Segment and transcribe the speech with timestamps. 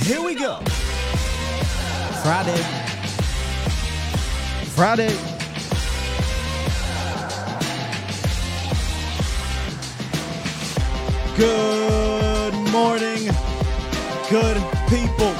[0.00, 0.60] Here we go.
[2.22, 2.62] Friday.
[4.74, 5.16] Friday.
[11.36, 13.30] Good morning,
[14.30, 14.56] good
[14.88, 15.34] people.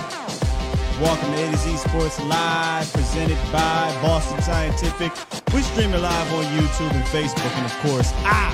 [1.00, 5.12] Welcome to A to Z Sports Live, presented by Boston Scientific.
[5.54, 8.52] We stream it live on YouTube and Facebook, and of course, I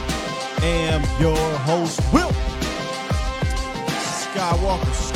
[0.62, 2.30] am your host, Will
[4.34, 5.11] Skywalker.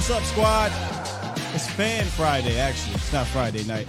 [0.00, 0.72] What's up, squad?
[1.54, 2.94] It's Fan Friday, actually.
[2.94, 3.86] It's not Friday night.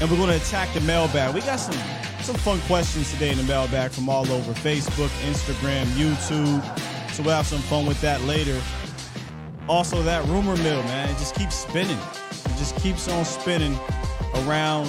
[0.00, 1.32] And we're going to attack the mailbag.
[1.32, 1.80] We got some
[2.20, 6.60] some fun questions today in the mailbag from all over Facebook, Instagram, YouTube.
[7.12, 8.60] So we'll have some fun with that later.
[9.68, 11.98] Also, that rumor mill, man, it just keeps spinning.
[12.46, 13.78] It just keeps on spinning
[14.34, 14.88] around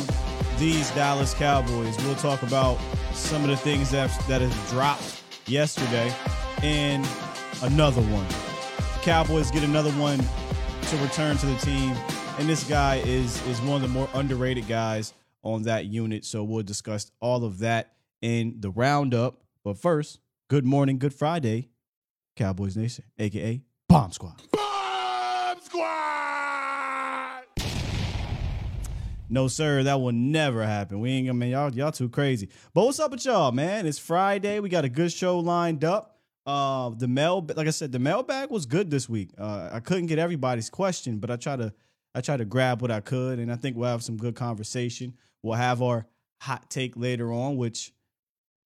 [0.57, 1.95] these Dallas Cowboys.
[2.03, 2.79] We'll talk about
[3.13, 6.11] some of the things that that have dropped yesterday,
[6.63, 7.07] and
[7.61, 8.50] another one.
[9.01, 11.95] Cowboys get another one to return to the team,
[12.37, 16.23] and this guy is is one of the more underrated guys on that unit.
[16.23, 19.41] So we'll discuss all of that in the roundup.
[19.63, 21.69] But first, good morning, good Friday,
[22.35, 24.39] Cowboys Nation, aka Bomb Squad.
[24.51, 27.45] Bomb Squad!
[29.29, 30.99] No, sir, that will never happen.
[30.99, 32.49] We ain't gonna man, y'all, y'all too crazy.
[32.75, 33.87] But what's up with y'all, man?
[33.87, 34.59] It's Friday.
[34.59, 36.20] We got a good show lined up.
[36.45, 39.29] Uh, the mail, like I said, the mailbag was good this week.
[39.37, 41.73] Uh, I couldn't get everybody's question, but I try to,
[42.15, 45.13] I try to grab what I could, and I think we'll have some good conversation.
[45.43, 46.07] We'll have our
[46.41, 47.93] hot take later on, which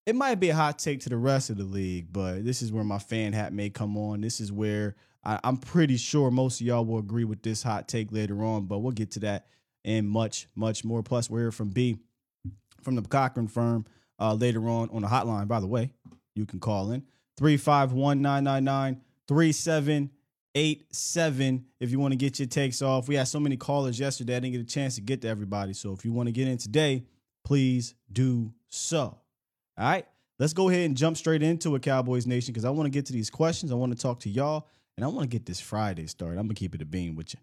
[0.06, 2.72] it might be a hot take to the rest of the league, but this is
[2.72, 4.22] where my fan hat may come on.
[4.22, 7.90] This is where I, I'm pretty sure most of y'all will agree with this hot
[7.90, 9.48] take later on, but we'll get to that
[9.84, 11.04] and much, much more.
[11.04, 11.98] Plus, we're from B,
[12.82, 13.86] from the Cochran firm
[14.18, 15.48] uh, later on on the hotline.
[15.48, 15.92] By the way,
[16.36, 17.04] you can call in
[17.38, 23.08] 351 999 3787 if you want to get your takes off.
[23.08, 25.74] We had so many callers yesterday, I didn't get a chance to get to everybody.
[25.74, 27.04] So if you want to get in today,
[27.44, 29.18] please do so.
[29.78, 30.06] All right,
[30.40, 33.06] let's go ahead and jump straight into a Cowboys Nation, because I want to get
[33.08, 33.70] to these questions.
[33.72, 36.40] I want to talk to y'all, and I want to get this Friday started.
[36.40, 37.40] I'm going to keep it a beam with you.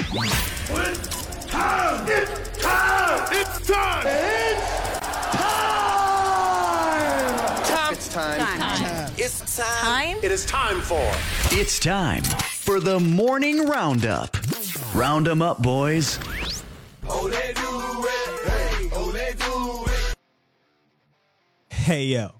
[0.00, 2.08] It's time!
[2.08, 3.28] It's time!
[3.30, 4.06] It's time!
[4.06, 4.96] It's
[5.36, 7.64] time!
[7.64, 7.92] Time.
[7.92, 8.58] It's time!
[8.58, 9.01] Time?
[9.14, 10.16] It is time time.
[10.22, 11.12] It is time for
[11.50, 14.36] It's time for the morning roundup.
[14.94, 16.18] Round 'em up, boys.
[17.08, 18.50] Oh, they do it!
[18.50, 20.16] Hey, oh, they do it!
[21.74, 22.32] Hey, yo.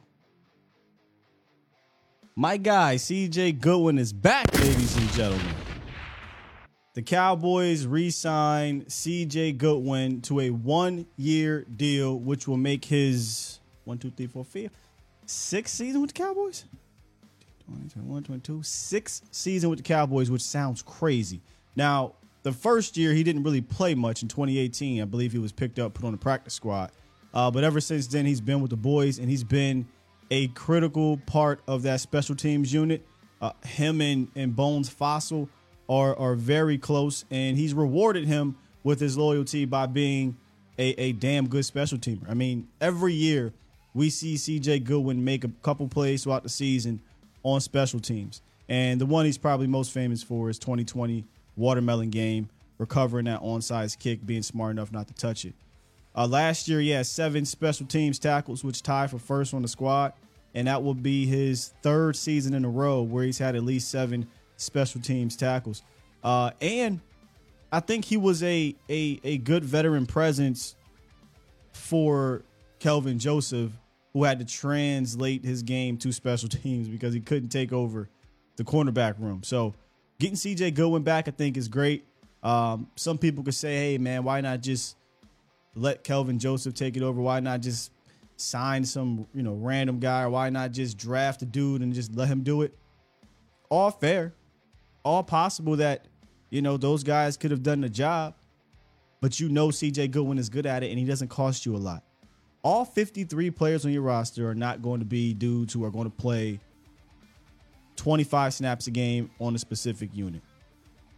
[2.34, 5.54] My guy, CJ Goodwin, is back, ladies and gentlemen.
[6.94, 13.60] The Cowboys re signed CJ Goodwin to a one year deal, which will make his
[13.84, 14.72] one, two, three, four, fifth,
[15.26, 16.64] sixth season with the Cowboys.
[17.66, 21.40] 20, 21, 22, sixth season with the Cowboys, which sounds crazy.
[21.76, 25.00] Now, the first year, he didn't really play much in 2018.
[25.00, 26.90] I believe he was picked up, put on the practice squad.
[27.32, 29.86] Uh, but ever since then, he's been with the boys and he's been
[30.30, 33.06] a critical part of that special teams unit.
[33.40, 35.48] Uh, him and, and Bones Fassel
[35.88, 40.36] are, are very close, and he's rewarded him with his loyalty by being
[40.78, 42.28] a, a damn good special teamer.
[42.28, 43.52] I mean, every year
[43.94, 47.00] we see CJ Goodwin make a couple plays throughout the season
[47.42, 48.42] on special teams.
[48.68, 51.24] And the one he's probably most famous for is 2020
[51.56, 52.48] watermelon game,
[52.78, 55.54] recovering that onside kick, being smart enough not to touch it.
[56.14, 59.68] Uh, last year, he had seven special teams tackles, which tied for first on the
[59.68, 60.12] squad.
[60.54, 63.90] And that will be his third season in a row where he's had at least
[63.90, 65.82] seven special teams tackles.
[66.22, 67.00] Uh, and
[67.70, 70.76] I think he was a, a, a good veteran presence
[71.72, 72.42] for
[72.78, 73.72] Kelvin Joseph,
[74.12, 78.08] who had to translate his game to special teams because he couldn't take over
[78.56, 79.42] the cornerback room.
[79.42, 79.74] So
[80.18, 82.04] getting CJ Goodwin back, I think, is great.
[82.42, 84.96] Um, some people could say, hey, man, why not just
[85.74, 87.20] let Kelvin Joseph take it over?
[87.20, 87.92] Why not just
[88.36, 90.22] sign some, you know, random guy?
[90.22, 92.76] Or why not just draft a dude and just let him do it?
[93.68, 94.34] All fair.
[95.04, 96.06] All possible that,
[96.50, 98.34] you know, those guys could have done the job,
[99.20, 101.78] but you know CJ Goodwin is good at it and he doesn't cost you a
[101.78, 102.02] lot.
[102.62, 106.10] All 53 players on your roster are not going to be dudes who are going
[106.10, 106.60] to play
[107.96, 110.42] 25 snaps a game on a specific unit.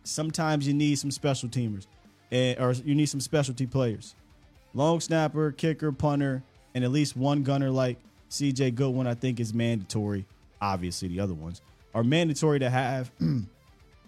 [0.04, 1.86] Sometimes you need some special teamers,
[2.32, 4.14] eh, or you need some specialty players.
[4.74, 6.42] Long snapper, kicker, punter,
[6.74, 7.98] and at least one gunner like
[8.30, 10.26] CJ Goodwin, I think, is mandatory.
[10.60, 11.60] Obviously, the other ones
[11.94, 13.10] are mandatory to have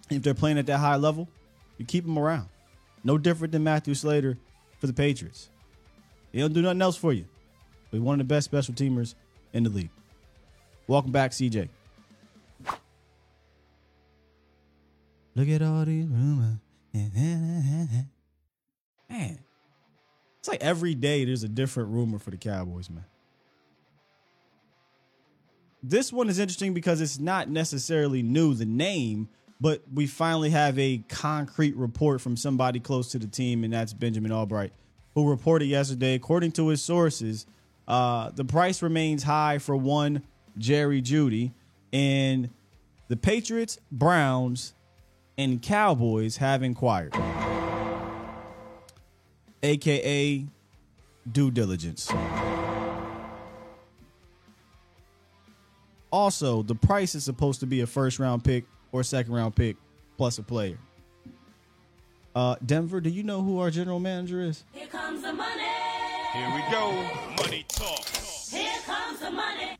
[0.09, 1.27] if they're playing at that high level.
[1.77, 2.49] You keep them around.
[3.03, 4.37] No different than Matthew Slater
[4.79, 5.49] for the Patriots.
[6.31, 7.25] He don't do nothing else for you.
[7.91, 9.15] But one of the best special teamers
[9.53, 9.89] in the league.
[10.87, 11.69] Welcome back, CJ.
[15.35, 16.57] Look at all these rumors.
[19.09, 19.39] Man,
[20.39, 23.05] it's like every day there's a different rumor for the Cowboys, man.
[25.83, 29.29] This one is interesting because it's not necessarily new, the name,
[29.61, 33.93] but we finally have a concrete report from somebody close to the team, and that's
[33.93, 34.71] Benjamin Allbright,
[35.17, 37.47] who reported yesterday, according to his sources,
[37.87, 40.21] uh, the price remains high for one
[40.59, 41.53] Jerry Jeudy,
[41.91, 42.51] and
[43.07, 44.75] the Patriots, Browns,
[45.35, 47.15] and Cowboys have inquired,
[49.63, 50.45] aka
[51.31, 52.11] due diligence.
[56.11, 59.77] Also, the price is supposed to be a first round pick or second round pick
[60.15, 60.77] plus a player.
[62.37, 64.63] Uh, Denver, do you know who our general manager is?
[64.71, 65.63] Here comes the money.
[66.33, 66.91] Here we go.
[67.35, 68.05] Money talk.
[68.05, 69.75] Here comes the money.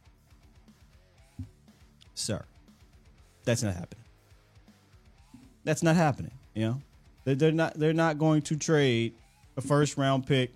[2.15, 2.43] Sir,
[3.43, 4.03] that's not happening.
[5.65, 6.31] That's not happening.
[6.55, 6.81] You know,
[7.25, 7.75] they're, they're not.
[7.75, 9.13] They're not going to trade
[9.55, 10.49] a first round pick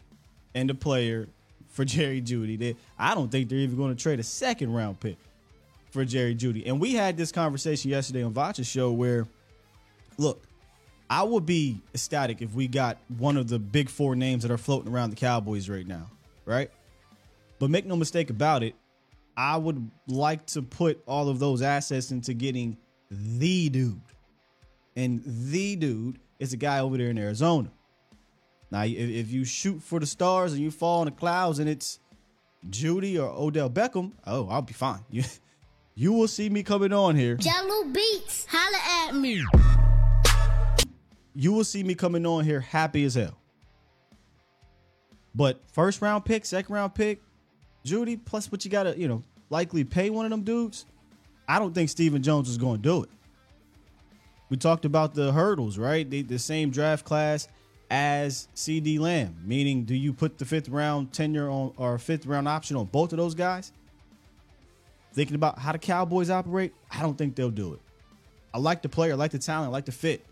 [0.55, 1.27] and a player
[1.69, 2.57] for Jerry Jeudy.
[2.57, 5.17] They, I don't think they're even going to trade a second round pick
[5.91, 6.63] for Jerry Jeudy.
[6.65, 9.27] And we had this conversation yesterday on Vacha's show where,
[10.17, 10.41] look,
[11.11, 14.57] I would be ecstatic if we got one of the big four names that are
[14.57, 16.09] floating around the Cowboys right now,
[16.45, 16.71] right?
[17.59, 18.75] But make no mistake about it,
[19.35, 22.77] I would like to put all of those assets into getting
[23.09, 23.99] the dude.
[24.95, 27.69] And the dude is a guy over there in Arizona.
[28.71, 31.99] Now, if, you shoot for the stars and you fall in the clouds and it's
[32.69, 35.03] Jeudy or Odell Beckham, oh, I'll be fine.
[35.11, 35.23] You,
[35.93, 37.35] you will see me coming on here.
[37.35, 39.43] Jello Beats, holla at me.
[41.33, 43.37] You will see me coming on here happy as hell.
[45.33, 47.21] But first round pick, second round pick,
[47.85, 50.85] Jeudy, plus what you gotta, you know, likely pay one of them dudes.
[51.47, 53.09] I don't think Stephen Jones is to do it.
[54.49, 56.09] We talked about the hurdles, right?
[56.09, 57.47] The, the same draft class
[57.89, 62.47] as CeeDee Lamb, meaning do you put the fifth round tenure on or fifth round
[62.47, 63.71] option on both of those guys?
[65.13, 67.81] Thinking about how the Cowboys operate, I don't think they'll do it.
[68.53, 70.25] I like the player, I like the talent, I like the fit.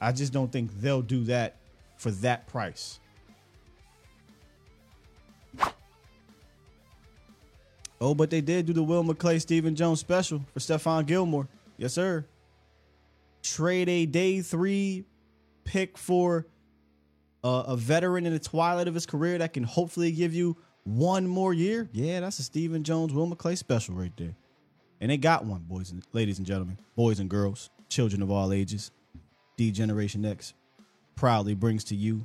[0.00, 1.56] I just don't think they'll do that
[1.96, 3.00] for that price.
[8.00, 11.48] Oh, but they did do the Will McClay Stephen Jones special for Stephon Gilmore.
[11.76, 12.24] Yes, sir.
[13.42, 15.04] Trade a day three
[15.64, 16.46] pick for
[17.42, 21.26] uh, a veteran in the twilight of his career that can hopefully give you one
[21.26, 21.88] more year.
[21.92, 24.36] Yeah, that's a Stephen Jones Will McClay special right there.
[25.00, 28.52] And they got one, boys and ladies and gentlemen, boys and girls, children of all
[28.52, 28.90] ages.
[29.58, 30.54] D Generation X
[31.16, 32.24] proudly brings to you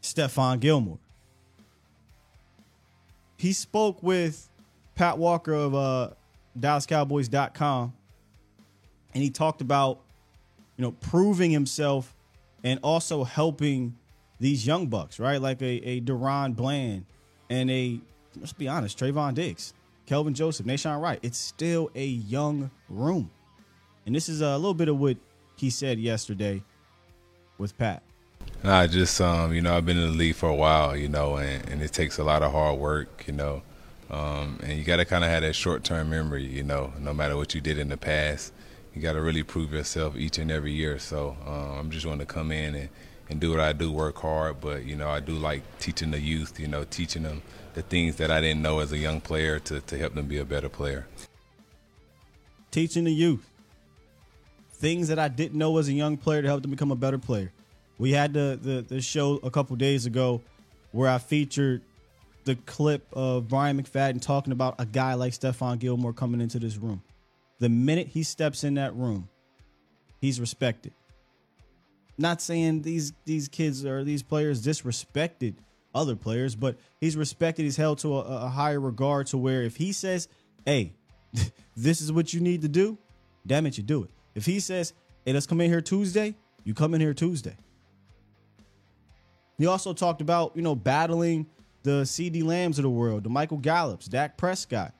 [0.00, 0.98] Stephon Gilmore.
[3.36, 4.48] He spoke with
[4.94, 6.10] Pat Walker of uh,
[6.58, 7.92] DallasCowboys.com,
[9.14, 10.00] and he talked about,
[10.76, 12.14] you know, proving himself
[12.62, 13.96] and also helping
[14.38, 15.42] these young bucks, right?
[15.42, 17.04] Like a, a DaRon Bland
[17.50, 18.00] and a,
[18.36, 19.74] let's be honest, Trevon Diggs,
[20.06, 21.18] Kelvin Joseph, Nahshon Wright.
[21.22, 23.30] It's still a young room.
[24.06, 25.16] And this is a little bit of what
[25.60, 26.62] he said yesterday
[27.58, 28.02] with Pat.
[28.62, 31.36] Nah, just um, you know, I've been in the league for a while, you know,
[31.36, 33.62] and, and it takes a lot of hard work, you know,
[34.10, 37.36] um, and you got to kind of have that short-term memory, you know, no matter
[37.36, 38.52] what you did in the past,
[38.94, 40.98] you got to really prove yourself each and every year.
[40.98, 42.88] So um, I'm just want to come in and,
[43.30, 46.20] and do what I do, work hard, but you know, I do like teaching the
[46.20, 47.42] youth, you know, teaching them
[47.74, 50.38] the things that I didn't know as a young player to to help them be
[50.38, 51.06] a better player.
[52.70, 53.48] Teaching the youth
[54.78, 57.18] things that I didn't know as a young player to help them become a better
[57.18, 57.52] player.
[57.98, 60.40] We had the the, the show a couple days ago
[60.92, 61.82] where I featured
[62.44, 66.76] the clip of Brian McFadden talking about a guy like Stephon Gilmore coming into this
[66.76, 67.02] room.
[67.58, 69.28] The minute he steps in that room,
[70.20, 70.92] he's respected.
[72.16, 75.54] Not saying these these kids or these players disrespected
[75.94, 77.64] other players, but he's respected.
[77.64, 80.28] He's held to a, a higher regard to where if he says,
[80.64, 80.94] "Hey,
[81.76, 82.96] this is what you need to do,"
[83.46, 84.10] damn it, you do it.
[84.38, 84.92] If he says,
[85.24, 87.56] "Hey, let's come in here Tuesday," you come in here Tuesday.
[89.58, 91.46] He also talked about, you know, battling
[91.82, 94.94] the CeeDee Lambs of the world, the Michael Gallups, Dak Prescott,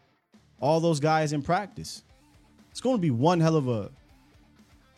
[0.60, 2.02] all those guys in practice.
[2.72, 3.90] It's going to be one hell of a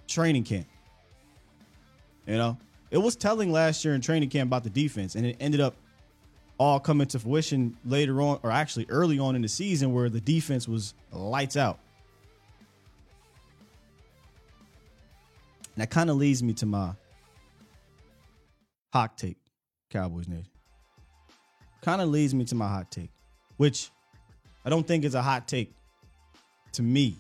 [0.09, 0.67] training camp.
[2.27, 2.59] You know,
[2.91, 5.77] it was telling last year in training camp about the defense, and it ended up
[6.59, 10.21] all coming to fruition later on, or actually early on in the season, where the
[10.21, 11.79] defense was lights out.
[15.81, 16.93] And that kind of leads me to my
[18.93, 19.39] hot take,
[19.89, 20.51] Cowboys Nation.
[21.81, 23.09] Kind of leads me to my hot take,
[23.57, 23.89] which
[24.63, 25.73] I don't think is a hot take
[26.73, 27.17] to me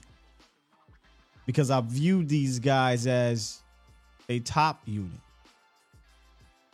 [1.46, 3.62] because I view these guys as
[4.28, 5.20] a top unit.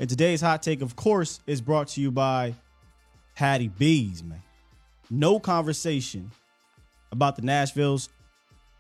[0.01, 2.57] And today's hot take, of course, is brought to you by
[3.35, 4.43] Hattie B's, man.
[5.09, 6.33] No conversation
[7.13, 8.09] about the Nashville's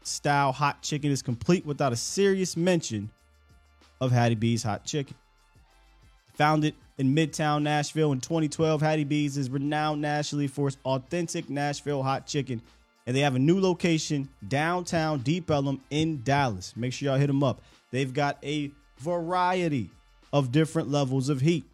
[0.06, 3.10] style hot chicken is complete without a serious mention
[4.00, 5.16] of Hattie B's hot chicken.
[6.34, 12.02] Founded in Midtown Nashville in 2012, Hattie B's is renowned nationally for its authentic Nashville
[12.02, 12.62] hot chicken.
[13.06, 16.74] And they have a new location downtown Deep Ellum in Dallas.
[16.76, 17.62] Make sure y'all hit them up.
[17.90, 19.90] They've got a variety
[20.32, 21.64] of different levels of heat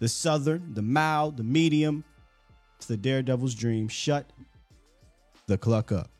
[0.00, 2.04] the southern, the mild, the medium.
[2.76, 3.88] It's the Daredevil's dream.
[3.88, 4.26] Shut
[5.46, 6.17] the cluck up.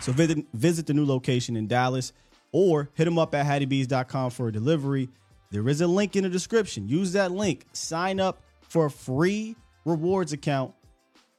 [0.00, 2.12] So visit, visit the new location in Dallas
[2.52, 5.08] or hit them up at hattiebees.com for a delivery.
[5.50, 6.88] There is a link in the description.
[6.88, 7.66] Use that link.
[7.72, 10.72] Sign up for a free rewards account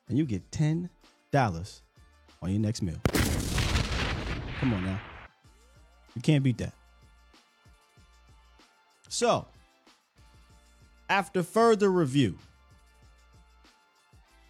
[0.09, 0.89] and you get $10
[2.41, 2.97] on your next meal.
[4.59, 5.01] Come on now.
[6.15, 6.73] You can't beat that.
[9.07, 9.47] So,
[11.09, 12.37] after further review,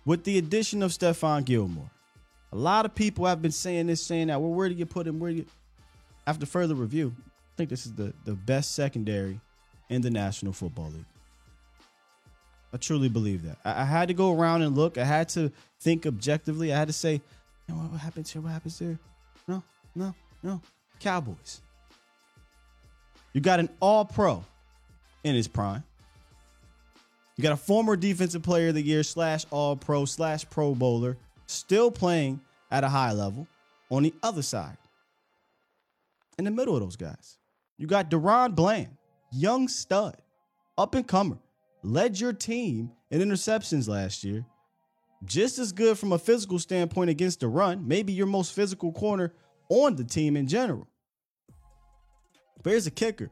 [0.05, 1.91] with the addition of Stephon Gilmore,
[2.51, 4.41] a lot of people have been saying this, saying that.
[4.41, 5.19] Well, where do you put him?
[5.19, 5.45] Where do you?
[6.27, 9.39] After further review, I think this is the the best secondary
[9.89, 11.05] in the National Football League.
[12.73, 13.57] I truly believe that.
[13.65, 14.97] I, I had to go around and look.
[14.97, 16.73] I had to think objectively.
[16.73, 17.21] I had to say,
[17.67, 18.41] what, what happens here?
[18.41, 18.97] What happens there?
[19.47, 19.63] No,
[19.95, 20.61] no, no.
[20.99, 21.61] Cowboys.
[23.33, 24.43] You got an All Pro
[25.23, 25.83] in his prime.
[27.35, 31.17] You got a former Defensive Player of the Year slash All Pro slash Pro Bowler
[31.51, 32.41] still playing
[32.71, 33.47] at a high level
[33.89, 34.77] on the other side.
[36.37, 37.37] In the middle of those guys,
[37.77, 38.97] you got DaRon Bland,
[39.31, 40.17] young stud,
[40.77, 41.37] up and comer,
[41.83, 44.45] led your team in interceptions last year.
[45.23, 49.33] Just as good from a physical standpoint against the run, maybe your most physical corner
[49.69, 50.87] on the team in general.
[52.63, 53.29] But here's a kicker.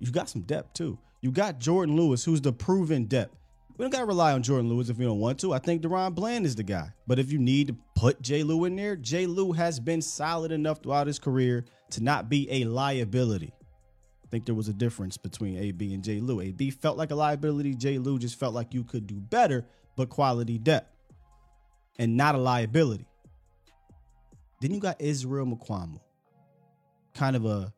[0.00, 0.98] You got some depth too.
[1.20, 3.36] You got Jordan Lewis, who's the proven depth.
[3.76, 5.52] We don't gotta rely on Jordan Lewis if we don't want to.
[5.52, 6.90] I think DaRon Bland is the guy.
[7.06, 8.42] But if you need to put J.
[8.42, 9.26] Lou in there, J.
[9.26, 13.52] Lou has been solid enough throughout his career to not be a liability.
[14.24, 16.20] I think there was a difference between AB and J.
[16.20, 16.40] Lou.
[16.40, 17.74] AB felt like a liability.
[17.74, 17.98] J.
[17.98, 20.88] Lou just felt like you could do better, but quality depth
[21.98, 23.06] and not a liability.
[24.60, 25.98] Then you got Israel Mukuamu,
[27.14, 27.72] kind of a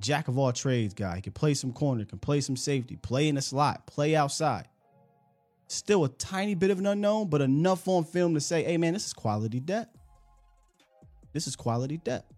[0.00, 1.16] jack of all trades guy.
[1.16, 4.68] He can play some corner, can play some safety, play in the slot, play outside.
[5.72, 8.92] Still a tiny bit of an unknown, but enough on film to say, hey man,
[8.92, 9.96] this is quality depth.
[11.32, 12.30] This is quality depth.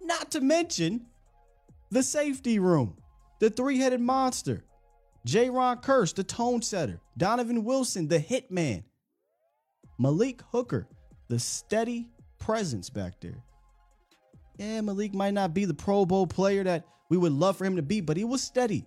[0.00, 1.06] Not to mention
[1.90, 2.96] the safety room,
[3.40, 4.62] the three-headed monster,
[5.26, 8.84] Jayron Kearse, the tone setter, Donovan Wilson, the hitman,
[9.98, 10.86] Malik Hooker,
[11.26, 13.42] the steady presence back there.
[14.58, 17.74] Yeah, Malik might not be the Pro Bowl player that we would love for him
[17.74, 18.86] to be, but he was steady.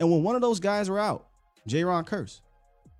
[0.00, 1.28] And when one of those guys were out,
[1.70, 2.40] Jayron Kearse,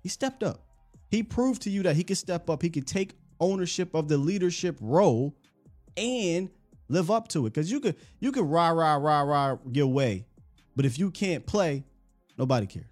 [0.01, 0.63] he stepped up.
[1.09, 2.61] He proved to you that he could step up.
[2.61, 5.35] He could take ownership of the leadership role
[5.97, 6.49] and
[6.87, 7.53] live up to it.
[7.53, 10.25] Because you could you could rah rah rah rah your way,
[10.75, 11.83] but if you can't play,
[12.37, 12.85] nobody cares.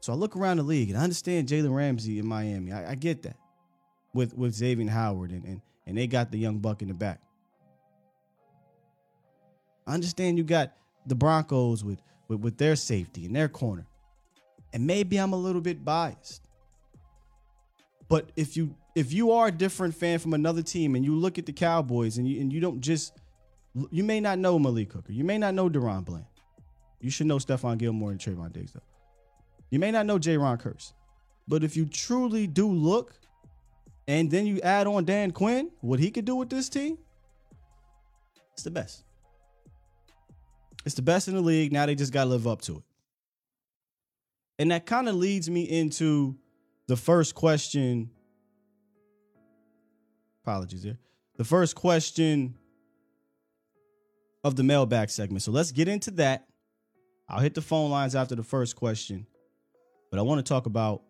[0.00, 2.72] So I look around the league and I understand Jalen Ramsey in Miami.
[2.72, 3.36] I, I get that
[4.12, 7.20] with with Xavier Howard and, and and they got the young buck in the back.
[9.86, 10.72] I understand you got
[11.06, 13.86] the Broncos with, with, with their safety and their corner.
[14.72, 16.42] And maybe I'm a little bit biased.
[18.08, 21.38] But if you if you are a different fan from another team and you look
[21.38, 23.14] at the Cowboys and you and you don't just
[23.90, 26.26] you may not know Malik Hooker, you may not know DaRon Bland.
[27.00, 28.80] You should know Stephon Gilmore and Trevon Diggs though.
[29.70, 30.92] You may not know Jayron Kearse.
[31.48, 33.14] But if you truly do look
[34.06, 36.96] and then you add on Dan Quinn, what he could do with this team,
[38.52, 39.02] it's the best.
[40.84, 41.72] It's the best in the league.
[41.72, 42.82] Now they just got to live up to it.
[44.58, 46.36] And that kind of leads me into
[46.86, 48.10] the first question.
[50.44, 50.98] Apologies there.
[51.36, 52.54] The first question
[54.44, 55.42] of the mailbag segment.
[55.42, 56.46] So let's get into that.
[57.28, 59.26] I'll hit the phone lines after the first question,
[60.10, 61.02] but I want to talk about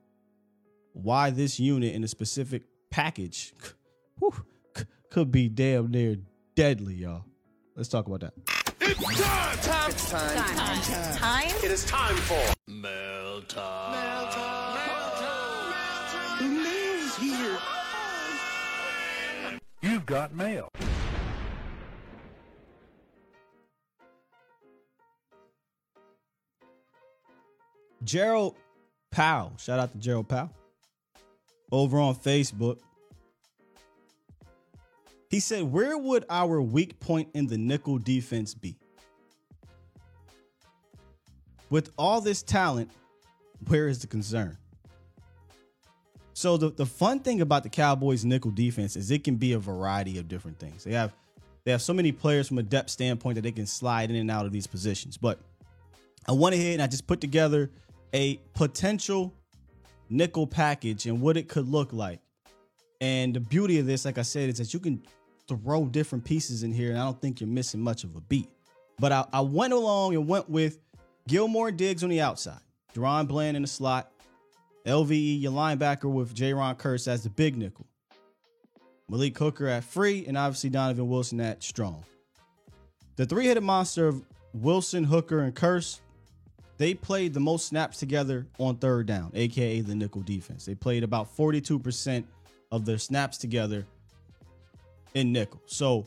[0.93, 3.53] why this unit in a specific package
[4.21, 4.45] whew,
[5.11, 6.17] could be damn near
[6.55, 7.25] deadly, y'all.
[7.77, 8.64] Let's talk about that.
[8.87, 9.57] It's time.
[9.63, 9.91] Time.
[9.91, 10.37] It's time.
[10.37, 11.17] Time.
[11.17, 11.49] Time.
[11.65, 13.93] It is time for Mail time.
[13.93, 14.75] Mail time.
[14.75, 16.39] Mail time.
[16.39, 17.59] The mail's here.
[19.81, 20.69] You've got mail.
[28.03, 28.55] Gerald
[29.11, 30.51] Powell, shout out to Gerald Powell,
[31.73, 32.81] over on Facebook.
[35.35, 38.77] He said, Where would our weak point in the nickel defense be?
[41.71, 42.93] With all this talent,
[43.67, 44.57] where is the concern?
[46.35, 49.59] So the, the fun thing about the Cowboys nickel defense is it can be a
[49.59, 50.85] variety of different things.
[50.85, 51.13] They have
[51.65, 54.31] they have so many players from a depth standpoint that they can slide in and
[54.31, 55.17] out of these positions.
[55.17, 55.41] But
[56.29, 57.73] I went ahead and I just put together
[58.13, 59.35] a potential
[60.09, 62.21] nickel package and what it could look like.
[63.01, 65.03] And the beauty of this, like I said, is that you can
[65.49, 68.49] throw different pieces in here, and I don't think you're missing much of a beat.
[68.99, 70.79] But I, I went along and went with
[71.29, 72.61] Gilmore Diggs on the outside,
[72.95, 74.11] DaRon Bland in the slot,
[74.87, 77.87] LVE, your linebacker with Jayron Kearse as the big nickel,
[79.09, 82.05] Malik Hooker at free, and obviously Donovan Wilson at strong.
[83.17, 84.23] The three-headed monster of
[84.53, 86.01] Wilson, Hooker, and Kearse
[86.77, 90.65] they played the most snaps together on third down, aka the nickel defense.
[90.65, 92.25] They played about 42%
[92.73, 93.87] of their snaps together
[95.15, 95.63] in nickel.
[95.67, 96.07] So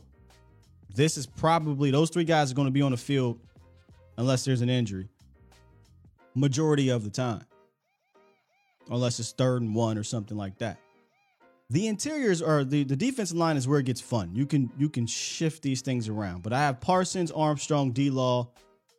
[0.93, 3.39] this is probably those three guys are going to be on the field
[4.17, 5.09] unless there's an injury
[6.37, 7.43] majority of the time.
[8.89, 10.77] Unless it's third and one or something like that.
[11.69, 14.33] The interiors are the, the defensive line is where it gets fun.
[14.33, 16.43] You can you can shift these things around.
[16.43, 18.47] But I have Parsons, Armstrong, D Law,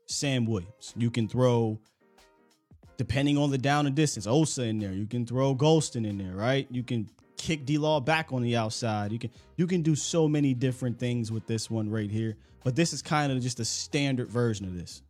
[0.05, 0.93] Sam Williams.
[0.95, 1.79] You can throw,
[2.99, 4.93] depending on the down and distance, Osa in there.
[4.93, 6.67] You can throw Golston in there, right?
[6.71, 9.13] You can kick D Law back on the outside.
[9.13, 12.37] You can you can do so many different things with this one right here.
[12.65, 15.01] But this is kind of just a standard version of this.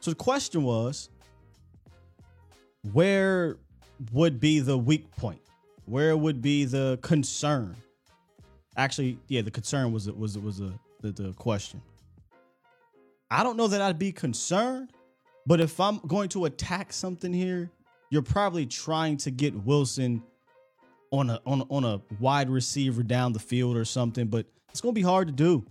[0.00, 1.08] So the question was,
[2.92, 3.56] where
[4.12, 5.40] would be the weak point?
[5.86, 7.74] Where would be the concern?
[8.76, 11.80] Actually, yeah, the concern was was was a, the, the question.
[13.30, 14.90] I don't know that I'd be concerned,
[15.46, 17.70] but if I'm going to attack something here,
[18.10, 20.22] you're probably trying to get Wilson
[21.18, 24.26] on a on a, on a wide receiver down the field or something.
[24.26, 25.64] But it's going to be hard to do.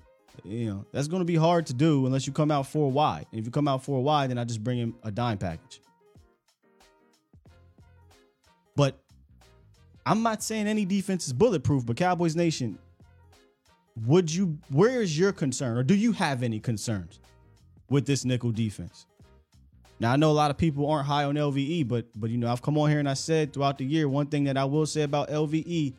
[0.43, 3.25] You know, that's going to be hard to do unless you come out four wide.
[3.31, 5.81] And if you come out four wide, then I just bring him a dime package.
[8.75, 8.99] But
[10.05, 12.77] I'm not saying any defense is bulletproof, but Cowboys Nation,
[14.05, 17.19] would you where is your concern or do you have any concerns
[17.89, 19.05] with this nickel defense?
[19.99, 22.51] Now I know a lot of people aren't high on LVE, but but you know,
[22.51, 24.85] I've come on here and I said throughout the year, one thing that I will
[24.85, 25.93] say about LVE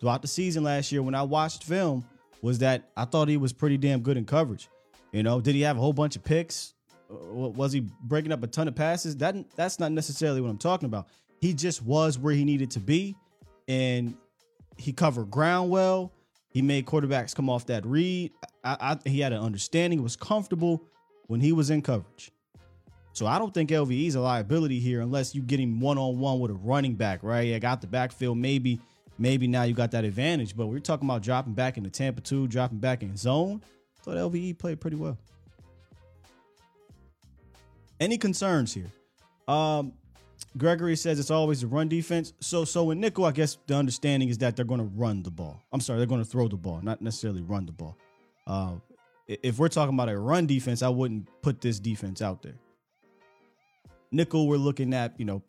[0.00, 2.04] throughout the season last year when I watched film
[2.42, 4.68] was that I thought he was pretty damn good in coverage.
[5.12, 6.74] You know, did he have a whole bunch of picks?
[7.08, 9.16] Was he breaking up a ton of passes?
[9.16, 11.08] That that's not necessarily what I'm talking about.
[11.40, 13.16] He just was where he needed to be,
[13.66, 14.14] and
[14.76, 16.12] he covered ground well.
[16.50, 18.32] He made quarterbacks come off that read.
[18.64, 20.02] I, I, he had an understanding.
[20.02, 20.82] Was comfortable
[21.26, 22.32] when he was in coverage.
[23.20, 26.18] So I don't think LVE is a liability here unless you get him one on
[26.18, 27.52] one with a running back, right?
[27.52, 28.38] I got the backfield.
[28.38, 28.80] Maybe,
[29.18, 30.56] maybe now you got that advantage.
[30.56, 33.60] But we're talking about dropping back into Tampa 2, dropping back in zone.
[34.02, 35.18] thought LVE played pretty well.
[38.00, 38.90] Any concerns here?
[39.46, 39.92] Um,
[40.56, 42.32] Gregory says it's always a run defense.
[42.40, 45.30] So so in nickel, I guess the understanding is that they're going to run the
[45.30, 45.60] ball.
[45.74, 47.98] I'm sorry, they're going to throw the ball, not necessarily run the ball.
[48.46, 48.76] Uh,
[49.28, 52.54] if we're talking about a run defense, I wouldn't put this defense out there.
[54.12, 55.42] Nickel, we're looking at you know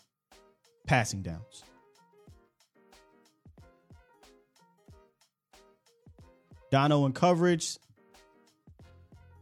[0.86, 1.63] passing downs.
[6.71, 7.78] Dono in coverage.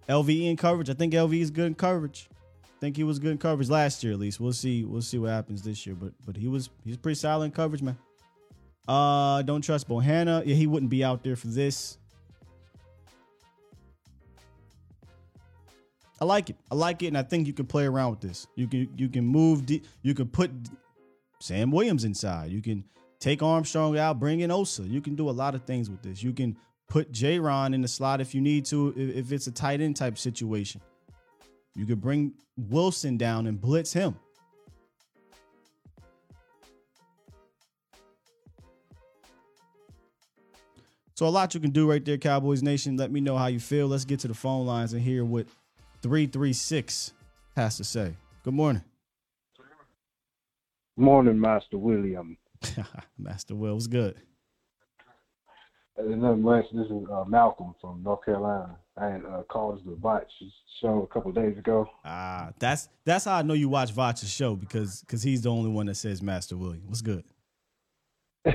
[0.07, 0.89] LVE in coverage.
[0.89, 2.27] I think LVE is good in coverage.
[2.63, 4.39] I think he was good in coverage last year at least.
[4.39, 4.83] We'll see.
[4.83, 5.95] We'll see what happens this year.
[5.95, 7.97] But but he was he's pretty solid in coverage, man.
[8.87, 10.43] Uh don't trust Bohanna.
[10.45, 11.98] Yeah, he wouldn't be out there for this.
[16.21, 16.57] I like it.
[16.69, 18.47] I like it, and I think you can play around with this.
[18.55, 19.69] You can you can move.
[20.01, 20.51] You can put
[21.39, 22.51] Sam Williams inside.
[22.51, 22.83] You can
[23.19, 24.83] take Armstrong out, bring in Osa.
[24.83, 26.21] You can do a lot of things with this.
[26.21, 26.57] You can
[26.89, 29.95] put Jayron in the slot if you need to, if, if it's a tight end
[29.95, 30.81] type situation.
[31.75, 34.15] You could bring Wilson down and blitz him.
[41.15, 42.95] So a lot you can do right there, Cowboys Nation.
[42.95, 43.87] Let me know how you feel.
[43.87, 45.47] Let's get to the phone lines and hear what
[46.01, 47.13] 336
[47.55, 48.15] has to say.
[48.43, 48.83] Good morning,
[50.95, 52.37] Morning, Master William.
[53.17, 53.73] Master Will.
[53.73, 54.15] What's good?
[55.97, 56.65] Uh, nothing much.
[56.73, 58.77] This is uh, Malcolm from North Carolina.
[58.97, 60.29] I had uh, called the Botch
[60.81, 61.89] show a couple days ago.
[62.03, 65.69] Ah, that's that's how I know you watch Vach's show because because he's the only
[65.69, 66.83] one that says Master William.
[66.85, 67.23] What's good?
[68.45, 68.51] uh,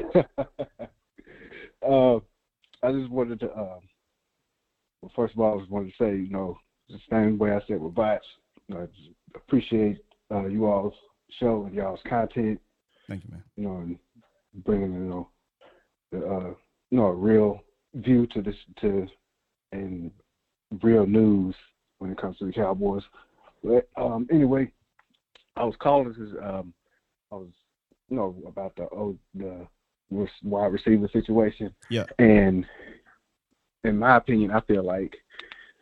[2.83, 3.79] I just wanted to, uh,
[5.01, 7.61] well, first of all, I just wanted to say, you know, the same way I
[7.67, 8.19] said with know,
[8.71, 9.99] I just appreciate
[10.31, 10.95] uh, you all's
[11.39, 12.61] show and y'all's content,
[13.09, 13.43] Thank you, man.
[13.57, 13.99] you know, and
[14.65, 15.29] bringing, you know,
[16.13, 16.55] the, uh,
[16.91, 17.61] you know, a real
[17.95, 19.07] view to this, to,
[19.73, 20.11] and
[20.83, 21.55] real news
[21.99, 23.03] when it comes to the Cowboys.
[23.63, 24.71] But um, anyway,
[25.57, 26.75] I was calling because um,
[27.33, 27.49] I was,
[28.09, 29.67] you know, about the oh, the
[30.43, 31.75] wide receiver situation.
[31.91, 32.05] Yeah.
[32.19, 32.67] And
[33.85, 35.17] in my opinion, I feel like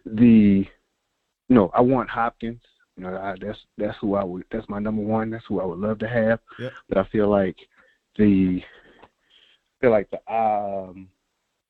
[0.04, 0.66] the,
[1.52, 2.62] you know, I want Hopkins.
[2.96, 4.44] You know, I, that's that's who I would.
[4.50, 5.28] That's my number one.
[5.28, 6.40] That's who I would love to have.
[6.58, 6.72] Yep.
[6.88, 7.56] But I feel like
[8.16, 8.62] the,
[9.02, 11.08] I feel like the um,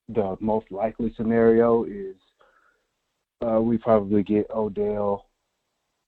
[0.07, 2.15] the most likely scenario is
[3.45, 5.25] uh, we probably get Odell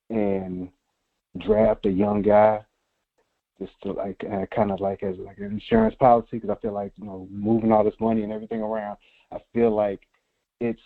[0.09, 0.69] and
[1.45, 2.63] draft a young guy
[3.59, 6.73] just to like uh, kind of like as like an insurance policy because I feel
[6.73, 8.95] like you know moving all this money and everything around,
[9.33, 9.99] I feel like
[10.61, 10.79] it's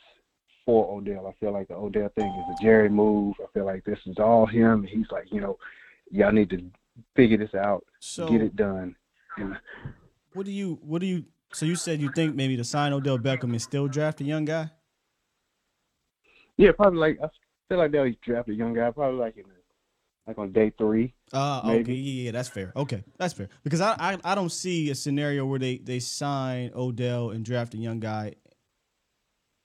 [0.66, 1.28] for Odell.
[1.28, 3.36] I feel like the Odell thing is a Jerry move.
[3.42, 4.84] I feel like this is all him.
[4.84, 5.58] He's like you know,
[6.12, 6.62] y'all need to
[7.16, 8.96] figure this out, So get it done.
[9.38, 9.58] And
[10.34, 13.18] what do you what do you so you said you think maybe to sign Odell
[13.18, 14.70] Beckham and still draft a young guy?
[16.58, 17.28] yeah, probably like I
[17.70, 19.46] feel like they'll draft a young guy probably like in
[20.28, 21.14] like on day three.
[21.32, 21.82] Uh Maybe.
[21.82, 22.74] okay, yeah, yeah, that's fair.
[22.76, 23.50] Okay, that's fair.
[23.64, 27.74] Because I, I I don't see a scenario where they they sign Odell and draft
[27.74, 28.34] a young guy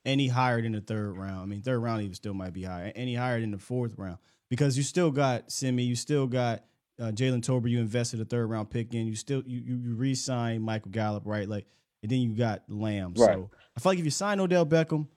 [0.04, 1.40] any higher than the third round.
[1.40, 2.92] I mean, third round even still might be high.
[2.94, 4.18] Any higher than the fourth round
[4.50, 6.64] because you still got Simi, you still got
[7.00, 7.68] uh, Jalen Tober.
[7.68, 9.06] You invested a third round pick in.
[9.06, 11.48] You still you you, you re-signed Michael Gallup, right?
[11.48, 11.66] Like,
[12.02, 13.14] and then you got Lamb.
[13.16, 13.34] Right.
[13.34, 15.08] So I feel like if you sign Odell Beckham,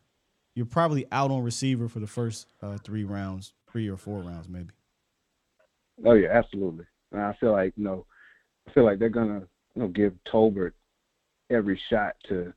[0.55, 4.49] you're probably out on receiver for the first uh, three rounds, three or four rounds,
[4.49, 4.71] maybe.
[6.05, 6.85] Oh yeah, absolutely.
[7.11, 8.05] And I feel like you know,
[8.67, 9.43] I feel like they're gonna
[9.75, 10.71] you know give Tolbert
[11.49, 12.53] every shot to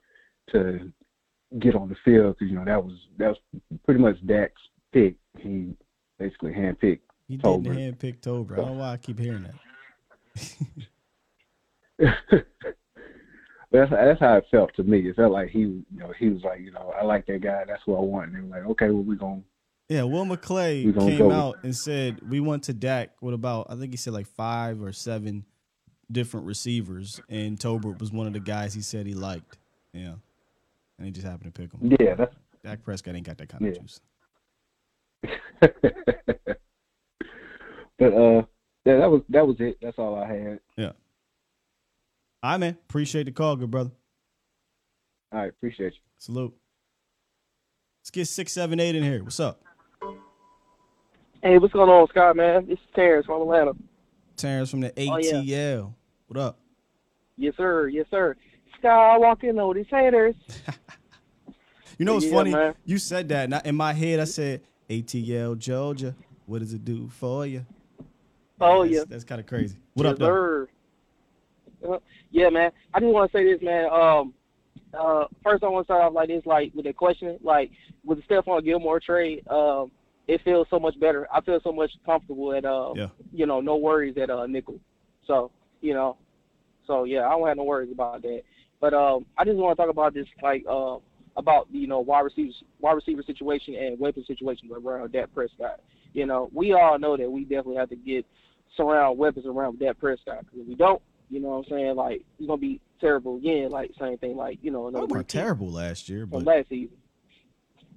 [0.53, 0.93] to
[1.59, 3.39] get on the field because you know that was that was
[3.85, 4.61] pretty much Dak's
[4.93, 5.17] pick.
[5.39, 5.75] He
[6.19, 7.01] basically handpicked.
[7.27, 7.77] He didn't Tolbert.
[7.77, 8.55] handpick Tober.
[8.55, 9.55] I don't know why I keep hearing that.
[13.73, 15.09] that's that's how it felt to me.
[15.09, 17.65] It felt like he you know he was like you know I like that guy.
[17.67, 18.33] That's what I want.
[18.33, 19.43] And they were like okay, well we gonna
[19.89, 23.93] Yeah, Will McClay came out and said we went to Dak with about I think
[23.93, 25.45] he said like five or seven
[26.11, 29.59] different receivers, and Tolbert was one of the guys he said he liked.
[29.93, 30.15] Yeah,
[31.01, 31.97] and he just happened to pick him.
[31.99, 34.01] yeah that's Dak Prescott ain't got that kind of juice.
[37.99, 38.43] but uh
[38.85, 39.79] yeah that was that was it.
[39.81, 40.61] That's all I had.
[40.77, 40.93] Yeah.
[42.43, 42.77] All right, man.
[42.89, 43.91] Appreciate the call, good brother.
[45.33, 46.01] All right, appreciate you.
[46.19, 46.55] Salute.
[48.03, 49.23] Let's get six, seven, eight in here.
[49.23, 49.63] What's up,
[51.43, 52.67] Hey, what's going on, Scott, man?
[52.67, 53.73] This is Terrence from Atlanta.
[54.37, 55.43] Terrence from the Oh, ATL?
[55.45, 55.83] yeah.
[56.27, 56.59] What up?
[57.37, 57.89] Yes, sir.
[57.89, 58.37] Yes, sir.
[58.81, 60.35] Scott, walking on these haters.
[61.99, 62.53] You know what's Yeah, funny?
[62.53, 62.75] man.
[62.87, 66.15] You said that, and I, in my head I said ATL Georgia.
[66.47, 67.67] What does it do for you?
[68.59, 69.05] Oh, that's, yeah.
[69.07, 69.77] That's kind of crazy.
[69.93, 70.27] What yes, up, though?
[70.27, 70.69] sir.
[71.87, 71.99] Uh,
[72.31, 72.71] yeah, man.
[72.95, 73.91] I just want to say this, man.
[73.93, 74.33] Um,
[74.99, 77.71] uh, first I want to start off like this, like with a question, like
[78.03, 79.91] with the Stephon Gilmore trade, um,
[80.27, 81.29] it feels so much better.
[81.31, 83.09] I feel so much comfortable at, uh, Yeah.
[83.31, 84.81] you know, no worries at uh, nickel.
[85.27, 85.51] So,
[85.83, 86.17] you know,
[86.87, 88.43] so yeah, I don't have no worries about that.
[88.81, 90.97] But um, I just want to talk about this, like, uh,
[91.37, 95.81] about you know wide receiver wide receiver situation and weapon situation around Dak Prescott.
[96.13, 98.27] You know, we all know that we definitely have to get
[98.77, 100.39] surround weapons around Dak Prescott.
[100.47, 101.95] 'Cause if we don't, you know what I'm saying?
[101.97, 103.71] Like he's gonna be terrible again.
[103.71, 106.97] Like same thing, like you know We another weren't terrible last year, but last season.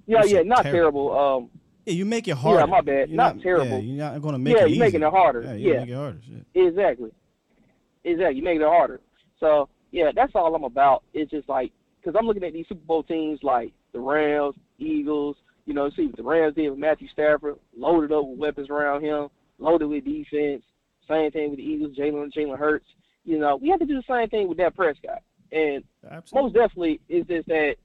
[0.06, 1.08] Yeah, yeah, not terrible.
[1.10, 1.18] terrible.
[1.18, 1.50] Um,
[1.86, 2.60] yeah, you make it harder.
[2.60, 3.08] Yeah, my bad.
[3.08, 3.66] You're Not terrible.
[3.66, 5.42] Yeah, you're not going to make it Yeah, it you're making it harder.
[5.42, 5.80] Yeah, you Yeah.
[5.80, 6.18] make it harder.
[6.22, 6.46] Shit.
[6.66, 7.10] Exactly.
[8.04, 8.36] Exactly.
[8.36, 9.00] You make it harder.
[9.40, 11.04] So yeah, that's all I'm about.
[11.14, 15.36] It's just like because I'm looking at these Super Bowl teams like the Rams, Eagles.
[15.66, 19.04] You know, see what the Rams did with Matthew Stafford, loaded up with weapons around
[19.04, 19.28] him,
[19.58, 20.64] loaded with defense.
[21.08, 22.86] Same thing with the Eagles, Jalen Jalen Hurts.
[23.24, 25.22] You know, we have to do the same thing with that Prescott.
[25.52, 26.42] And Absolutely.
[26.42, 27.76] most definitely is just that,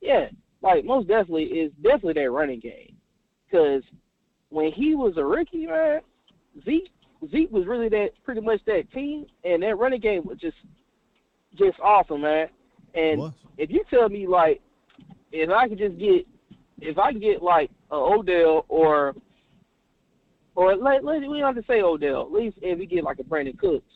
[0.00, 0.28] yeah,
[0.62, 2.96] like most definitely is definitely that running game.
[3.44, 3.82] Because
[4.48, 6.00] when he was a rookie, man,
[6.64, 6.90] Zeke
[7.30, 10.56] Zeke was really that pretty much that team, and that running game was just
[11.56, 12.48] just awesome, man.
[12.94, 13.20] And
[13.58, 14.60] if you tell me like,
[15.32, 16.26] if I could just get,
[16.80, 19.14] if I could get like a Odell or
[20.54, 22.22] or let, let we don't have to say Odell.
[22.22, 23.92] At least if we get like a Brandin Cooks,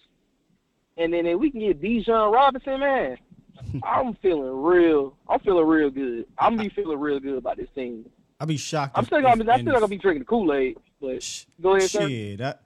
[0.97, 3.19] and then if we can get Bijan Robinson, man,
[3.85, 5.17] I'm feeling real.
[5.29, 6.27] I'm feeling real good.
[6.39, 8.05] I'm be feeling real good about this team.
[8.41, 8.97] I'd be shocked.
[8.97, 11.91] I'm still gonna be, I'm still gonna be drinking the Kool Aid, but go ahead,
[11.91, 12.09] sir.
[12.09, 12.63] Shit, that,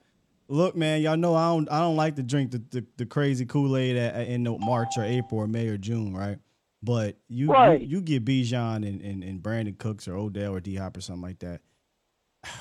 [0.49, 3.45] look, man, y'all know I don't I don't like to drink the, the, the crazy
[3.45, 6.37] Kool Aid in March or April or May or June, right?
[6.83, 7.79] But you Right.
[7.81, 11.01] you, you get Bijan and, and, and Brandin Cooks or Odell or D Hop or
[11.01, 11.61] something like that.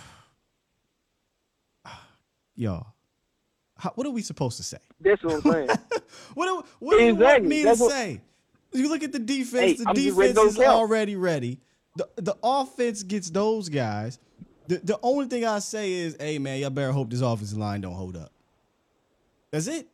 [2.57, 2.87] Y'all,
[3.77, 4.79] how, what are we supposed to say?
[5.01, 5.69] That's what I'm saying.
[6.35, 8.21] What do, what do you want me That's to what- say?
[8.73, 9.79] You look at the defense.
[9.79, 11.59] Hey, the I'm defense is already ready.
[11.97, 14.19] The the offense gets those guys.
[14.69, 17.81] The the only thing I say is, hey man, y'all better hope this offensive line
[17.81, 18.31] don't hold up.
[19.51, 19.89] That's it.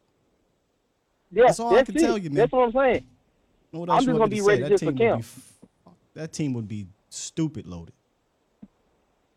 [1.31, 2.01] Yeah, That's all I can it.
[2.01, 2.37] tell you, man.
[2.39, 3.07] That's what I'm saying.
[3.71, 5.25] What I'm just gonna be ready just for camp.
[6.15, 7.95] That team would be stupid loaded.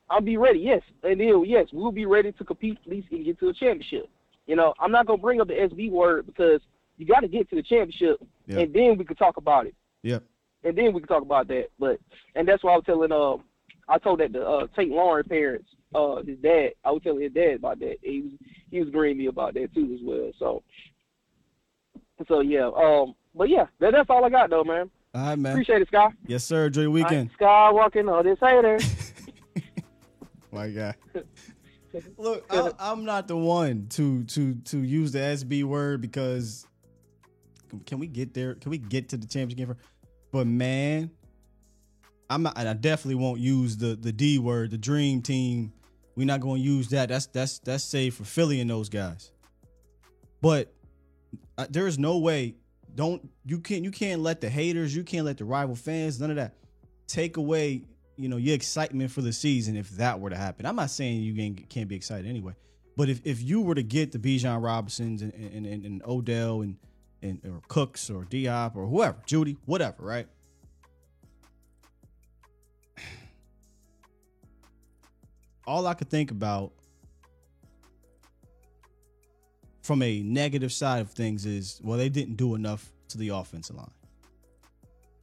[0.09, 0.59] I'll be ready.
[0.59, 3.53] Yes, and then yes, we'll be ready to compete at least and get to a
[3.53, 4.09] championship.
[4.47, 6.61] You know, I'm not gonna bring up the SB word because
[6.97, 8.59] you got to get to the championship, Yeah.
[8.59, 9.75] and then we can talk about it.
[10.03, 10.23] Yep.
[10.63, 11.67] and then we can talk about that.
[11.79, 11.99] But
[12.35, 13.43] and that's why I was telling um
[13.87, 17.33] I told that to uh Tate Lauren parents, uh his dad, I was telling his
[17.33, 17.97] dad about that.
[18.01, 18.31] He was
[18.71, 20.31] he was agreeing me about that too as well.
[20.39, 20.63] So
[22.27, 24.89] so yeah, um but yeah, that, that's all I got though, man.
[25.13, 25.53] All right, man.
[25.53, 26.09] Appreciate it, Sky.
[26.25, 26.67] Yes, sir.
[26.67, 27.31] Enjoy your weekend.
[27.31, 28.79] Sky walking on this hater.
[30.51, 30.95] My God.
[32.17, 36.67] Look, I, I'm not the one to to to use the SB word because
[37.85, 38.55] can we get there?
[38.55, 39.67] Can we get to the championship game?
[39.67, 39.77] For,
[40.31, 41.11] But man,
[42.29, 45.73] I'm not, I definitely won't use the the D word, the dream team.
[46.15, 47.09] We're not going to use that.
[47.09, 49.31] That's that's that's safe for Philly and those guys.
[50.41, 50.73] But
[51.57, 52.55] uh, there is no way.
[52.95, 56.29] Don't you can't you can't let the haters, you can't let the rival fans, none
[56.31, 56.55] of that
[57.07, 57.83] take away
[58.17, 60.65] you know your excitement for the season if that were to happen.
[60.65, 62.53] I'm not saying you ain't, can't be excited anyway,
[62.97, 66.61] but if, if you were to get the Bijan Robinsons and, and, and, and Odell
[66.61, 66.77] and
[67.21, 70.27] and or Cooks or Diop or whoever, Jeudy, whatever, right?
[75.67, 76.71] All I could think about
[79.83, 83.75] from a negative side of things is well, they didn't do enough to the offensive
[83.75, 83.91] line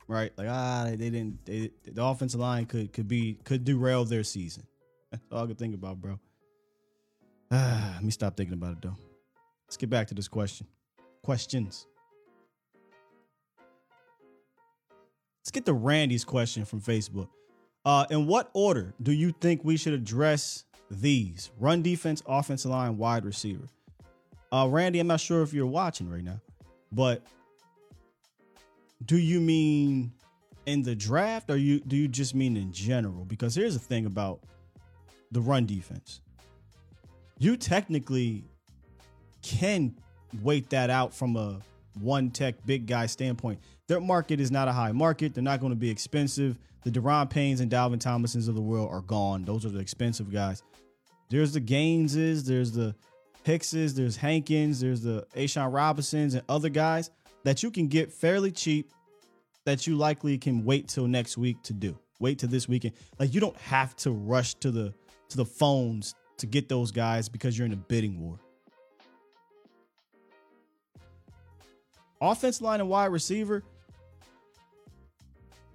[0.08, 0.32] right?
[0.36, 1.44] Like ah, they didn't.
[1.44, 4.64] They, the offensive line could could be could derail their season.
[5.10, 6.18] That's all I could think about, bro.
[7.50, 8.96] Ah, let me stop thinking about it though.
[9.66, 10.66] Let's get back to this question.
[11.22, 11.86] Questions.
[15.40, 17.28] Let's get to Randy's question from Facebook.
[17.84, 21.50] Uh, in what order do you think we should address these?
[21.58, 23.66] Run defense, offensive line, wide receiver.
[24.50, 26.40] Uh, Randy, I'm not sure if you're watching right now,
[26.92, 27.22] but
[29.04, 30.12] do you mean
[30.66, 33.24] in the draft or you do you just mean in general?
[33.24, 34.40] Because here's the thing about
[35.32, 36.20] the run defense.
[37.38, 38.44] You technically
[39.42, 39.94] can
[40.42, 41.60] wait that out from a
[42.00, 43.60] one tech big guy standpoint.
[43.86, 45.34] Their market is not a high market.
[45.34, 46.58] They're not going to be expensive.
[46.84, 49.44] The Da'Ron Paynes and Dalvin Tomlinsons of the world are gone.
[49.44, 50.62] Those are the expensive guys.
[51.30, 52.94] There's the Gaineses, there's the
[53.42, 57.10] Hickses, there's Hankins, there's the A'Shawn Robinsons and other guys
[57.44, 58.90] that you can get fairly cheap
[59.64, 61.98] that you likely can wait till next week to do.
[62.20, 62.94] Wait till this weekend.
[63.18, 64.94] Like you don't have to rush to the
[65.30, 68.38] to the phones to get those guys because you're in a bidding war.
[72.24, 73.62] Offense line and wide receiver.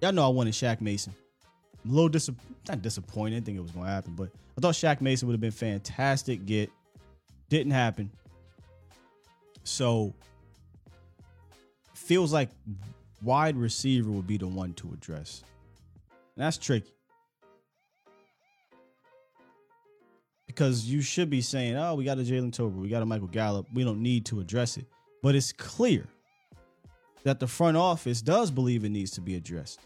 [0.02, 1.14] Y'all know I wanted Shaq Mason.
[1.84, 2.30] I'm a little dis-
[2.68, 3.34] not disappointed.
[3.34, 5.40] I didn't think it was going to happen, but I thought Shaq Mason would have
[5.40, 6.44] been fantastic.
[6.46, 6.70] Get
[7.48, 8.10] didn't happen.
[9.62, 10.12] So
[11.94, 12.48] feels like
[13.22, 15.44] wide receiver would be the one to address.
[16.36, 16.92] And that's tricky.
[20.48, 23.28] Because you should be saying, oh, we got a Jalen Tober, we got a Michael
[23.28, 23.66] Gallup.
[23.72, 24.86] We don't need to address it.
[25.22, 26.06] But it's clear
[27.24, 29.80] that the front office does believe it needs to be addressed.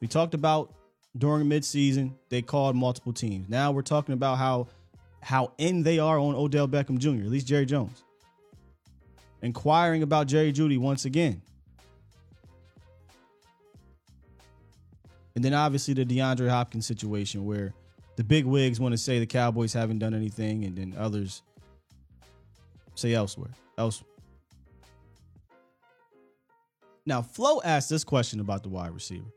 [0.00, 0.74] We talked about
[1.16, 3.48] during midseason, they called multiple teams.
[3.48, 4.68] Now we're talking about how
[5.22, 8.04] how in they are on Odell Beckham Jr., at least Jerry Jones
[9.42, 11.40] inquiring about Jerry Jeudy once again.
[15.34, 17.74] And then obviously the DeAndre Hopkins situation where
[18.16, 21.42] the big wigs want to say the Cowboys haven't done anything, and then others
[22.94, 23.50] say elsewhere.
[23.76, 24.02] Else.
[27.06, 29.32] Now, Flo asked this question about the wide receiver.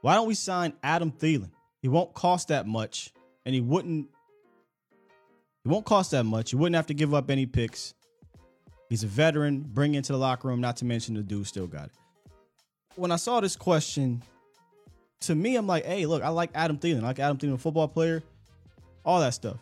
[0.00, 1.50] Why don't we sign Adam Thielen?
[1.82, 3.12] He won't cost that much,
[3.44, 4.08] and he wouldn't.
[5.64, 6.52] He won't cost that much.
[6.52, 7.94] You wouldn't have to give up any picks.
[8.88, 11.86] He's a veteran, bring into the locker room, not to mention the dude still got
[11.86, 11.92] it.
[12.96, 14.22] When I saw this question,
[15.20, 17.02] to me, I'm like, hey, look, I like Adam Thielen.
[17.02, 18.22] I like Adam Thielen, a football player.
[19.04, 19.58] all that stuff.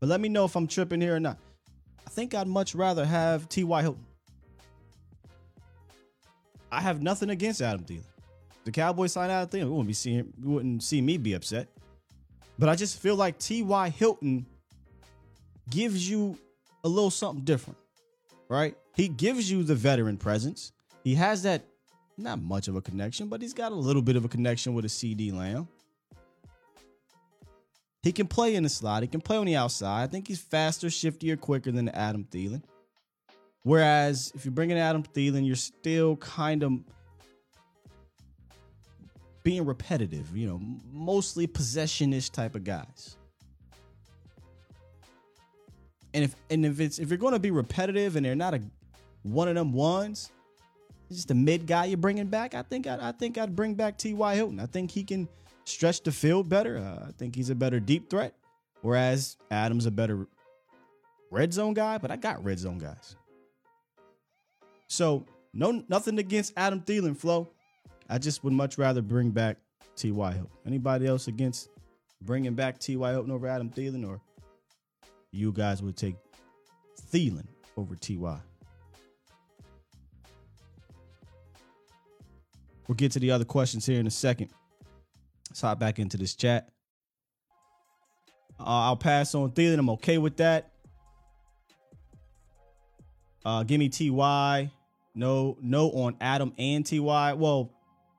[0.00, 1.38] But let me know if I'm tripping here or not.
[2.06, 3.82] I think I'd much rather have T.Y.
[3.82, 4.04] Hilton.
[6.72, 8.06] I have nothing against Adam Thielen.
[8.64, 11.68] The Cowboys sign Adam Thielen, we wouldn't be seeing, we wouldn't see me be upset.
[12.58, 13.90] But I just feel like T.Y.
[13.90, 14.46] Hilton
[15.68, 16.38] gives you
[16.82, 17.78] a little something different,
[18.48, 18.74] right?
[18.96, 20.72] He gives you the veteran presence.
[21.04, 21.62] He has that,
[22.16, 24.86] not much of a connection, but he's got a little bit of a connection with
[24.86, 25.68] a CeeDee Lamb.
[28.02, 29.02] He can play in the slot.
[29.02, 30.04] He can play on the outside.
[30.04, 32.62] I think he's faster, shiftier, quicker than Adam Thielen.
[33.64, 36.72] Whereas if you're bringing Adam Thielen, you're still kind of
[39.42, 40.60] being repetitive, you know,
[40.92, 43.16] mostly possessionist type of guys.
[46.14, 48.62] And if and if it's if you're going to be repetitive and they're not a
[49.22, 50.30] one of them ones,
[51.10, 53.96] just a mid guy you're bringing back, I think I, I think I'd bring back
[53.96, 54.34] T.Y.
[54.34, 54.60] Hilton.
[54.60, 55.28] I think he can
[55.64, 56.78] stretch the field better.
[56.78, 58.34] Uh, I think he's a better deep threat,
[58.82, 60.26] whereas Adams a better
[61.30, 61.96] red zone guy.
[61.98, 63.16] But I got red zone guys.
[64.92, 65.24] So
[65.54, 67.48] no nothing against Adam Thielen, Flo.
[68.10, 69.56] I just would much rather bring back
[69.96, 70.32] T.Y.
[70.32, 70.50] Hilton.
[70.66, 71.70] Anybody else against
[72.20, 73.10] bringing back T.Y.
[73.10, 74.20] Hilton over Adam Thielen, or
[75.30, 76.16] you guys would take
[77.10, 77.46] Thielen
[77.78, 78.38] over T.Y.?
[82.86, 84.50] We'll get to the other questions here in a second.
[85.48, 86.68] Let's hop back into this chat.
[88.60, 89.78] Uh, I'll pass on Thielen.
[89.78, 90.70] I'm okay with that.
[93.42, 94.70] Uh, give me Ty.
[95.14, 97.34] No, no on Adam and Ty.
[97.34, 97.72] Well,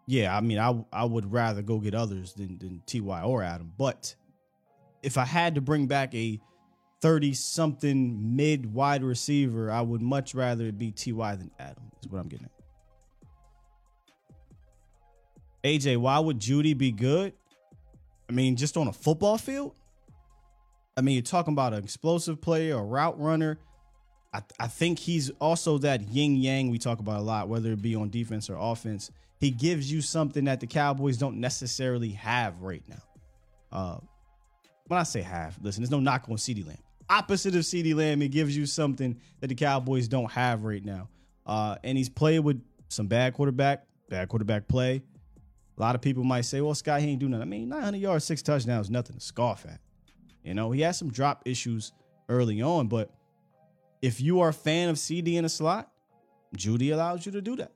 [0.06, 3.72] yeah, I mean, I I would rather go get others than than Ty or Adam.
[3.78, 4.16] But
[5.02, 6.40] if I had to bring back a
[7.02, 11.84] thirty something mid wide receiver, I would much rather it be Ty than Adam.
[12.02, 12.52] Is what I'm getting at.
[15.64, 17.34] AJ, why would Jeudy be good?
[18.30, 19.76] I mean, just on a football field.
[20.96, 23.58] I mean, you're talking about an explosive player, a route runner.
[24.34, 27.82] I, I think he's also that yin yang we talk about a lot, whether it
[27.82, 29.12] be on defense or offense.
[29.40, 33.04] He gives you something that the Cowboys don't necessarily have right now.
[33.72, 33.98] Uh,
[34.88, 36.78] when I say have, listen, there's no knock on CeeDee Lamb.
[37.10, 41.10] Opposite of CeeDee Lamb, he gives you something that the Cowboys don't have right now.
[41.46, 45.04] Uh, and he's played with some bad quarterback, bad quarterback play.
[45.78, 47.42] A lot of people might say, well, Scott, he ain't do nothing.
[47.42, 49.80] I mean, 900 yards, six touchdowns, nothing to scoff at.
[50.44, 51.92] You know, he had some drop issues
[52.30, 53.10] early on, but
[54.04, 55.90] if you are a fan of CeeDee in a slot,
[56.58, 57.72] Jeudy allows you to do that.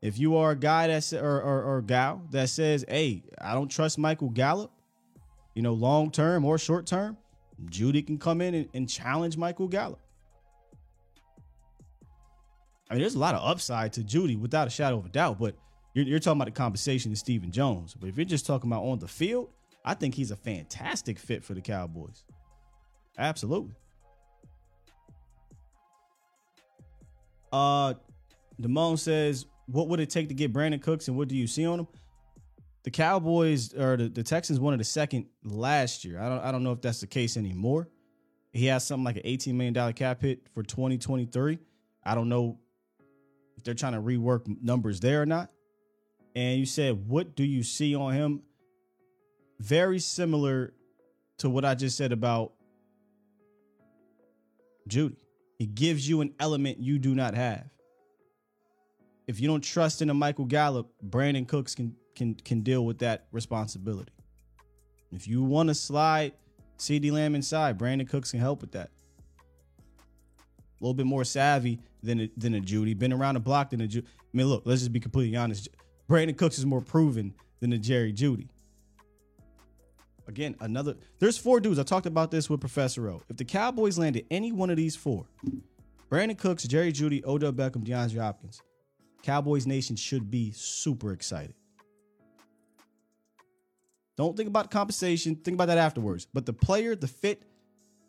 [0.00, 3.68] If you are a guy that's or, or, or gal that says, "Hey, I don't
[3.68, 4.70] trust Michael Gallup,"
[5.54, 7.16] you know, long term or short term,
[7.66, 9.98] Jeudy can come in and, and challenge Michael Gallup.
[12.88, 15.40] I mean, there's a lot of upside to Jeudy without a shadow of a doubt,
[15.40, 15.56] but
[15.94, 17.94] you're, you're talking about the conversation to Stephen Jones.
[17.98, 19.48] But if you're just talking about on the field,
[19.84, 22.22] I think he's a fantastic fit for the Cowboys.
[23.18, 23.74] Absolutely.
[27.54, 27.94] Uh,
[28.60, 31.64] Damone says, "What would it take to get Brandin Cooks, and what do you see
[31.64, 31.88] on him?"
[32.82, 36.20] The Cowboys or the, the Texans wanted a second last year.
[36.20, 37.88] I don't I don't know if that's the case anymore.
[38.52, 41.60] He has something like an eighteen million dollar cap hit for twenty twenty three.
[42.02, 42.58] I don't know
[43.56, 45.52] if they're trying to rework numbers there or not.
[46.34, 48.42] And you said, "What do you see on him?"
[49.60, 50.74] Very similar
[51.38, 52.52] to what I just said about
[54.88, 55.14] Jeudy.
[55.58, 57.68] He gives you an element you do not have.
[59.26, 62.98] If you don't trust in a Michael Gallup, Brandin Cooks can can can deal with
[62.98, 64.12] that responsibility.
[65.12, 66.32] If you want to slide
[66.78, 68.90] CeeDee Lamb inside, Brandin Cooks can help with that.
[70.38, 72.98] A little bit more savvy than a, than a Jeudy.
[72.98, 74.06] Been around the block than a Jeudy.
[74.06, 75.68] I mean, look, let's just be completely honest.
[76.08, 78.48] Brandin Cooks is more proven than a Jerry Jeudy.
[80.26, 80.96] Again, another.
[81.18, 81.78] There's four dudes.
[81.78, 83.22] I talked about this with Professor O.
[83.28, 85.26] If the Cowboys landed any one of these four,
[86.10, 88.62] Brandin Cooks, Jerry Jeudy, Odell Beckham, DeAndre Hopkins,
[89.22, 91.54] Cowboys Nation should be super excited.
[94.16, 95.34] Don't think about compensation.
[95.34, 96.26] Think about that afterwards.
[96.32, 97.42] But the player, the fit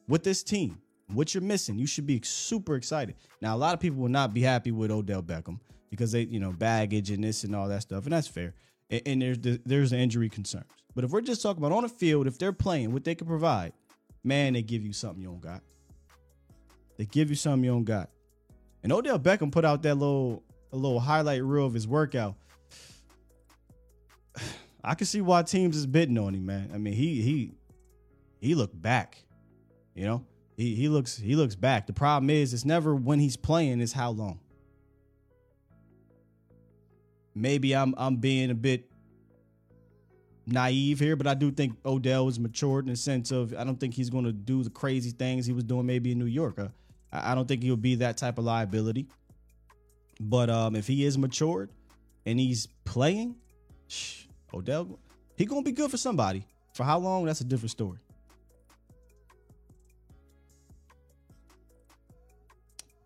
[0.08, 0.80] with this team,
[1.14, 3.16] what you're missing, you should be super excited.
[3.42, 5.60] Now, a lot of people will not be happy with Odell Beckham
[5.90, 8.54] because they, you know, baggage and this and all that stuff, and that's fair.
[8.90, 10.66] And, there's there's the injury concerns.
[10.96, 13.28] But if we're just talking about on the field, if they're playing what they can
[13.28, 13.74] provide,
[14.24, 15.62] man, they give you something you don't got.
[16.98, 18.10] They give you something you don't got.
[18.82, 20.42] And Odell Beckham put out that little
[20.72, 22.36] a little highlight reel of his workout.
[24.84, 26.72] I can see why teams is bidding on him, man.
[26.74, 27.52] I mean, he he
[28.40, 29.22] he looked back.
[29.96, 30.26] You know,
[30.56, 31.88] he he looks he looks back.
[31.88, 34.40] The problem is, it's never when he's playing; it's how long.
[37.34, 38.90] Maybe I'm I'm being a bit
[40.48, 43.80] naive here, but I do think Odell is matured in the sense of I don't
[43.80, 46.60] think he's going to do the crazy things he was doing maybe in New York.
[46.60, 46.68] Uh,
[47.12, 49.08] I I don't think he'll be that type of liability.
[50.20, 51.70] But um, if he is matured
[52.26, 53.36] and he's playing,
[53.88, 55.00] shh, Odell,
[55.36, 56.46] he gonna be good for somebody.
[56.74, 57.26] For how long?
[57.26, 58.00] That's a different story.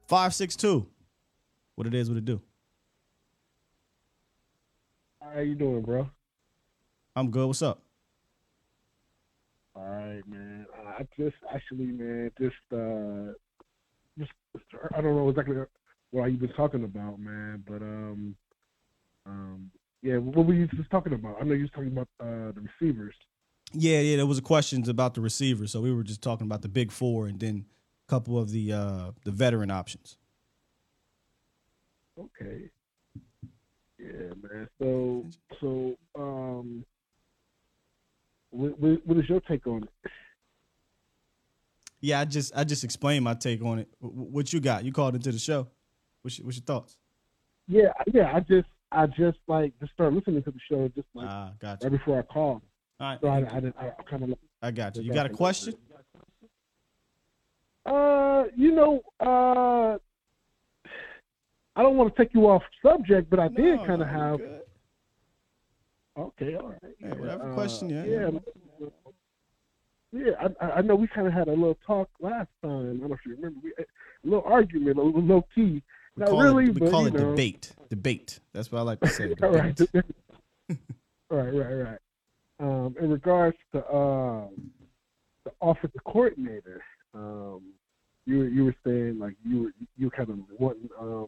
[0.08, 0.88] Five six two.
[1.76, 2.42] What it is, what it do.
[5.22, 6.10] How you doing, bro?
[7.16, 7.48] I'm good.
[7.48, 7.82] What's up?
[9.76, 10.66] All right, man.
[10.98, 13.34] I just actually, man, just uh,
[14.18, 14.32] just
[14.96, 15.56] I don't know exactly
[16.12, 18.36] what you've been talking about, man, but um,
[19.26, 21.38] um, yeah, what were you just talking about?
[21.40, 23.16] I know you was talking about uh the receivers.
[23.74, 25.72] Yeah, yeah, there was a questions about the receivers.
[25.72, 27.66] So we were just talking about the big four and then
[28.08, 30.18] a couple of the uh the veteran options.
[32.18, 32.70] Okay.
[34.00, 34.68] Yeah, man.
[34.80, 35.26] So,
[35.60, 36.86] so, um,
[38.52, 40.12] what, what, what is your take on it?
[42.02, 43.90] Yeah, I just I just explained my take on it.
[44.02, 44.86] Wh- wh- What you got?
[44.86, 45.68] You called into the show.
[46.22, 46.98] What's your, what's your thoughts?
[47.68, 48.32] Yeah, yeah.
[48.34, 51.84] I just, I just like just started listening to the show just like Ah, got
[51.84, 52.62] right before I called.
[53.02, 54.34] All right, So I, I, didn't- I, kind of.
[54.62, 55.04] I got you.
[55.04, 55.74] You got a question?
[57.86, 59.98] Uh, you know, uh,
[61.76, 64.38] I don't want to take you off subject, but I did kind of have.
[64.40, 64.59] good.
[66.20, 66.96] Okay, all right.
[67.00, 68.40] Yeah, whatever Uh, question, yeah, Yeah.
[70.12, 72.72] Yeah, I, I- know we kind of had a little talk last time.
[72.72, 73.60] I don't know if you remember.
[73.64, 73.86] We, a
[74.24, 75.84] little argument, a little low key.
[76.16, 77.32] We Not call really, it, we but call it know.
[77.32, 77.74] debate.
[77.90, 78.40] Debate.
[78.52, 79.36] That's what I like to say.
[79.44, 79.80] All right.
[81.32, 82.00] Right, right, right.
[82.60, 84.72] Um, in regards to um,
[85.44, 87.62] the offensive coordinator, um,
[88.26, 91.28] you were you were saying like you were you kind of wanting um,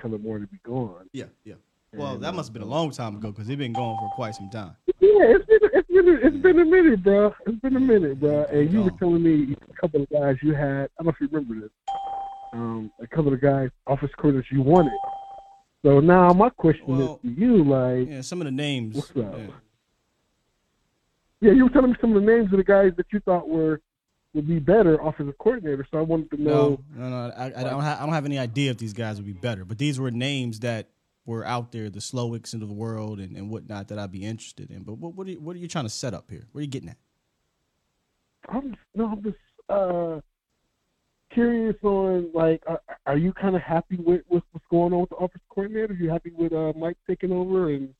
[0.00, 1.10] kind of more to be gone.
[1.12, 1.56] Yeah, yeah.
[1.94, 4.34] Well, that must have been a long time ago because it's been going for quite
[4.34, 4.74] some time.
[4.98, 7.34] Yeah, it's been it's been it's been a minute, bro.
[7.46, 8.44] It's been a minute, bro.
[8.44, 10.84] And you were telling me a couple of guys you had.
[10.98, 11.70] I don't know if you remember this.
[12.54, 14.92] Um, a couple of guys, office coordinators you wanted.
[15.84, 18.94] So now my question Well, is to you, like, Yeah, some of the names.
[18.94, 19.16] What's up?
[19.36, 19.46] yeah.
[21.40, 23.48] yeah, you were telling me some of the names of the guys that you thought
[23.48, 23.80] were
[24.32, 25.86] would be better offensive coordinator.
[25.90, 26.82] So I wanted to know.
[26.96, 27.34] No, no, no.
[27.36, 28.00] I, I don't have.
[28.00, 30.60] I don't have any idea if these guys would be better, but these were names
[30.60, 30.88] that
[31.24, 34.70] were out there, the Slowiks of the world and, and whatnot that I'd be interested
[34.70, 34.82] in.
[34.82, 36.46] But what what are, you, what are you trying to set up here?
[36.52, 36.98] What are you getting at?
[38.48, 39.36] I'm just, no, I'm just
[39.68, 40.20] uh,
[41.32, 45.10] curious on like, are, are you kind of happy with, with what's going on with
[45.10, 45.92] the offensive coordinator?
[45.92, 47.94] Are you happy with uh, Mike taking over and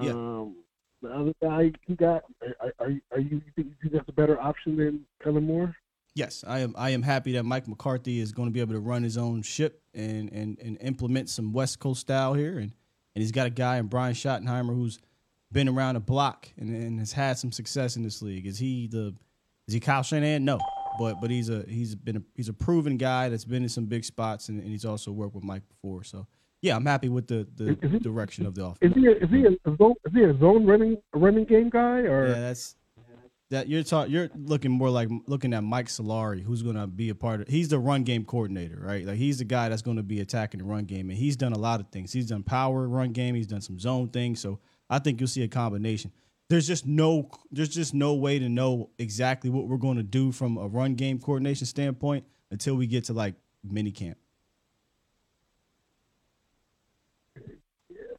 [0.00, 0.12] Yeah.
[0.12, 0.56] um,
[1.02, 2.22] the other guy you got?
[2.60, 5.76] Are, are, are you you think you think that's a better option than Kellen Moore?
[6.14, 6.74] Yes, I am.
[6.76, 9.42] I am happy that Mike McCarthy is going to be able to run his own
[9.42, 12.72] ship and and, and implement some West Coast style here, and
[13.14, 14.98] and he's got a guy in Brian Schottenheimer who's
[15.50, 18.46] been around the block and, and has had some success in this league.
[18.46, 19.14] Is he the
[19.68, 20.44] is he Kyle Shanahan?
[20.44, 20.58] No,
[20.98, 23.86] but but he's a he's been a, he's a proven guy that's been in some
[23.86, 26.04] big spots, and, and he's also worked with Mike before.
[26.04, 26.26] So
[26.60, 28.94] yeah, I'm happy with the the he- direction of the offense.
[28.94, 32.00] Is he a, is he a zone is he a zone running running game guy
[32.00, 32.28] or?
[32.28, 32.76] Yeah, that's
[33.52, 34.12] that you're talking.
[34.12, 37.48] You're looking more like looking at Mike Solari, who's going to be a part of.
[37.48, 39.06] He's the run game coordinator, right?
[39.06, 41.52] Like he's the guy that's going to be attacking the run game, and he's done
[41.52, 42.12] a lot of things.
[42.12, 43.34] He's done power run game.
[43.34, 44.40] He's done some zone things.
[44.40, 46.12] So I think you'll see a combination.
[46.48, 47.30] There's just no.
[47.50, 50.94] There's just no way to know exactly what we're going to do from a run
[50.94, 54.16] game coordination standpoint until we get to like mini camp.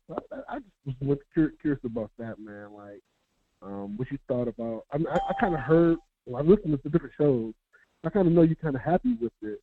[0.09, 0.15] I,
[0.47, 2.71] I just was curious about that, man.
[2.73, 3.01] Like,
[3.65, 4.85] um, what you thought about?
[4.91, 5.97] I mean, I, I kind of heard.
[6.25, 7.53] Well, I listened to the different shows.
[8.05, 9.59] I kind of know you're kind of happy with it.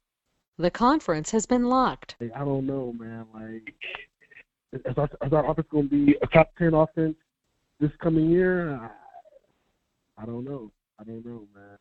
[0.59, 2.16] The conference has been locked.
[2.20, 3.26] Like, I don't know, man.
[3.32, 3.74] Like,
[4.72, 7.16] is our, is our offense going to be a top ten offense
[7.80, 8.74] this coming year?
[8.76, 8.90] I,
[10.22, 10.70] I don't know.
[10.98, 11.78] I don't know, man.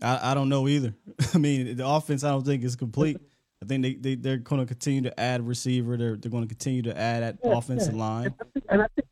[0.00, 0.94] I, I don't know either.
[1.34, 3.18] I mean, the offense I don't think is complete.
[3.62, 5.96] I think they, they they're going to continue to add receiver.
[5.96, 8.00] They're they're going to continue to add at Yeah, offensive yeah.
[8.00, 8.24] line.
[8.26, 9.05] And I think, and I think,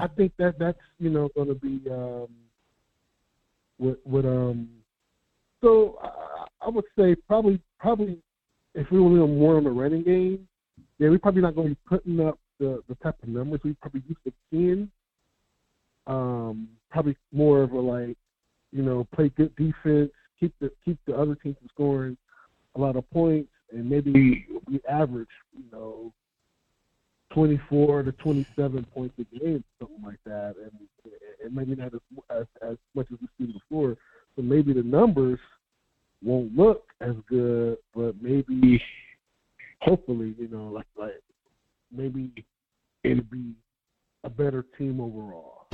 [0.00, 2.28] I think that that's you know going to be um,
[3.78, 4.68] what what um.
[5.60, 8.18] So I, I would say probably probably
[8.74, 10.48] if we were more on the running game,
[10.98, 13.74] yeah, we're probably not going to be putting up the the type of numbers we
[13.74, 14.90] probably used to seeing.
[16.06, 18.16] Um, probably more of a like,
[18.72, 22.16] you know, play good defense, keep the keep the other team from scoring
[22.76, 26.12] a lot of points, and maybe we average, you know,
[27.34, 30.70] 24 to 27 points a game, something like that, and,
[31.44, 33.96] and maybe not as, as as much as we've seen before.
[34.36, 35.40] So maybe the numbers
[36.22, 38.80] won't look as good, but maybe,
[39.80, 41.20] hopefully, you know, like like
[41.92, 42.30] maybe
[43.02, 43.54] it'll be
[44.22, 45.66] a better team overall.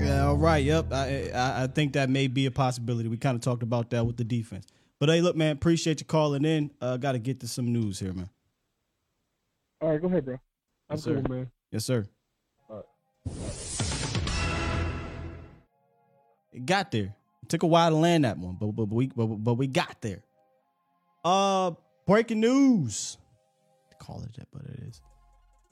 [0.00, 0.62] Yeah, all right.
[0.64, 0.92] Yep.
[0.92, 3.08] I, I I think that may be a possibility.
[3.08, 4.66] We kind of talked about that with the defense.
[5.00, 6.70] But hey, look, man, appreciate you calling in.
[6.80, 8.30] Uh, got to get to some news here, man.
[9.80, 10.38] All right, go ahead, bro.
[10.90, 11.14] I'm Yes, sir.
[11.22, 11.50] cool, man.
[11.70, 12.06] Yes, sir.
[12.70, 13.34] All right.
[16.52, 17.14] It got there.
[17.42, 19.66] It took a while to land that one, but but, but we but, but we
[19.66, 20.22] got there.
[21.24, 21.72] Uh,
[22.06, 23.18] breaking news.
[23.98, 25.00] Call it that, but it is.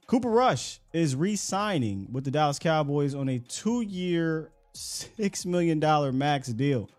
[0.06, 6.48] Cooper Rush is re-signing with the Dallas Cowboys on a two-year, six million dollar max
[6.48, 6.90] deal.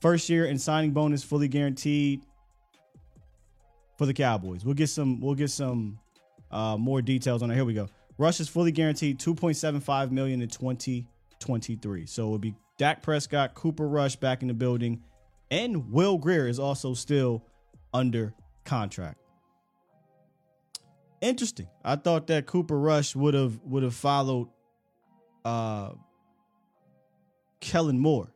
[0.00, 2.22] First year and signing bonus fully guaranteed
[3.96, 4.64] for the Cowboys.
[4.64, 5.20] We'll get some.
[5.20, 5.98] We'll get some
[6.50, 7.54] uh, more details on it.
[7.54, 7.88] Here we go.
[8.16, 12.06] Rush is fully guaranteed 2.75 million in 2023.
[12.06, 15.02] So it'll be Dak Prescott, Cooper Rush back in the building,
[15.50, 17.44] and Will Grier is also still
[17.94, 18.34] under
[18.64, 19.18] contract.
[21.20, 21.68] Interesting.
[21.84, 24.48] I thought that Cooper Rush would have would have followed
[25.44, 25.90] uh
[27.60, 28.32] Kellen Moore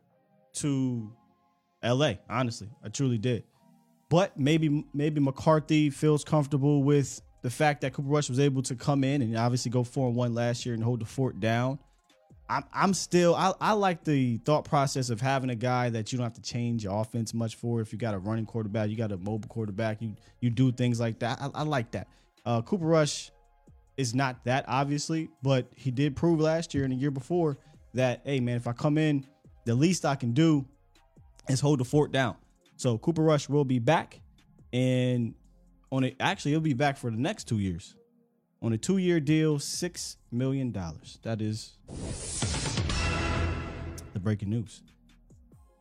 [0.55, 1.11] to
[1.83, 2.13] LA.
[2.29, 3.43] Honestly, I truly did.
[4.09, 8.75] But maybe maybe McCarthy feels comfortable with the fact that Cooper Rush was able to
[8.75, 11.77] come in and obviously go four and one last year and hold the fort down.
[12.49, 16.25] I'm still I, I like the thought process of having a guy that you don't
[16.25, 17.81] have to change your offense much for.
[17.81, 20.99] If you got a running quarterback, you got a mobile quarterback, you you do things
[20.99, 21.41] like that.
[21.41, 22.07] I, I like that.
[22.45, 23.31] Uh, Cooper Rush
[23.97, 27.57] is not that obviously, but he did prove last year and the year before
[27.95, 29.25] that hey man, if I come in,
[29.65, 30.65] the least I can do
[31.49, 32.35] is hold the fort down.
[32.75, 34.19] So Cooper Rush will be back,
[34.71, 35.33] and
[35.93, 37.95] on it actually he'll be back for the next two years
[38.63, 41.19] on a two-year deal, six million dollars.
[41.21, 41.73] That is
[44.13, 44.81] the breaking news.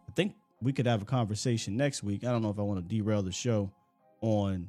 [0.06, 2.24] I think we could have a conversation next week.
[2.24, 3.72] I don't know if I want to derail the show
[4.20, 4.68] on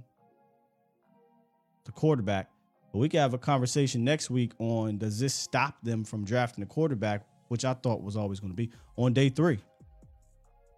[1.84, 2.50] the quarterback,
[2.94, 6.64] but we could have a conversation next week on does this stop them from drafting
[6.64, 9.60] a quarterback, which I thought was always going to be on day three.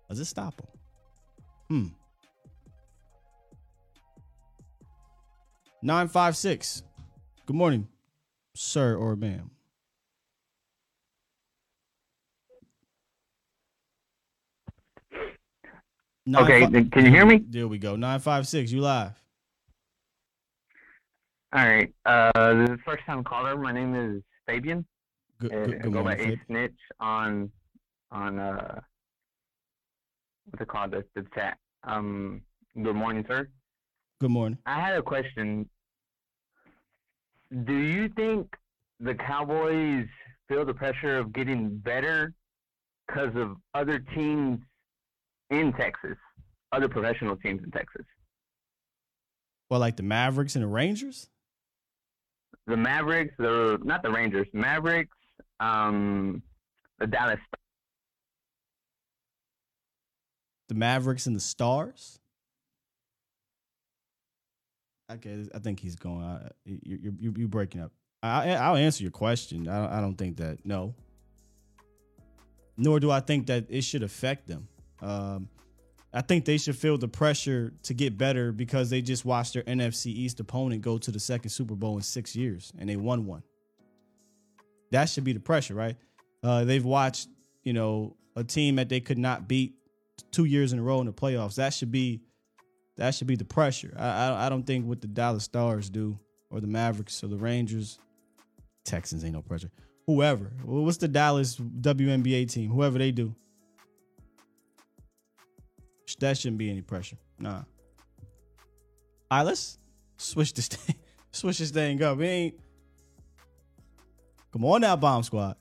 [0.09, 0.68] Does it stop them?
[1.70, 1.88] Hmm.
[5.86, 6.82] 956.
[7.46, 7.88] Good morning,
[8.56, 9.52] sir or ma'am.
[16.26, 17.46] Nine Okay, fi- can you hear me?
[17.48, 17.96] There we go.
[17.96, 19.12] 956, you live.
[21.54, 21.94] All right.
[22.04, 23.56] Uh, this is first time caller.
[23.56, 24.88] My name is Fabian.
[25.40, 27.52] Good, Uh, good, I good go by morning, A Snitch on
[28.10, 28.80] on uh
[30.50, 31.60] what's it called the, the chat.
[31.84, 32.42] Um,
[32.82, 33.48] good morning, sir.
[34.20, 34.58] Good morning.
[34.66, 35.70] I had a question.
[37.64, 38.53] Do you think
[38.99, 40.08] the Cowboys
[40.49, 42.34] feel the pressure of getting better
[43.08, 44.60] because of other teams
[45.51, 46.18] in Texas,
[46.74, 48.06] other professional teams in Texas?
[49.70, 51.30] Well, like the Mavericks and the Rangers?
[52.68, 55.16] The Mavericks, the not the Rangers, Mavericks,
[55.62, 56.41] um,
[56.99, 57.39] the Dallas.
[60.68, 62.20] The Mavericks and the Stars?
[65.12, 66.49] Okay, I think he's going.
[66.66, 67.91] You, you, you breaking up.
[68.24, 69.68] I, I'll answer your question.
[69.68, 70.95] I don't, I don't think that, no.
[72.78, 74.68] Nor do I think that it should affect them.
[75.01, 75.47] Um,
[76.12, 79.64] I think they should feel the pressure to get better because they just watched their
[79.64, 83.26] NFC East opponent go to the second Super Bowl in six years and they won
[83.26, 83.43] one.
[84.91, 85.97] That should be the pressure, right?
[86.41, 87.28] Uh, they've watched,
[87.64, 89.76] you know, a team that they could not beat
[90.32, 91.56] two years in a row in the playoffs.
[91.56, 92.22] That should be
[92.98, 93.93] that should be the pressure.
[93.98, 96.18] I I, I don't think what the Dallas Stars do
[96.50, 98.00] or the Mavericks or the Rangers,
[98.84, 99.72] Texans ain't no pressure.
[100.08, 102.70] Whoever, what's the Dallas WNBA team?
[102.70, 103.36] Whoever they do,
[106.20, 107.18] that shouldn't be any pressure.
[107.39, 107.64] Nah.
[109.32, 109.78] All right, let's
[110.18, 110.96] switch this thing.
[111.32, 112.18] switch this thing up.
[112.18, 112.56] We ain't.
[114.54, 115.58] Come on now, Bomb Squad.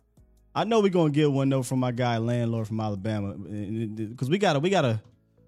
[0.55, 4.39] I know we're gonna get one though from my guy landlord from Alabama because we
[4.39, 5.03] gotta we gotta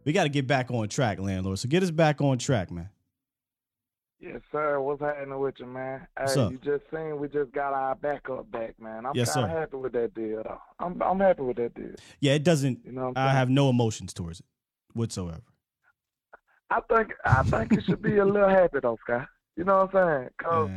[0.07, 1.59] we gotta get back on track, landlord.
[1.59, 2.89] So get us back on track, man.
[4.19, 4.81] Yes, sir.
[4.81, 6.07] What's happening with you, man?
[6.17, 6.53] What's hey, up?
[6.53, 9.05] you just seen we just got our backup back, man.
[9.05, 9.59] I'm Yes, kind of sir.
[9.59, 10.43] happy with that deal.
[10.79, 11.95] I'm I'm happy with that deal.
[12.21, 12.87] Yeah, it doesn't.
[12.87, 14.47] You know I have no emotions towards it
[14.95, 15.43] whatsoever.
[16.71, 19.29] I think I think you should be a little happy though, Scott.
[19.57, 20.31] You know what I'm saying?
[20.43, 20.71] Cause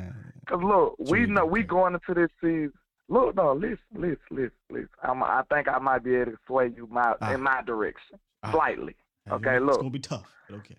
[0.48, 2.74] cause look, we know we going into this season.
[3.08, 4.90] Look, no, listen, listen, listen, listen.
[5.02, 7.34] I'm, I think I might be able to sway you my ah.
[7.34, 8.52] in my direction ah.
[8.52, 8.96] slightly.
[9.32, 10.76] Okay, it's look, gonna be tough, okay.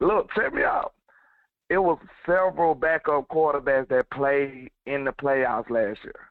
[0.00, 0.94] look, check me out.
[1.70, 6.30] It was several backup quarterbacks that played in the playoffs last year.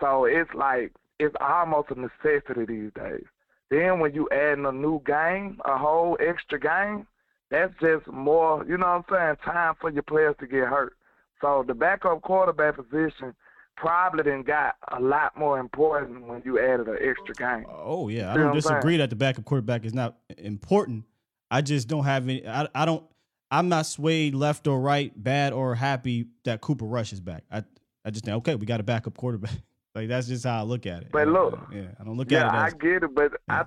[0.00, 3.24] So it's like it's almost a necessity these days.
[3.70, 7.06] Then when you add in a new game, a whole extra game,
[7.50, 10.96] that's just more, you know what I'm saying, time for your players to get hurt.
[11.40, 13.34] So the backup quarterback position
[13.76, 17.66] probably then got a lot more important when you added an extra game.
[17.68, 18.74] Oh yeah, I don't I'm saying?
[18.76, 21.04] disagree that the backup quarterback is not important.
[21.50, 22.46] I just don't have any.
[22.46, 23.04] I, I don't.
[23.50, 27.44] I'm not swayed left or right, bad or happy that Cooper Rush is back.
[27.50, 27.62] I
[28.04, 29.52] I just think okay, we got a backup quarterback.
[29.94, 31.08] Like that's just how I look at it.
[31.10, 33.64] But Uh, look, yeah, I don't look yeah, at it I get it, but I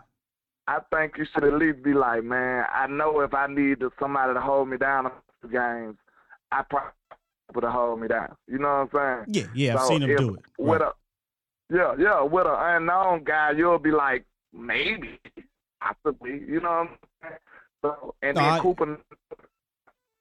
[0.67, 4.35] I think you should at least be like, man, I know if I need somebody
[4.35, 5.09] to hold me down
[5.41, 5.97] the games,
[6.51, 6.91] I probably
[7.55, 8.35] would to hold me down.
[8.47, 9.35] You know what I'm saying?
[9.55, 9.75] yeah, yeah.
[9.75, 10.41] I've seen him do it.
[10.57, 10.89] With Right.
[11.71, 15.19] a yeah, yeah, with an unknown guy, you'll be like, maybe,
[15.81, 16.89] possibly, you know what I'm
[17.21, 17.35] saying?
[17.83, 18.97] So and No, then I- Cooper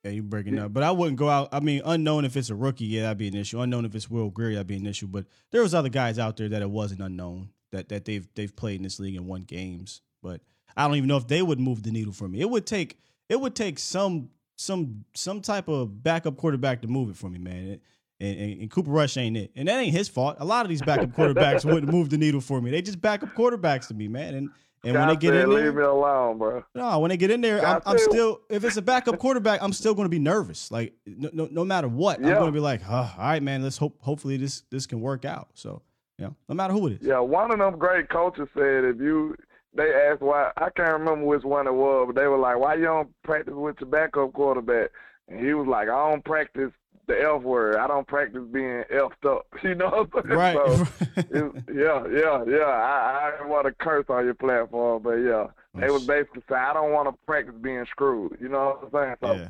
[0.04, 0.72] Yeah, you're breaking up.
[0.72, 1.48] But I wouldn't go out.
[1.52, 3.60] I mean, unknown if it's a rookie, yeah, that'd be an issue.
[3.60, 5.06] Unknown if it's Will Grier, that'd be an issue.
[5.08, 8.54] But there was other guys out there that it wasn't unknown that that they've they've
[8.54, 10.00] played in this league and won games.
[10.22, 10.40] But
[10.76, 12.40] I don't even know if they would move the needle for me.
[12.40, 12.98] It would take
[13.28, 17.38] it would take some some some type of backup quarterback to move it for me,
[17.38, 17.80] man.
[18.20, 20.36] And, and, and Cooper Rush ain't it, and that ain't his fault.
[20.40, 22.72] A lot of these backup quarterbacks wouldn't move the needle for me.
[22.72, 24.34] They just backup quarterbacks to me, man.
[24.34, 24.50] And
[24.84, 26.64] and when they get said, in there, leave me alone, bro.
[26.74, 28.40] no, when they get in there, I'm, I'm still.
[28.50, 30.70] If it's a backup quarterback, I'm still going to be nervous.
[30.72, 33.62] Like no, no, no matter what, I'm going to be like, oh, all right, man.
[33.62, 33.98] Let's hope.
[34.00, 35.48] Hopefully, this this can work out.
[35.54, 35.82] So,
[36.18, 37.06] you know, no matter who it is.
[37.06, 39.36] Yeah, one of them great coaches said if you
[39.74, 42.74] they asked why I can't remember which one it was, but they were like, Why
[42.74, 44.90] you don't practice with your backup quarterback?
[45.28, 46.72] And he was like, I don't practice
[47.06, 47.76] the F word.
[47.76, 49.46] I don't practice being effed up.
[49.62, 50.38] You know what I'm saying?
[50.38, 50.56] Right.
[51.34, 52.64] So, yeah, yeah, yeah.
[52.64, 55.46] I, I didn't want to curse on your platform, but yeah.
[55.74, 58.36] They was basically saying I don't want to practice being screwed.
[58.40, 59.16] You know what I'm saying?
[59.20, 59.48] So Yeah.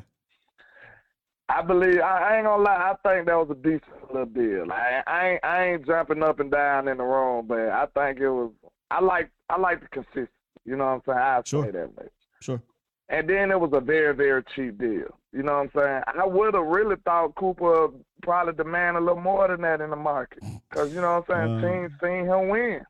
[1.49, 2.93] I believe I, I ain't gonna lie.
[2.93, 4.67] I think that was a decent little deal.
[4.67, 8.19] Like, I ain't I ain't jumping up and down in the room, but I think
[8.19, 8.51] it was.
[8.91, 10.31] I like I like the consistency.
[10.65, 11.17] You know what I'm saying?
[11.19, 11.65] I Sure.
[11.65, 12.07] say that way.
[12.41, 12.61] Sure.
[13.09, 15.17] And then it was a very very cheap deal.
[15.31, 16.01] You know what I'm saying?
[16.21, 17.89] I would have really thought Cooper
[18.23, 21.61] probably demand a little more than that in the market, because you know what I'm
[21.61, 21.65] saying?
[21.65, 22.81] Uh, Teams seen him win.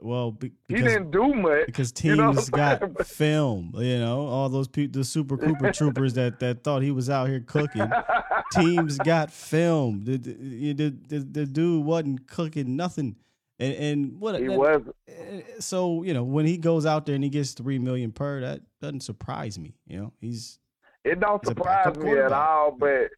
[0.00, 3.72] Well, be, He didn't do much because teams you know got film.
[3.76, 7.28] You know, all those people, the Super Cooper troopers that that thought he was out
[7.28, 7.90] here cooking.
[8.52, 10.04] teams got film.
[10.04, 13.16] The the, the, the, the dude wasn't cooking nothing.
[13.62, 14.96] And, and what He that- wasn't.
[15.08, 18.40] Eh, so you know when he goes out there and he gets three million per,
[18.40, 19.74] that doesn't surprise me.
[19.86, 20.58] You know he's
[21.04, 23.08] It don't He's surprise me at all, but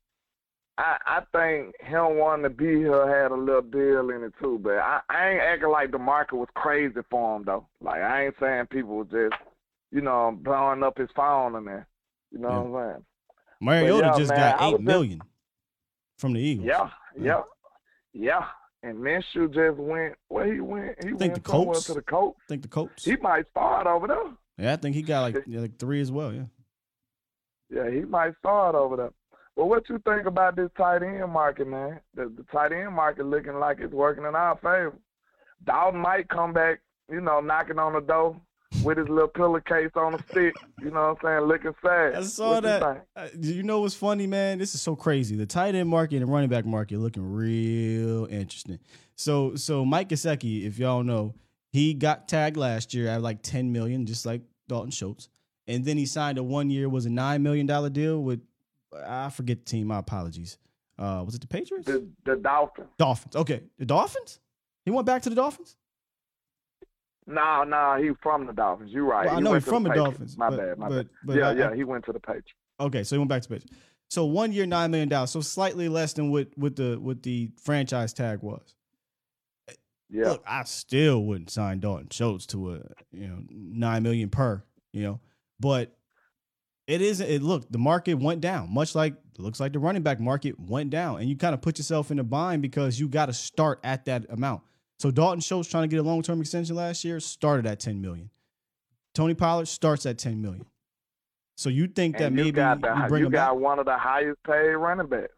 [0.76, 4.58] I I think him wanting to be here had a little deal in it too.
[4.62, 7.66] But I, I ain't acting like the market was crazy for him though.
[7.80, 9.34] Like I ain't saying people was just,
[9.92, 11.86] you know, blowing up his phone and that.
[12.32, 13.04] You know what I'm saying?
[13.60, 15.30] Mariota yeah, just man, got eight million just-
[16.18, 16.66] from the Eagles.
[16.68, 17.42] Yeah, yeah,
[18.12, 18.44] yeah.
[18.84, 21.02] And Minshew just went where he went.
[21.02, 21.84] He I think went the Colts.
[21.84, 22.38] to the Colts.
[22.44, 23.02] I think the Colts.
[23.02, 24.24] He might start over there.
[24.58, 26.34] Yeah, I think he got like like three as well.
[26.34, 26.44] Yeah.
[27.70, 29.10] Yeah, he might start over there.
[29.56, 32.00] Well, what you think about this tight end market, man?
[32.14, 34.98] The, the tight end market looking like it's working in our favor.
[35.64, 36.80] Dalton might come back,
[37.10, 38.38] you know, knocking on the door
[38.82, 40.54] with his little pillowcase on a stick.
[40.80, 41.48] You know what I'm saying?
[41.48, 42.14] Looking sad.
[42.16, 43.06] I saw that.
[43.16, 44.58] Uh, you know what's funny, man?
[44.58, 45.36] This is so crazy.
[45.36, 48.78] The tight end market and running back market looking real interesting.
[49.16, 51.34] So, so Mike Gesicki, if y'all know,
[51.70, 55.28] he got tagged last year at like 10 million, just like Dalton Schultz,
[55.66, 58.40] and then he signed a one year was a nine million dollar deal with
[59.06, 59.88] I forget the team.
[59.88, 60.58] My apologies.
[60.98, 61.86] Uh, was it the Patriots?
[61.86, 62.88] The the Dolphins.
[62.98, 63.36] Dolphins.
[63.36, 64.40] Okay, the Dolphins.
[64.84, 65.76] He went back to the Dolphins.
[67.26, 68.90] No, no, he from the Dolphins.
[68.92, 69.24] You're right.
[69.26, 70.10] Well, I He know he's from the Patriots.
[70.10, 71.08] Dolphins, My but- bad, my but- bad.
[71.24, 72.52] but yeah, I- yeah, he went to the Patriots.
[72.80, 73.74] Okay, so he went back to Patriots.
[74.10, 75.30] So one year, nine million dollars.
[75.30, 78.74] So slightly less than what what the what the franchise tag was.
[80.10, 80.28] Yeah.
[80.32, 84.62] Look, I still wouldn't sign Dalton Schultz to a you know nine million per.
[84.92, 85.20] You know,
[85.58, 85.96] but
[86.86, 87.26] it isn't.
[87.28, 90.90] It look the market went down, much like looks like the running back market went
[90.90, 93.80] down, and you kind of put yourself in a bind because you got to start
[93.82, 94.62] at that amount.
[94.98, 98.00] So Dalton Schultz trying to get a long term extension last year started at ten
[98.00, 98.30] million.
[99.14, 100.66] Tony Pollard starts at ten million.
[101.56, 103.62] So you think that you maybe got the, you bring you got back?
[103.62, 105.32] one of the highest paid running backs.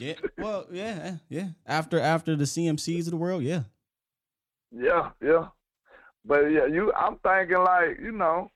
[0.00, 0.14] Yeah.
[0.38, 1.48] Well, yeah, yeah.
[1.66, 3.64] After after the CMCs of the world, yeah.
[4.72, 5.48] Yeah, yeah.
[6.24, 8.50] But yeah, you I'm thinking like, you know,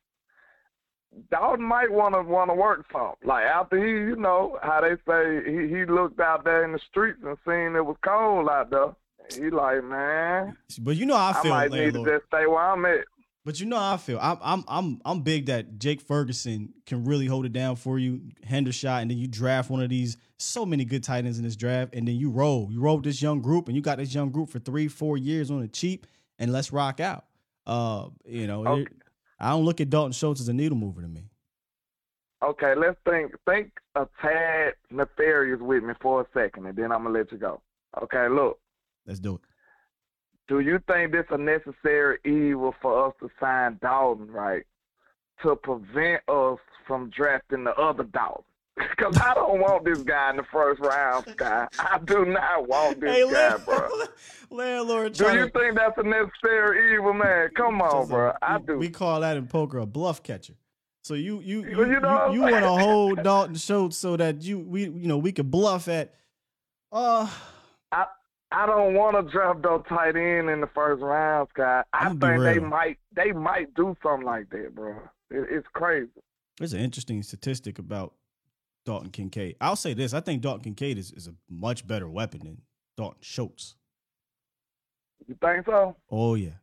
[1.30, 3.12] Dalton might wanna wanna work some.
[3.22, 6.80] Like after he, you know, how they say he, he looked out there in the
[6.90, 8.94] streets and seen it was cold out there.
[9.34, 12.46] He like, man, But you know how I feel, I might need to just stay
[12.46, 13.04] where I'm at.
[13.44, 14.18] But you know how I feel.
[14.20, 18.20] I'm I'm I'm I'm big that Jake Ferguson can really hold it down for you,
[18.46, 21.56] Hendershot, and then you draft one of these so many good tight ends in this
[21.56, 22.68] draft, and then you roll.
[22.70, 25.16] You roll with this young group, and you got this young group for three, four
[25.16, 26.06] years on the cheap,
[26.38, 27.24] and let's rock out.
[27.66, 28.82] Uh, you know, Okay.
[28.82, 28.88] it-
[29.40, 31.30] I don't look at Dalton Schultz as a needle mover to me.
[32.42, 37.02] Okay, let's think think a tad nefarious with me for a second and then I'm
[37.02, 37.60] gonna let you go.
[38.02, 38.58] Okay, look.
[39.08, 39.40] Let's do it.
[40.46, 44.62] Do you think this a necessary evil for us to sign Dalton, right?
[45.42, 48.44] To prevent us from drafting the other Dalton?
[48.96, 51.66] Because I don't want this guy in the first round, Sky.
[51.80, 53.88] I do not want this Hey, guy, land- bro.
[54.56, 55.12] landlord.
[55.14, 57.48] Do you to- think that's a necessary evil, man?
[57.56, 58.32] Come on, bro.
[58.40, 58.78] I we, do.
[58.78, 60.54] we call that in poker a bluff catcher.
[61.02, 64.58] So you you you, you you, you, want to hold Dalton Schultz so that you
[64.60, 66.14] we you know we could bluff at
[66.92, 67.28] uh
[67.90, 68.06] I
[68.50, 71.86] I don't want to draft no tight end in the first round, Scott.
[71.92, 74.96] I think they might they might do something like that, bro.
[75.30, 76.08] It, it's crazy.
[76.58, 78.14] there's an interesting statistic about
[78.86, 79.56] Dalton Kincaid.
[79.60, 82.62] I'll say this: I think Dalton Kincaid is, is a much better weapon than
[82.96, 83.76] Dalton Schultz.
[85.26, 85.96] You think so?
[86.10, 86.56] Oh yeah,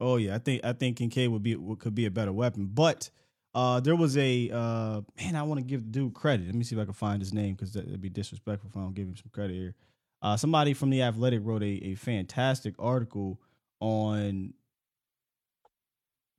[0.00, 0.34] oh yeah.
[0.34, 2.66] I think I think Kincaid would be could be a better weapon.
[2.66, 3.08] But
[3.54, 5.34] uh, there was a uh, man.
[5.34, 6.44] I want to give the dude credit.
[6.44, 8.80] Let me see if I can find his name because that'd be disrespectful if I
[8.80, 9.74] don't give him some credit here.
[10.22, 13.40] Uh, somebody from the Athletic wrote a, a fantastic article
[13.80, 14.54] on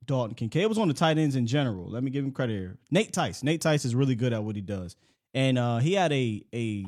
[0.06, 0.62] Dalton Kincaid.
[0.62, 1.90] It was on the tight ends in general.
[1.90, 2.78] Let me give him credit here.
[2.90, 3.42] Nate Tice.
[3.42, 4.96] Nate Tice is really good at what he does,
[5.34, 6.86] and uh, he had a a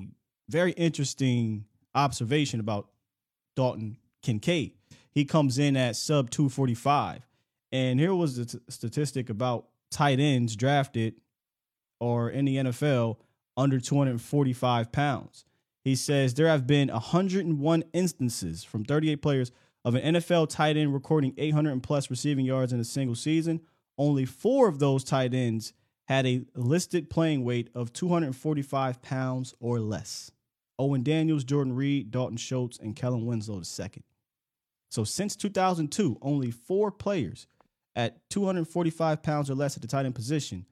[0.48, 2.88] very interesting observation about
[3.56, 4.72] Dalton Kincaid.
[5.10, 7.26] He comes in at sub 245.
[7.72, 11.14] And here was the t- statistic about tight ends drafted
[12.00, 13.16] or in the NFL
[13.56, 15.44] under 245 pounds.
[15.86, 19.52] He says there have been 101 instances from 38 players
[19.84, 23.60] of an NFL tight end recording 800 and plus receiving yards in a single season.
[23.96, 25.72] Only four of those tight ends
[26.08, 30.32] had a listed playing weight of 245 pounds or less.
[30.76, 34.02] Owen Daniels, Jordan Reed, Dalton Schultz, and Kellen Winslow II.
[34.90, 37.46] So since 2002, only four players
[37.94, 40.66] at 245 pounds or less at the tight end position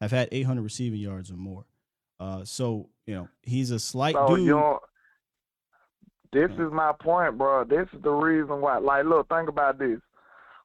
[0.00, 1.66] have had 800 receiving yards or more.
[2.18, 4.46] Uh, so you know he's a slight So dude.
[4.46, 4.82] you don't,
[6.32, 7.64] this is my point, bro.
[7.64, 8.78] This is the reason why.
[8.78, 9.98] Like, look, think about this.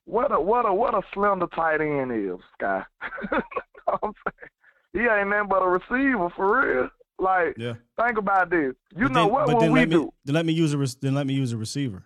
[0.05, 2.83] What a what a what a slender tight end is, Sky.
[3.31, 3.37] You
[3.87, 4.49] know I'm saying?
[4.93, 6.89] He ain't nothing but a receiver for real.
[7.19, 7.75] Like, Yeah.
[8.03, 8.73] think about this.
[8.97, 10.13] You But know then- what but then we let me, do?
[10.25, 12.03] Then let me use a then let me use a receiver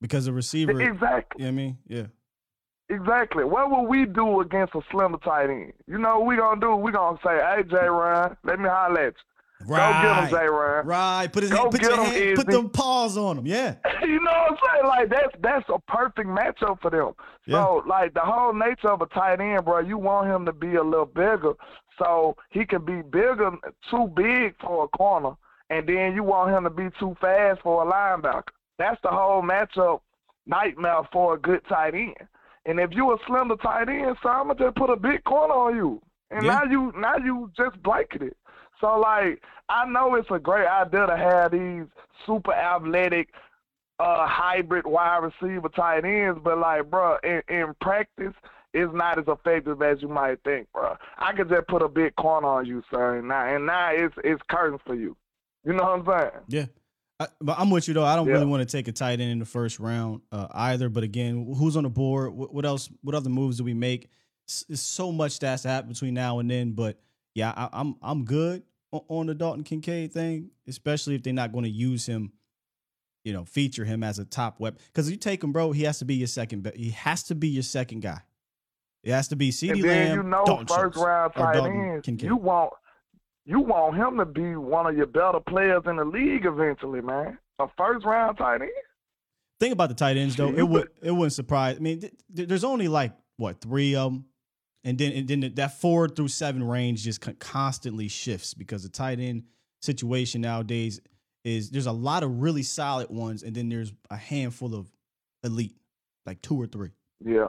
[0.00, 0.80] because a receiver.
[0.80, 1.44] Exactly.
[1.44, 1.78] You know I mean?
[1.86, 2.06] Yeah.
[2.88, 3.44] Exactly.
[3.44, 5.72] What will we do against a slender tight end?
[5.86, 6.74] You know what we gonna do?
[6.76, 7.76] We gonna say, "Hey, J.
[7.88, 9.20] Ryan, let me holler at you.
[9.66, 10.46] Go get him, J.
[10.46, 10.86] Ryan.
[10.86, 11.28] Right.
[11.32, 13.46] Put his hand, put your him, hand, put them paws on him.
[13.46, 13.76] Yeah.
[14.02, 14.86] you know what I'm saying?
[14.86, 17.12] Like that's that's a perfect matchup for them.
[17.48, 20.76] So like the whole nature of a tight end, bro, you want him to be
[20.76, 21.52] a little bigger,
[21.98, 23.50] so he can be bigger,
[23.90, 25.32] too big for a corner,
[25.68, 28.44] and then you want him to be too fast for a linebacker.
[28.78, 30.00] That's the whole matchup
[30.46, 32.14] nightmare for a good tight end.
[32.66, 35.54] And if you a slender tight end, so I'm gonna just put a big corner
[35.54, 36.00] on you,
[36.30, 36.60] and Yeah.
[36.60, 38.34] now you now you just blanketed.
[38.80, 41.84] So like I know it's a great idea to have these
[42.26, 43.28] super athletic
[43.98, 48.34] uh hybrid wide receiver tight ends, but like bro, in, in practice
[48.72, 50.96] it's not as effective as you might think, bro.
[51.18, 54.14] I could just put a big corner on you, sir, and now and now it's
[54.24, 55.16] it's curtains for you.
[55.64, 56.44] You know what I'm saying?
[56.48, 56.66] Yeah.
[57.18, 58.04] I, but I'm with you though.
[58.04, 58.34] I don't Yeah.
[58.34, 60.88] really want to take a tight end in the first round uh, either.
[60.88, 62.32] But again, who's on the board?
[62.32, 62.88] What, what else?
[63.02, 64.08] What other moves do we make?
[64.48, 66.70] S- There's so much that's happen between now and then.
[66.72, 66.98] But
[67.34, 68.62] yeah, I, I'm I'm good
[68.92, 72.32] on, the Dalton Kincaid thing, especially if they're not going to use him.
[73.24, 75.82] You know, feature him as a top weapon because if you take him, bro, he
[75.82, 76.62] has to be your second.
[76.62, 78.20] be- He has to be your second guy.
[79.04, 82.26] It has to be then Lamb, you know Dalton first Schultz, round tight ends, Kincaid.
[82.28, 82.72] you want
[83.44, 87.36] you want him to be one of your better players in the league eventually, man.
[87.58, 88.70] A first round tight end.
[89.58, 91.76] Thing about the tight ends though, it would it wouldn't surprise.
[91.76, 94.24] I mean, th- th- there's only like what three of them,
[94.84, 99.20] and then and then that four through seven range just constantly shifts because the tight
[99.20, 99.44] end
[99.80, 101.00] situation nowadays
[101.44, 104.90] is there's a lot of really solid ones, and then there's a handful of
[105.44, 105.76] elite,
[106.26, 106.90] like two or three.
[107.24, 107.48] Yeah.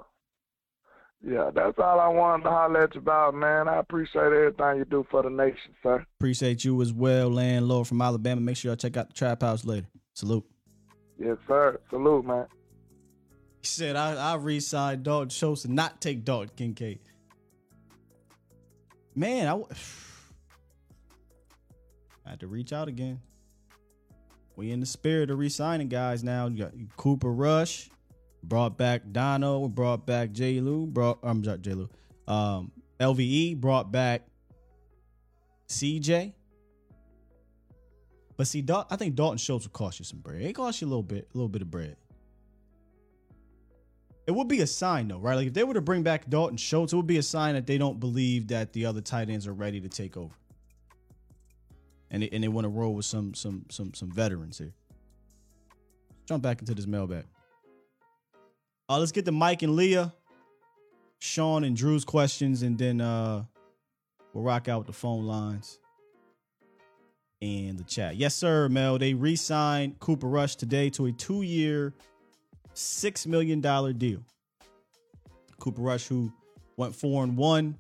[1.24, 3.68] Yeah, that's all I wanted to holler at you about, man.
[3.68, 6.04] I appreciate everything you do for the nation, sir.
[6.20, 8.42] Appreciate you as well, landlord from Alabama.
[8.42, 9.86] Make sure y'all check out the Trap House later.
[10.16, 10.44] Salute.
[11.20, 11.80] Yes, sir.
[11.92, 12.48] Salute, man.
[13.60, 17.02] He said, I, I re-signed Dalton Schultz and not take Dalton Kincaid.
[19.16, 19.68] Man, I, w-
[22.26, 23.20] I had to reach out again.
[24.56, 26.48] We in the spirit of re-signing guys now.
[26.48, 27.90] You got Cooper Rush,
[28.44, 30.60] brought back Dono, brought back J.
[30.60, 31.74] Lou, brought I'm sorry, J.
[31.74, 31.90] Lou.
[32.28, 34.28] Um, LVE brought back
[35.68, 36.34] CJ.
[38.38, 40.42] But see, Dal- I think Dalton Schultz will cost you some bread.
[40.42, 41.96] It cost you a little bit, a little bit of bread.
[44.32, 45.36] It would be a sign, though, right?
[45.36, 47.68] Like if they were to bring back Dalton Schultz, it would be a sign that
[47.68, 50.34] they don't believe that the other tight ends are ready to take over,
[52.10, 54.72] and they, and they want to roll with some some some some veterans here.
[56.32, 57.26] jump back into this mailbag.
[58.88, 60.14] Uh, let's get to Mike and Leah,
[61.20, 63.44] Sean and Drew's questions, and then uh,
[64.32, 65.78] we'll rock out with the phone lines
[67.42, 68.16] and the chat.
[68.16, 68.98] Yes, sir, Mel.
[68.98, 71.94] They re-signed Cooper Rush today to a two-year,
[72.74, 74.24] six million dollar deal.
[75.60, 76.32] Cooper Rush, who
[76.78, 77.78] went four and one,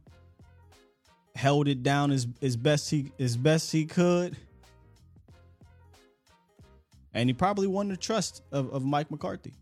[1.35, 4.37] held it down as, as best he as best he could.
[7.13, 9.53] And he probably won the trust of, of Mike McCarthy.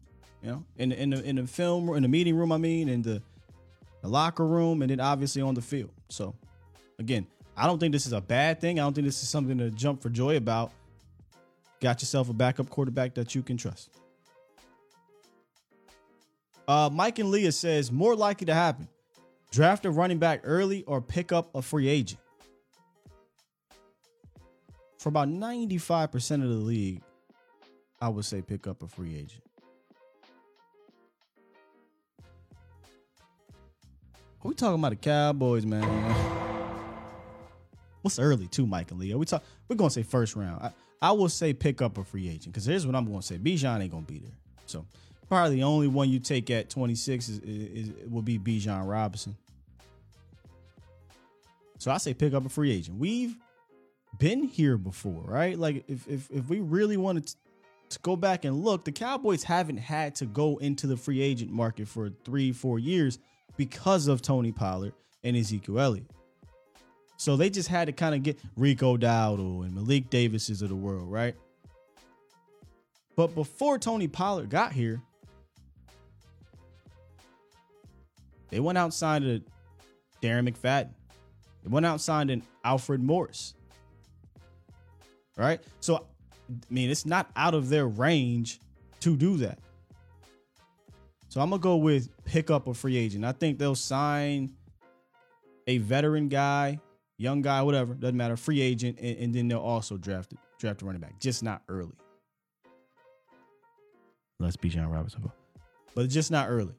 [0.43, 2.87] You know, in the, in the in the film in the meeting room, I mean,
[2.87, 3.21] in the,
[4.01, 5.91] the locker room, and then obviously on the field.
[6.09, 6.35] So
[6.99, 7.27] again,
[7.57, 8.79] I don't think this is a bad thing.
[8.79, 10.71] I don't think this is something to jump for joy about.
[11.81, 13.89] Got yourself a backup quarterback that you can trust.
[16.69, 18.87] Uh, Mike and Leah says more likely to happen:
[19.49, 22.21] draft a running back early or pick up a free agent.
[24.99, 27.01] For about ninety-five percent of the league,
[27.99, 29.41] I would say pick up a free agent.
[34.43, 35.81] Are We talking about the Cowboys, man.
[38.03, 39.17] What's early too, Mike and Leo?
[39.17, 39.43] We talk.
[39.67, 40.61] We're gonna say first round.
[40.61, 43.39] I, I will say pick up a free agent because here's what I'm gonna say:
[43.39, 44.37] Bijan ain't gonna be there.
[44.67, 44.85] So
[45.29, 49.37] probably the only one you take at 26 is, is, is will be Bijan Robinson.
[51.77, 52.97] So I say pick up a free agent.
[52.97, 53.37] We've
[54.17, 55.57] been here before, right?
[55.57, 57.35] Like if if if we really wanted to,
[57.91, 61.51] to go back and look, the Cowboys haven't had to go into the free agent
[61.51, 63.19] market for three, four years
[63.55, 66.11] because of Tony Pollard and Ezekiel Elliott.
[67.17, 70.75] So they just had to kind of get Rico Dowdle and Malik Davises of the
[70.75, 71.35] world, right?
[73.15, 75.01] But before Tony Pollard got here,
[78.49, 79.39] they went out and signed a
[80.21, 80.91] Darren McFadden.
[81.63, 83.53] They went out and signed an Alfred Morris.
[85.37, 85.61] Right?
[85.79, 88.59] So, I mean, it's not out of their range
[89.01, 89.59] to do that.
[91.29, 93.23] So I'm gonna go with pick up a free agent.
[93.23, 94.51] I think they'll sign
[95.67, 96.79] a veteran guy,
[97.17, 100.85] young guy, whatever, doesn't matter, free agent, and, and then they'll also draft draft a
[100.85, 101.93] running back, just not early.
[104.39, 105.31] Let's Bijan Robinson,
[105.93, 106.73] but just not early.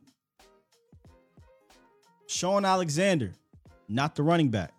[2.31, 3.33] Sean Alexander,
[3.89, 4.72] not the running back,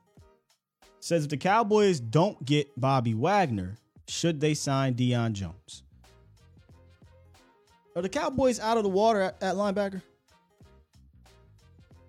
[1.01, 3.75] says if the Cowboys don't get Bobby Wagner,
[4.07, 5.83] should they sign Deion Jones?
[7.93, 10.01] Are the Cowboys out of the water at, at linebacker?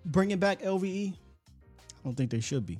[0.05, 1.11] Bringing back LVE?
[1.11, 1.15] I
[2.05, 2.79] don't think they should be.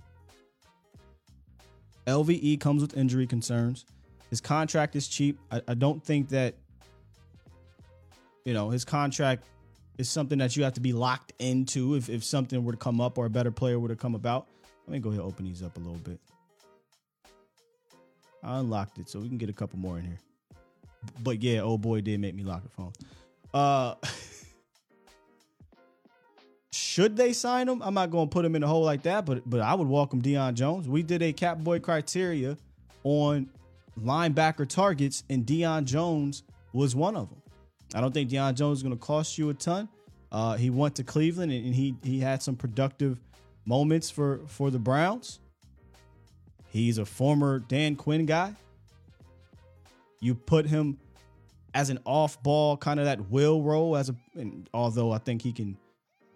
[2.07, 3.85] LVE comes with injury concerns.
[4.29, 5.37] His contract is cheap.
[5.51, 6.55] I, I don't think that,
[8.45, 9.47] you know, his contract
[9.97, 12.99] is something that you have to be locked into if, if something were to come
[12.99, 14.47] up or a better player were to come about.
[14.87, 16.19] Let me go ahead and open these up a little bit.
[18.43, 20.19] I unlocked it so we can get a couple more in here
[21.21, 22.93] but yeah, old boy did make me lock the phone.
[23.53, 23.95] Uh,
[26.71, 27.81] should they sign him?
[27.81, 30.21] I'm not to put him in a hole like that, but but I would welcome
[30.21, 30.87] Deion Jones.
[30.87, 32.57] We did a cap boy criteria
[33.03, 33.49] on
[33.99, 37.41] linebacker targets, and Deion Jones was one of them.
[37.93, 39.87] I don't think Deion Jones is going to cost you a ton.
[40.31, 43.19] Uh, he went to Cleveland and, and he he had some productive
[43.65, 45.39] moments for for the Browns.
[46.69, 48.55] He's a former Dan Quinn guy.
[50.19, 50.97] You put him
[51.75, 54.15] as an off ball, kind of that will role as a
[54.73, 55.77] although I think he can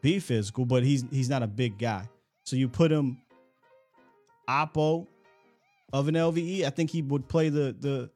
[0.02, 2.08] be physical, but he's he's not a big guy.
[2.44, 3.18] So you put him
[4.48, 5.08] oppo
[5.92, 6.66] of an LVE.
[6.66, 8.10] I think he would play the the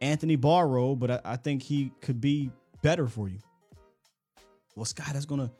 [0.00, 2.50] Anthony Barr role, but I, I think he could be
[2.82, 3.38] better for you.
[4.74, 5.50] Well, Scott, that's gonna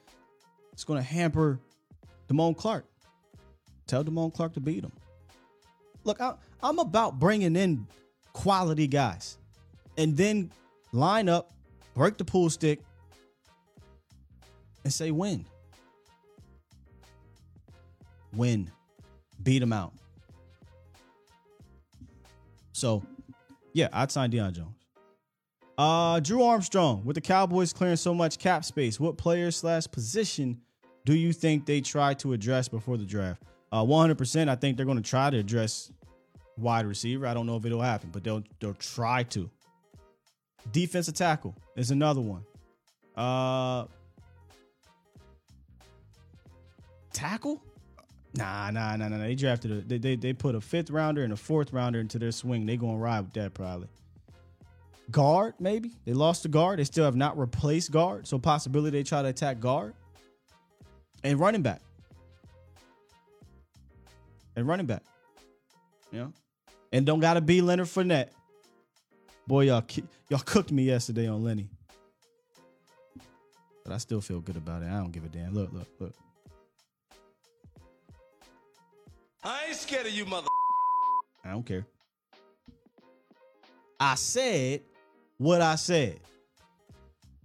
[0.73, 1.59] it's gonna hamper
[2.29, 2.87] Damone Clark.
[3.87, 4.93] Tell Damone Clark to beat him.
[6.05, 7.87] Look, I, I'm about bringing in
[8.33, 9.39] quality guys
[9.97, 10.53] and then
[10.93, 11.53] line up,
[11.95, 12.81] break the pool stick,
[14.85, 15.45] and say win.
[18.33, 18.71] Win.
[19.43, 19.93] Beat them out.
[22.73, 23.03] So,
[23.73, 24.78] yeah, I'd sign Deion Jones.
[25.79, 30.61] Uh, Drew Armstrong, with the Cowboys clearing so much cap space, what player slash position
[31.05, 33.45] do you think they try to address before the draft?
[33.71, 34.49] Uh, 100%.
[34.49, 35.93] I think they're going to try to address
[36.57, 37.29] wide receiver.
[37.29, 39.49] I don't know if it'll happen, but they'll they'll try to.
[40.73, 42.45] Defensive tackle is another one.
[43.17, 43.87] Uh,
[47.13, 47.63] tackle?
[48.35, 49.19] Nah, nah, nah, nah.
[49.19, 52.19] They drafted a they, they they put a fifth rounder and a fourth rounder into
[52.19, 52.67] their swing.
[52.67, 53.89] They gonna ride with that probably.
[55.11, 55.93] Guard, maybe.
[56.05, 56.79] They lost the guard.
[56.79, 58.27] They still have not replaced guard.
[58.27, 59.95] So possibility they try to attack guard.
[61.25, 61.81] And running back.
[64.55, 65.03] And running back.
[66.13, 66.33] You know?
[66.93, 68.29] And don't gotta be Leonard Fournette.
[69.47, 69.85] Boy, y'all
[70.29, 71.69] y'all cooked me yesterday on Lenny.
[73.85, 74.89] But I still feel good about it.
[74.89, 75.55] I don't give a damn.
[75.55, 76.15] Look, look, look.
[79.43, 80.49] I ain't scared of you, mother.
[81.45, 81.87] I don't care.
[83.99, 84.83] I said
[85.39, 86.21] what I said.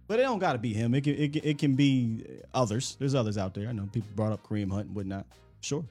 [0.08, 0.94] But it don't got to be him.
[0.94, 2.98] It can, it, it can be others.
[3.00, 3.70] There's others out there.
[3.70, 5.26] I know people brought up Kareem Hunt and whatnot.
[5.62, 5.86] Sure.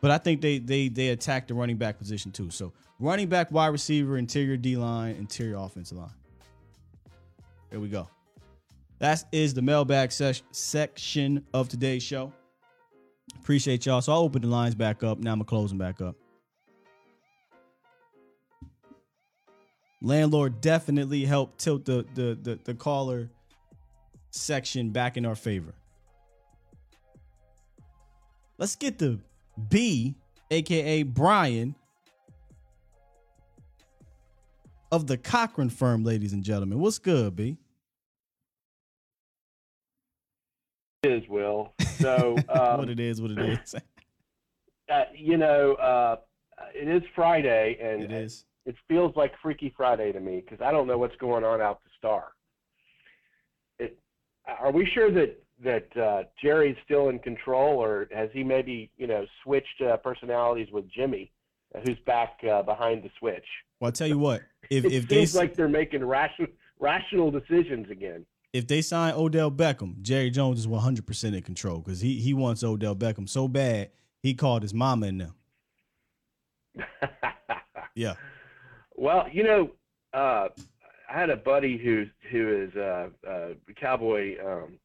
[0.00, 2.50] But I think they they they attack the running back position too.
[2.50, 6.10] So running back, wide receiver, interior D line, interior offensive line.
[7.70, 8.08] There we go.
[8.98, 12.32] That is the mailbag ses- section of today's show.
[13.38, 14.00] Appreciate y'all.
[14.00, 15.18] So I'll open the lines back up.
[15.18, 16.16] Now I'm gonna close them back up.
[20.02, 23.30] Landlord definitely helped tilt the the the, the caller
[24.30, 25.74] section back in our favor.
[28.58, 29.18] Let's get the
[29.68, 30.14] B,
[30.50, 31.74] aka Brian,
[34.92, 36.78] of the Cochran firm, ladies and gentlemen.
[36.78, 37.56] What's good, B?
[41.02, 41.72] is Will.
[41.98, 43.74] So um, what it is, what it is.
[44.90, 46.16] uh, you know, uh,
[46.74, 48.44] it is Friday, and It is.
[48.70, 51.82] It feels like Freaky Friday to me because I don't know what's going on out
[51.82, 52.28] the Star.
[53.80, 53.98] It,
[54.46, 59.08] are we sure that that uh, Jerry's still in control, or has he maybe you
[59.08, 61.32] know switched uh, personalities with Jimmy,
[61.74, 63.44] uh, who's back uh, behind the switch?
[63.80, 66.46] Well, I'll tell you what, if it if they seems like they're making rational
[66.78, 68.24] rational decisions again.
[68.52, 72.62] if they sign Odell Beckham, Jerry Jones is 100% in control because he he wants
[72.62, 73.90] Odell Beckham so bad
[74.22, 75.34] he called his mama in them.
[77.94, 78.14] Yeah.
[79.00, 79.70] Well, you know,
[80.12, 80.48] uh,
[81.10, 84.78] I had a buddy who's who is a, a cowboy um,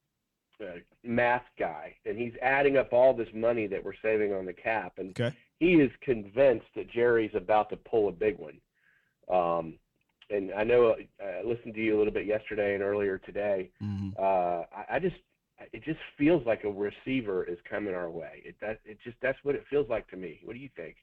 [0.61, 4.53] uh, math guy, and he's adding up all this money that we're saving on the
[4.53, 5.35] cap, and Okay.
[5.59, 8.61] he is convinced that Jerry's about to pull a big one.
[9.29, 9.79] Um,
[10.29, 13.69] and I know uh, I listened to you a little bit yesterday and earlier today.
[13.83, 14.11] Mm-hmm.
[14.17, 15.17] Uh, I, I just
[15.73, 18.43] it just feels like a receiver is coming our way.
[18.45, 20.39] It that it just that's what it feels like to me.
[20.45, 20.95] What do you think?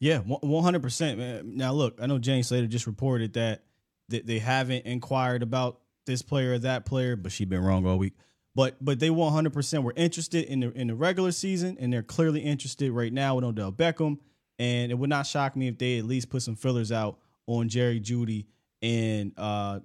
[0.00, 1.56] Yeah, one hundred percent, man.
[1.56, 3.62] Now look, I know Jane Slater just reported that
[4.08, 8.14] they haven't inquired about this player or that player, but she been wrong all week.
[8.54, 11.92] But but they one hundred percent were interested in the in the regular season, and
[11.92, 14.18] they're clearly interested right now with Odell Beckham.
[14.58, 17.68] And it would not shock me if they at least put some fillers out on
[17.68, 18.46] Jerry Jeudy
[18.82, 19.80] and uh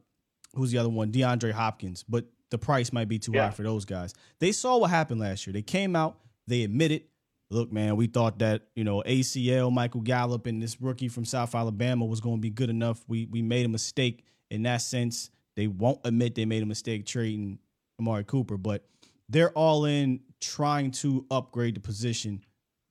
[0.54, 2.04] who's the other one, DeAndre Hopkins.
[2.04, 3.46] But the price might be too Yeah.
[3.48, 4.14] high for those guys.
[4.40, 5.54] They saw what happened last year.
[5.54, 7.04] They came out, they admitted
[7.50, 11.56] look, man, we thought that you know ACL, Michael Gallup, and this rookie from South
[11.56, 13.04] Alabama was going to be good enough.
[13.08, 15.30] We we made a mistake in that sense.
[15.56, 17.60] They won't admit they made a mistake trading
[18.00, 18.86] Amari Cooper, but
[19.30, 22.44] they're all in trying to upgrade the position.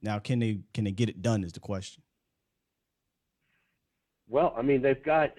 [0.03, 1.45] Now, can they can they get it done?
[1.45, 2.03] Is the question.
[4.29, 5.33] Well, I mean, they've got,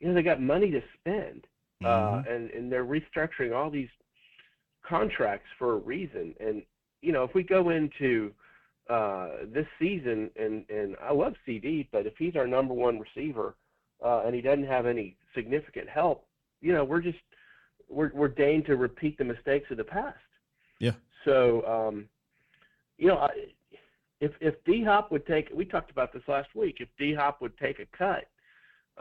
[0.00, 1.46] you know, they got money to spend,
[1.84, 2.30] uh, Mhm.
[2.34, 3.90] and and they're restructuring all these
[4.82, 6.34] contracts for a reason.
[6.40, 6.64] And
[7.02, 8.32] you know, if we go into
[8.88, 13.54] uh, this season, and and I love CeeDee, but if he's our number one receiver,
[14.04, 16.26] uh, and he doesn't have any significant help,
[16.60, 17.18] you know, we're just
[17.88, 20.16] we're we're deigned to repeat the mistakes of the past.
[20.78, 20.92] Yeah.
[21.24, 22.08] So, um,
[22.96, 23.28] you know, I,
[24.20, 26.76] if if D Hop would take, we talked about this last week.
[26.80, 28.24] If D Hop would take a cut,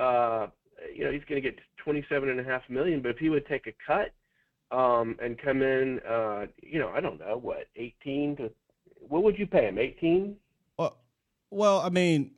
[0.02, 0.48] uh,
[0.94, 3.02] you know, he's going to get twenty seven and a half million.
[3.02, 4.12] But if he would take a cut
[4.72, 8.52] um, and come in, uh, you know, I don't know what eighteen to,
[9.08, 9.78] what would you pay him?
[9.78, 10.36] Eighteen?
[10.78, 10.98] Well,
[11.50, 12.32] well, I mean,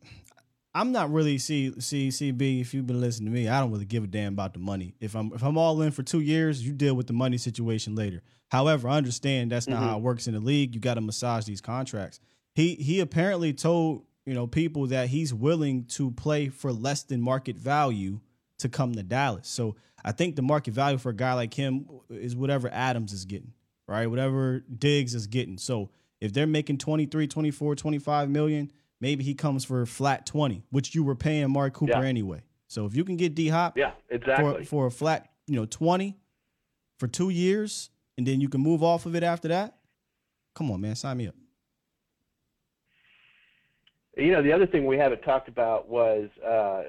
[0.74, 2.62] I'm not really C C CB.
[2.62, 4.96] If you've been listening to me, I don't really give a damn about the money.
[5.00, 7.96] If I'm if I'm all in for two years, you deal with the money situation
[7.96, 8.22] later.
[8.50, 10.74] However, I understand that's not how it works in the league.
[10.74, 12.20] You got to massage these contracts.
[12.54, 17.22] He he apparently told you know people that he's willing to play for less than
[17.22, 18.20] market value
[18.60, 19.48] to come to Dallas.
[19.48, 23.26] So I think the market value for a guy like him is whatever Adams is
[23.26, 23.54] getting,
[23.88, 24.08] right?
[24.08, 25.58] Whatever Diggs is getting.
[25.58, 25.90] So
[26.22, 31.04] if they're making 23, 24, 25 million, maybe he comes for flat 20, which you
[31.04, 32.04] were paying Amari Cooper Yeah.
[32.04, 32.42] anyway.
[32.68, 34.64] So if you can get D Hop Yeah, exactly.
[34.66, 36.18] for, for a flat, you know, 20
[36.98, 39.78] for two years, and then you can move off of it after that,
[40.54, 41.36] come on, man, sign me up.
[44.18, 46.84] You know, the other thing we haven't talked about was, uh,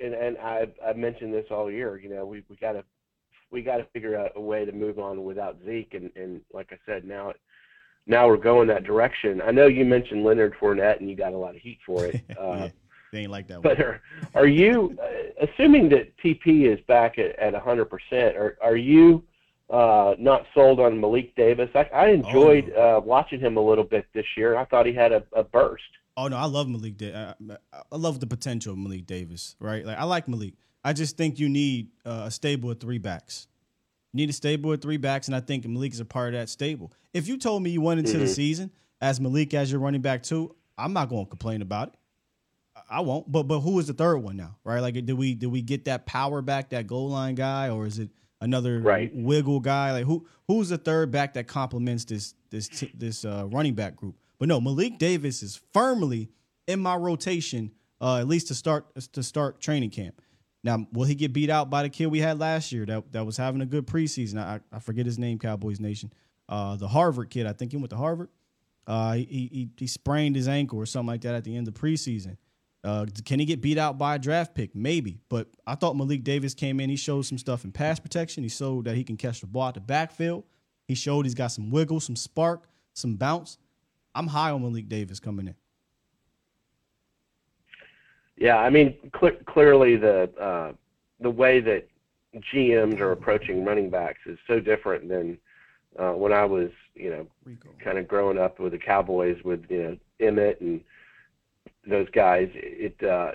[0.00, 1.98] and and I I mentioned this all year.
[1.98, 2.84] You know, we we got to
[3.50, 6.72] we got to figure out a way to move on without Zeke, and and like
[6.72, 7.32] I said, now
[8.06, 9.40] now we're going that direction.
[9.40, 12.22] I know you mentioned Leonard Fournette, and you got a lot of heat for it.
[12.38, 12.68] Uh, yeah,
[13.12, 14.02] they ain't like that But are,
[14.34, 19.22] are you, uh, assuming that TP is back at, at 100%, are, are you
[19.70, 21.70] uh, not sold on Malik Davis?
[21.74, 24.56] I, I enjoyed uh, watching him a little bit this year.
[24.56, 25.84] I thought he had a, a burst.
[26.16, 26.96] Oh no, I love Malik.
[26.96, 27.34] Da- I,
[27.92, 29.56] I love the potential of Malik Davis.
[29.58, 30.54] Right, like I like Malik.
[30.84, 33.48] I just think you need uh, a stable of three backs.
[34.12, 36.40] You need a stable of three backs, and I think Malik is a part of
[36.40, 36.92] that stable.
[37.12, 38.34] If you told me you went into the Mhm.
[38.34, 41.94] season as Malik as your running back too, I'm not going to complain about it.
[42.90, 43.30] I- won't.
[43.30, 44.56] But but who is the third one now?
[44.62, 44.80] Right?
[44.80, 47.98] Like, did we did we get that power back, that goal line guy, or is
[47.98, 48.10] it
[48.40, 49.10] another Right.
[49.14, 49.92] wiggle guy?
[49.92, 54.16] Like who who's the third back that complements this this this uh, running back group?
[54.44, 56.28] But no, Malik Davis is firmly
[56.66, 60.20] in my rotation, uh, at least to start to start training camp.
[60.62, 63.24] Now, will he get beat out by the kid we had last year that that
[63.24, 64.36] was having a good preseason?
[64.38, 66.12] I, I forget his name, Cowboys Nation.
[66.46, 68.28] Uh, the Harvard kid, I think he went to Harvard.
[68.86, 71.72] Uh, he, he he sprained his ankle or something like that at the end of
[71.72, 72.36] preseason.
[72.84, 74.74] Uh, can he get beat out by a draft pick?
[74.74, 76.90] Maybe, but I thought Malik Davis came in.
[76.90, 78.42] He showed some stuff in pass protection.
[78.42, 80.44] He showed that he can catch the ball at the backfield.
[80.86, 83.56] He showed he's got some wiggle, some spark, some bounce.
[84.14, 85.54] I'm high on Malik Davis coming in.
[88.36, 90.72] Yeah, I mean, cl- clearly the uh,
[91.20, 91.88] the way that
[92.52, 95.38] GMs are approaching running backs is so different than
[95.98, 97.26] uh, when I was, you know,
[97.82, 100.80] kind of growing up with the Cowboys with you know Emmett and
[101.88, 102.48] those guys.
[102.54, 103.32] It uh,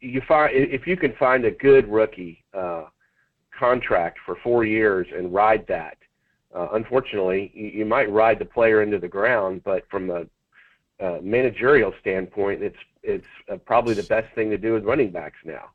[0.00, 2.84] you find if you can find a good rookie uh,
[3.58, 5.96] contract for four years and ride that.
[6.54, 10.26] Uh, unfortunately, you, you might ride the player into the ground, but from a
[11.00, 15.38] uh, managerial standpoint, it's it's uh, probably the best thing to do with running backs
[15.44, 15.70] now.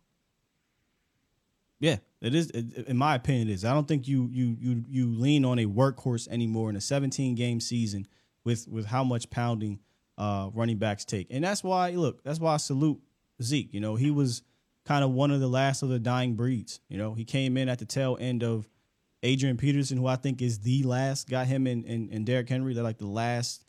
[1.80, 2.49] Yeah, it is.
[2.51, 3.65] It, in my opinion, it is.
[3.65, 7.36] I don't think you you you you lean on a workhorse anymore in a 17
[7.36, 8.07] game season
[8.43, 9.80] with with how much pounding
[10.17, 12.23] uh, running backs take, and that's why look.
[12.23, 12.99] That's why I salute
[13.41, 13.73] Zeke.
[13.73, 14.43] You know, he was
[14.86, 16.80] kind of one of the last of the dying breeds.
[16.89, 18.67] You know, he came in at the tail end of
[19.26, 21.30] Adrian Peterson, who I think is the last.
[21.30, 22.73] Got him and and, and Derrick Henry.
[22.73, 23.65] They're like the last.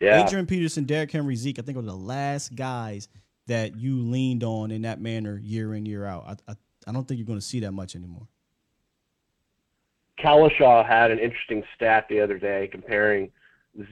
[0.00, 0.24] Yeah.
[0.24, 1.58] Adrian Peterson, Derrick Henry, Zeke.
[1.58, 3.08] I think are the last guys
[3.46, 6.24] that you leaned on in that manner year in year out.
[6.26, 8.26] I I, I don't think you're going to see that much anymore.
[10.18, 13.30] Kalishaw had an interesting stat the other day comparing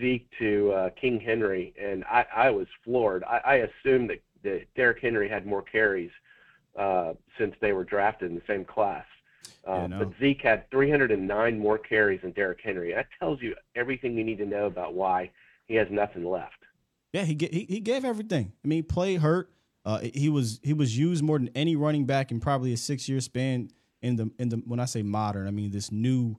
[0.01, 3.25] Zeke to uh, King Henry, and I, I was floored.
[3.25, 6.11] I, I assumed that, that Derrick Henry had more carries
[6.79, 9.05] uh, since they were drafted in the same class.
[9.67, 9.89] Uh.
[9.89, 12.95] But Zeke had 309 more carries than Derrick Henry.
[12.95, 15.31] That tells you everything you need to know about why
[15.67, 16.55] he has nothing left.
[17.13, 18.53] Yeah, he he, he gave everything.
[18.65, 19.51] I mean, play hurt.
[19.85, 23.09] Uh, he was he was used more than any running back in probably a six
[23.09, 23.71] year span
[24.03, 26.37] in the in the when I say modern, I mean this new,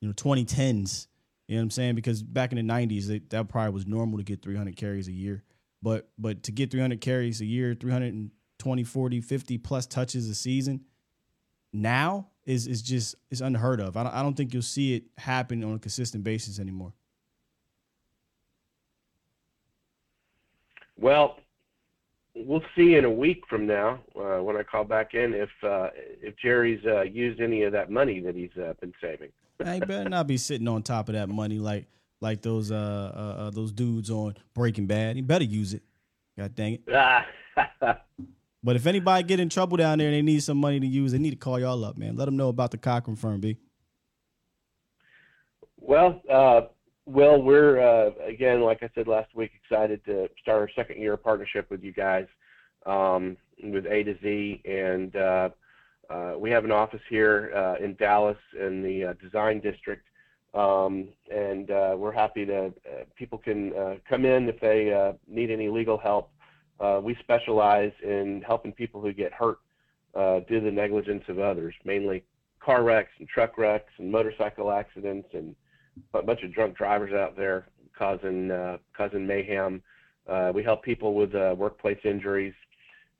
[0.00, 1.08] you know, 2010s.
[1.48, 1.94] You know what I'm saying?
[1.94, 5.12] Because back in the 90s, it, that probably was normal to get 300 carries a
[5.12, 5.44] year.
[5.82, 10.84] But but to get 300 carries a year, 320, 40, 50 plus touches a season,
[11.72, 13.96] now is is just is unheard of.
[13.96, 16.92] I don't, I don't think you'll see it happen on a consistent basis anymore.
[20.96, 21.38] Well,
[22.34, 25.90] we'll see in a week from now uh, when I call back in if uh,
[25.94, 29.30] if Jerry's uh, used any of that money that he's uh, been saving.
[29.60, 31.86] You better not be sitting on top of that money like
[32.20, 35.16] like those uh, uh, uh those dudes on Breaking Bad.
[35.16, 35.82] You better use it.
[36.36, 36.82] God dang it.
[38.64, 41.12] But if anybody get in trouble down there and they need some money to use,
[41.12, 42.16] they need to call y'all up, man.
[42.16, 43.58] Let them know about the Cochran firm, B.
[45.76, 46.62] well, uh,
[47.06, 51.12] Will, we're uh, again, like I said last week, excited to start our second year
[51.12, 52.24] of partnership with you guys
[52.86, 55.50] um, with A to Z, and uh,
[56.08, 60.06] uh, we have an office here uh, in Dallas in the uh, Design District,
[60.54, 61.68] um, and
[61.98, 62.70] we're happy uh,
[63.14, 66.30] people can come in if they need any legal help.
[66.80, 69.58] Uh, we specialize in helping people who get hurt
[70.14, 72.24] uh, due to the negligence of others, mainly
[72.60, 75.54] car wrecks and truck wrecks and motorcycle accidents and
[76.14, 79.82] a bunch of drunk drivers out there causing uh, causing mayhem.
[80.28, 82.54] Uh, we help people with uh, workplace injuries,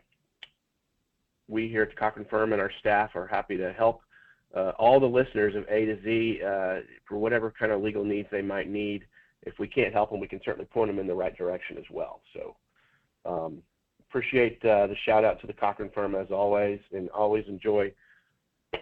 [1.49, 4.03] we here at Cochran Firm and our staff are happy to help
[4.55, 8.29] uh, all the listeners of A to Z uh, for whatever kind of legal needs
[8.31, 9.05] they might need.
[9.43, 11.85] If we can't help them, we can certainly point them in the right direction as
[11.91, 12.21] well.
[12.33, 12.57] So
[13.25, 13.63] um,
[14.09, 17.93] appreciate uh, the shout out to the Cochran firm as always, and always enjoy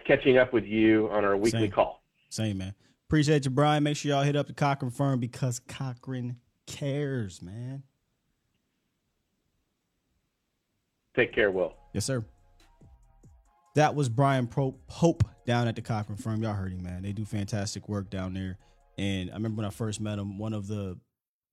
[0.07, 1.71] catching up with you on our weekly Same.
[1.71, 2.01] call.
[2.29, 2.73] Same man.
[3.07, 3.83] Appreciate you, Brian.
[3.83, 7.83] Make sure y'all hit up the Cochran firm because Cochran cares, man.
[11.15, 11.73] Take care, Will.
[11.93, 12.23] Yes, sir.
[13.75, 16.41] That was Brian Pope down at the Cochran firm.
[16.41, 17.03] Y'all heard him, man.
[17.03, 18.57] They do fantastic work down there.
[18.97, 20.97] And I remember when I first met him, one of the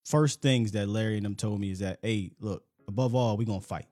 [0.04, 3.46] first things that Larry and them told me is that, hey, look, above all, we're
[3.46, 3.86] gonna fight.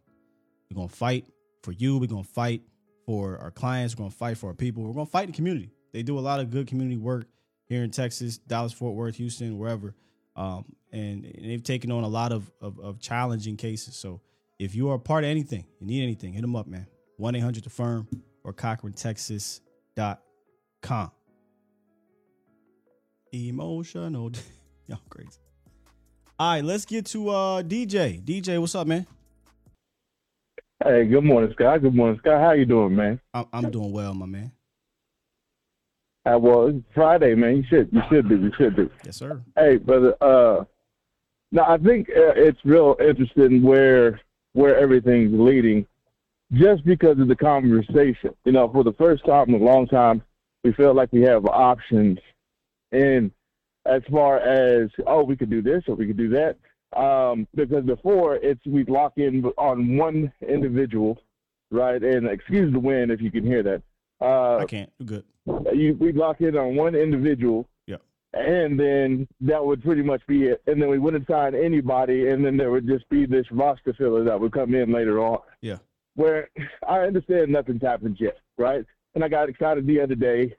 [0.71, 1.27] We're gonna fight
[1.63, 1.99] for you.
[1.99, 2.63] We're gonna fight
[3.05, 3.97] for our clients.
[3.97, 4.85] We're gonna fight for our people.
[4.85, 5.71] We're gonna fight the community.
[5.93, 7.27] They do a lot of good community work
[7.67, 9.95] here in Texas, Dallas, Fort Worth, Houston, wherever.
[10.37, 13.97] Um, and, and they've taken on a lot of, of of challenging cases.
[13.97, 14.21] So
[14.61, 16.87] if you are a part of anything, you need anything, hit them up, man.
[17.17, 18.07] 1 800 the firm
[18.45, 21.11] or CochranTexas.com.
[23.33, 24.31] Emotional.
[24.87, 25.39] Y'all crazy.
[26.39, 28.23] All right, let's get to uh DJ.
[28.23, 29.07] DJ, what's up, man?
[30.85, 31.81] Hey, good morning, Scott.
[31.83, 32.41] Good morning, Scott.
[32.41, 33.19] How you doing, man?
[33.33, 34.53] I'm, I'm doing well, my man.
[36.27, 37.57] Uh, well, it's Friday, man.
[37.57, 38.91] You should, you should be, you should be.
[39.05, 39.41] Yes, sir.
[39.57, 40.15] Hey, brother.
[40.21, 40.65] Uh,
[41.51, 44.21] now I think uh, it's real interesting where
[44.53, 45.87] where everything's leading,
[46.53, 48.35] just because of the conversation.
[48.45, 50.23] You know, for the first time in a long time,
[50.65, 52.19] we feel like we have options,
[52.93, 53.31] and
[53.87, 56.57] as far as oh, we could do this or we could do that.
[56.99, 61.23] Um, because before it's we'd lock in on one individual,
[61.71, 62.03] right?
[62.03, 63.83] And excuse the wind if you can hear that.
[64.21, 64.91] Uh, I can't.
[65.05, 65.25] Good.
[65.73, 67.69] you we lock in on one individual.
[68.33, 70.63] And then that would pretty much be it.
[70.67, 74.23] And then we wouldn't sign anybody, and then there would just be this roster filler
[74.25, 75.41] that would come in later on.
[75.63, 75.79] Yeah.
[76.15, 76.49] Where
[76.87, 78.85] I understand nothing's happened yet, right?
[79.15, 80.55] And I got excited the other day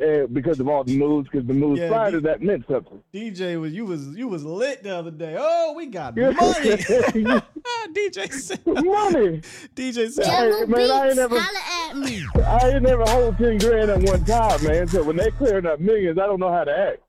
[0.00, 2.64] uh, because of all the moves, because the moves Yeah, prior D- to that meant
[2.70, 3.02] something.
[3.12, 5.36] DJ was you was you was lit the other day.
[5.38, 6.32] Oh, we got money.
[7.92, 9.40] DJ said money.
[9.74, 12.24] DJ said Hey, man, I ain't never, Holla at me.
[12.44, 14.86] I ain't never hold ten grand at one time, man.
[14.88, 17.02] So when they clearing up millions, I don't know how to act.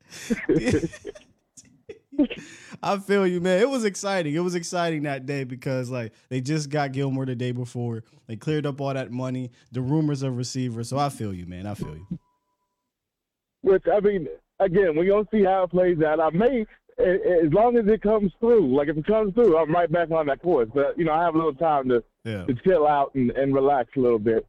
[2.82, 3.62] I feel you, man.
[3.62, 4.34] It was exciting.
[4.34, 8.04] It was exciting that day because like they just got Gilmore the day before.
[8.28, 10.90] They cleared up all that money, the rumors of receivers.
[10.90, 11.66] So I feel you, man.
[11.66, 12.20] I feel you.
[13.62, 14.28] Which I mean,
[14.60, 16.20] again, we're gonna see how it plays out.
[16.20, 16.66] I may,
[16.98, 18.76] as long as it comes through.
[18.76, 20.70] Like if it comes through, I'm right back on that course.
[20.74, 22.46] But you know, I have a little time to Yeah.
[22.46, 24.46] to chill out and, and relax a little bit.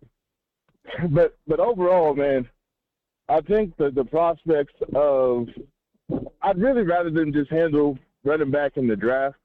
[1.11, 2.49] But but overall, man,
[3.29, 5.49] I think that the prospects of
[6.43, 9.37] I'd really rather than just handle running back in the draft,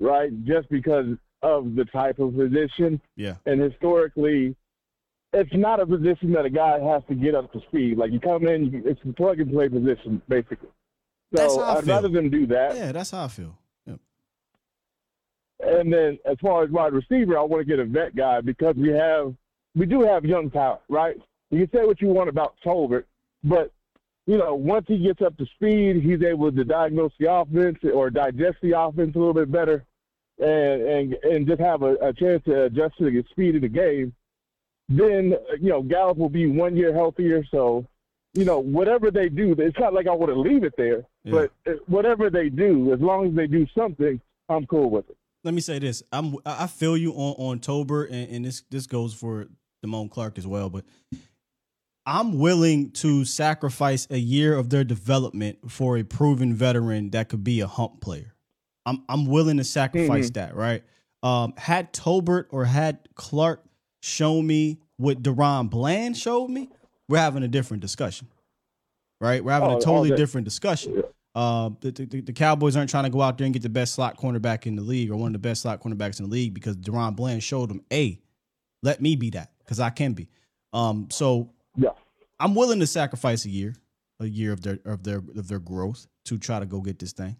[0.00, 0.30] right?
[0.44, 1.06] Just because
[1.42, 3.00] of the type of position.
[3.16, 3.36] Yeah.
[3.46, 4.56] And historically,
[5.32, 7.98] it's not a position that a guy has to get up to speed.
[7.98, 10.68] Like you come in, you, it's a plug and play position, basically.
[11.34, 11.94] So I'd feel.
[11.94, 12.76] rather them do that.
[12.76, 13.56] Yeah, that's how I feel.
[15.62, 18.74] And then as far as wide receiver, I want to get a vet guy because
[18.76, 19.32] we have
[19.74, 21.16] we do have young talent, right?
[21.50, 23.04] You can say what you want about Tolbert,
[23.44, 23.70] but
[24.26, 28.10] you know, once he gets up to speed, he's able to diagnose the offense or
[28.10, 29.84] digest the offense a little bit better,
[30.38, 33.68] and and and just have a, a chance to adjust to the speed of the
[33.68, 34.12] game.
[34.88, 37.44] Then you know, Gallup will be one year healthier.
[37.50, 37.86] So,
[38.34, 41.32] you know, whatever they do, it's not like I want to leave it there, Yeah.
[41.32, 45.16] but uh, whatever they do, as long as they do something, I'm cool with it.
[45.44, 46.02] Let me say this.
[46.12, 49.46] I'm I feel you on on Tober, and, and this this goes for
[49.84, 50.70] Damone Clark as well.
[50.70, 50.84] But
[52.04, 57.44] I'm willing to sacrifice a year of their development for a proven veteran that could
[57.44, 58.34] be a hump player.
[58.84, 60.34] I'm I'm willing to sacrifice Mhm.
[60.34, 60.82] that, right?
[61.22, 63.64] Um, had Tolbert or had Clark
[64.02, 66.68] show me what DaRon Bland showed me,
[67.08, 68.28] we're having a different discussion,
[69.20, 69.42] right?
[69.42, 71.02] We're having Oh, a totally all different discussion.
[71.34, 73.94] Um, the, the, the Cowboys aren't trying to go out there and get the best
[73.94, 76.52] slot cornerback in the league or one of the best slot cornerbacks in the league
[76.52, 78.20] because DaRon Bland showed them, a,
[78.82, 80.28] let me be that because I can be.
[80.74, 81.90] Um, so yeah,
[82.40, 83.74] I'm willing to sacrifice a year,
[84.20, 87.12] a year of their of their of their growth to try to go get this
[87.12, 87.36] thing.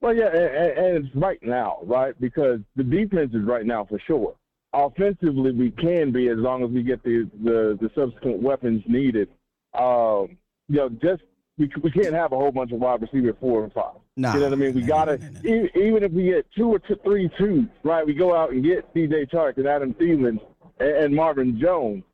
[0.00, 2.18] Well, yeah, and- and it's right now, right?
[2.20, 4.34] Because the defense is right now for sure.
[4.76, 9.28] Offensively, we can be as long as we get the the, the subsequent weapons needed.
[9.72, 10.36] Um,
[10.68, 11.22] you know, just
[11.56, 13.94] we, we can't have a whole bunch of wide receiver four and five.
[14.16, 14.74] Nah, you know what I mean?
[14.74, 18.06] We gotta even, even if we get two or two, three twos, right?
[18.06, 19.26] We go out and get C.J.
[19.26, 20.38] Chark and Adam Thielen
[20.78, 22.04] and, and Marvin Jones.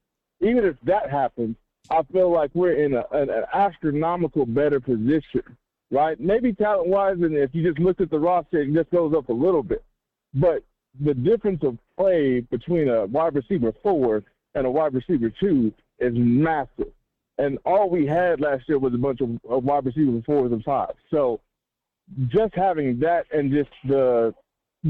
[0.41, 1.57] Even if that happens,
[1.91, 5.43] I feel like we're in a, an, an astronomical better position,
[5.91, 6.19] right?
[6.21, 9.29] Maybe talent wise, and if you just looked at the roster, it just goes up
[9.31, 9.85] a little bit.
[10.33, 10.63] But
[11.01, 14.23] the difference of play between a wide receiver four
[14.55, 16.93] and a wide receiver two is massive.
[17.39, 20.63] And all we had last year was a bunch of, of wide receiver fours and
[20.63, 20.99] fives.
[21.11, 21.41] So
[22.29, 24.35] just having that and just the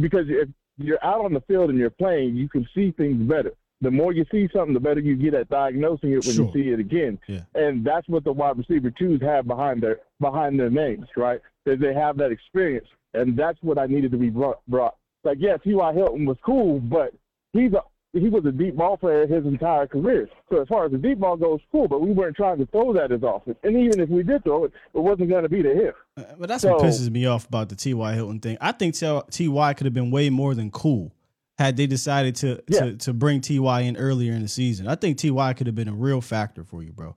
[0.00, 0.48] because if
[0.78, 3.52] you're out on the field and you're playing, you can see things better.
[3.82, 6.46] The more you see something, the better you get at diagnosing it when Sure.
[6.46, 7.18] you see it again.
[7.26, 7.40] Yeah.
[7.54, 11.40] And that's what the wide receiver twos have behind their behind their names, right?
[11.64, 14.60] That they have that experience, and that's what I needed to be brought.
[14.68, 14.96] brought.
[15.24, 15.92] Like, yeah, T.Y.
[15.94, 17.12] Hilton was cool, but
[17.52, 17.80] he's a
[18.14, 20.28] he was a deep ball player his entire career.
[20.50, 22.92] So as far as the deep ball goes, cool, but we weren't trying to throw
[22.92, 23.56] that as often.
[23.62, 25.92] And even if we did throw it, it wasn't going to be to him.
[26.18, 28.12] Uh, but that's So- what pisses me off about the T.Y.
[28.14, 28.58] Hilton thing.
[28.60, 29.72] I think T- T.Y.
[29.74, 31.10] could have been way more than cool
[31.56, 33.80] had they decided to to, to bring T.Y.
[33.80, 34.88] in earlier in the season.
[34.88, 35.52] I think T.Y.
[35.54, 37.16] could have been a real factor for you, bro.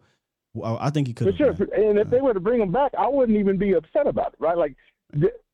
[0.63, 1.57] I think he could For have.
[1.57, 1.67] sure.
[1.75, 4.27] And if uh, they were to bring him back, I wouldn't even be upset about
[4.27, 4.57] it, right?
[4.57, 4.77] Like,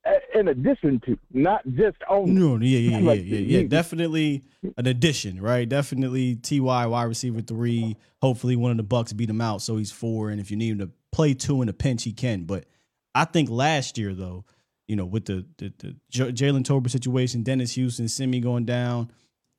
[0.04, 2.32] Uh, in addition to, not just only.
[2.32, 3.60] No, yeah, yeah, yeah, Like, yeah, yeah.
[3.60, 4.44] he- Definitely
[4.76, 5.70] an addition, right?
[5.70, 7.96] Definitely Ty wide receiver three.
[8.22, 10.32] Hopefully, one of the Bucks beat him out, so he's four.
[10.32, 12.46] And if you need him to play two in a pinch, he can.
[12.46, 12.66] But
[13.14, 14.46] I think last year, though,
[14.88, 19.12] you know, with the the, the J- Jalen Tolbert situation, Dennis Houston, Simi going down,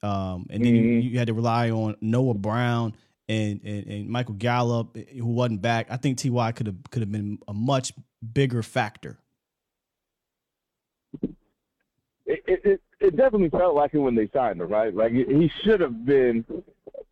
[0.02, 1.08] um, and then you, mm-hmm.
[1.08, 2.94] you had to rely on Noah Brown
[3.28, 5.86] and, and and Michael Gallup, eh, who wasn't back.
[5.88, 7.92] I think Ty could have could have been a much
[8.32, 9.18] bigger factor.
[12.26, 14.94] It, it, it, it definitely felt like it when they signed him, right?
[14.94, 16.44] Like he should have been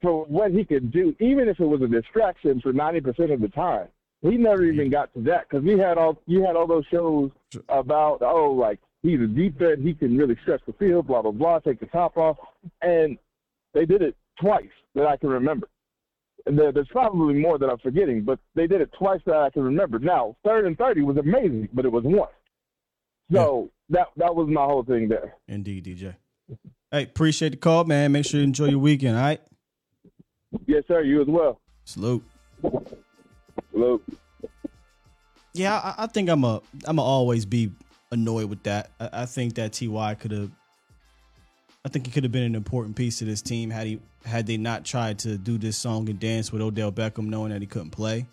[0.01, 3.41] for what he could do, even if it was a distraction for ninety percent of
[3.41, 3.89] the time.
[4.23, 7.31] He never even got to that because we had all you had all those shows
[7.69, 11.33] about oh like he's a deep threat, he can really stretch the field, blah blah
[11.33, 12.37] blah, take the top off,
[12.83, 13.19] and
[13.75, 15.69] they did it twice that I can remember.
[16.47, 19.51] And there, there's probably more that I'm forgetting, but they did it twice that I
[19.51, 19.99] can remember.
[19.99, 22.33] Now third and thirty was amazing, but it was once.
[23.33, 25.35] So that that was my whole thing there.
[25.49, 26.17] Indeed, DJ.
[26.91, 28.13] Hey, appreciate the call, man.
[28.13, 29.41] Make sure you enjoy your weekend, all right?
[30.67, 31.03] Yes, sir.
[31.03, 31.61] You as well.
[31.85, 32.25] Salute.
[33.71, 34.03] Salute.
[35.53, 37.71] Yeah, I, I think I'm a I'm a always be
[38.11, 38.91] annoyed with that.
[38.99, 40.51] I, I think that Ty could have.
[41.85, 44.47] I think he could have been an important piece to this team had he had
[44.47, 47.67] they not tried to do this song and dance with Odell Beckham, knowing that he
[47.67, 48.27] couldn't play.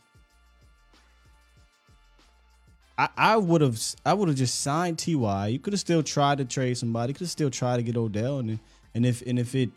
[2.97, 5.47] I, I would have I would have just signed Ty.
[5.47, 7.13] You could have still tried to trade somebody.
[7.13, 8.59] Could have still tried to get Odell, and
[8.95, 9.69] and if and if it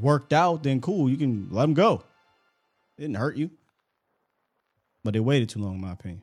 [0.00, 1.08] worked out, then cool.
[1.08, 2.02] You can let him go.
[2.98, 3.50] It didn't hurt you,
[5.04, 6.22] but they waited too long, in my opinion.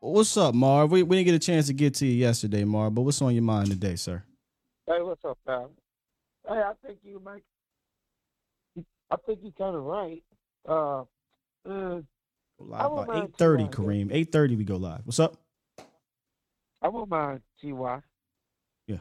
[0.00, 0.90] What's up, Marv?
[0.90, 3.34] We, we didn't get a chance to get to you yesterday, Marv, but what's on
[3.34, 4.24] your mind today, sir?
[4.84, 5.70] Hey, what's up, pal?
[6.48, 7.44] Hey, I think you make.
[9.12, 10.24] I think you're kind of right.
[10.68, 11.02] Uh,
[11.68, 12.00] uh,
[12.58, 14.10] Live by eight thirty, Kareem.
[14.12, 15.00] Eight thirty, we go live.
[15.04, 15.36] What's up?
[16.80, 17.68] I won't mind Ty.
[18.86, 18.98] Yeah.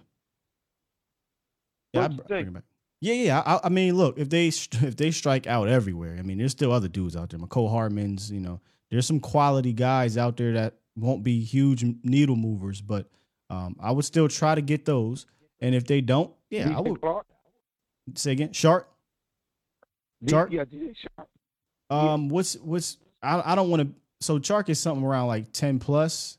[1.93, 2.63] Yeah, I What you br- bring it back.
[3.01, 3.43] Yeah, yeah.
[3.45, 6.71] I, I mean, look, if they if they strike out everywhere, I mean, there's still
[6.71, 7.39] other dudes out there.
[7.39, 12.35] Mecole Hardman's, you know, there's some quality guys out there that won't be huge needle
[12.35, 13.09] movers, but
[13.49, 15.25] um, I would still try to get those.
[15.59, 17.27] And if they don't, yeah, I would Clark?
[18.15, 18.87] say again, Sharp.
[20.27, 20.51] Sharp.
[20.51, 21.29] Yeah, Sharp.
[21.91, 23.93] Um, what's what's I I don't want to.
[24.21, 26.37] So Chark is something around like ten plus.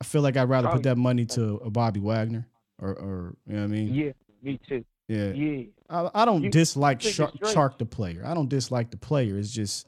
[0.00, 2.46] I feel like I'd rather put that money to a Bobby Wagner
[2.78, 3.94] or or you know what I mean.
[3.94, 4.12] Yeah,
[4.42, 4.84] me too.
[5.08, 5.28] Yeah.
[5.32, 5.62] Yeah.
[5.88, 7.54] I, I don't You- dislike think Chark, it's straight.
[7.56, 8.22] Chark the player.
[8.26, 9.38] I don't dislike the player.
[9.38, 9.86] It's just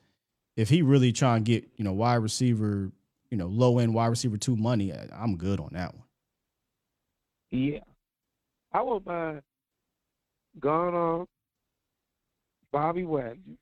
[0.57, 2.91] if he really try and get you know wide receiver,
[3.31, 6.05] you know low end wide receiver two money, I- I'm good on that one.
[7.51, 7.81] Yeah.
[8.73, 9.43] I mind
[10.61, 11.27] going on
[12.73, 13.57] Bobby Wagner,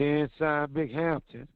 [0.00, 1.46] then sign Big Hampton,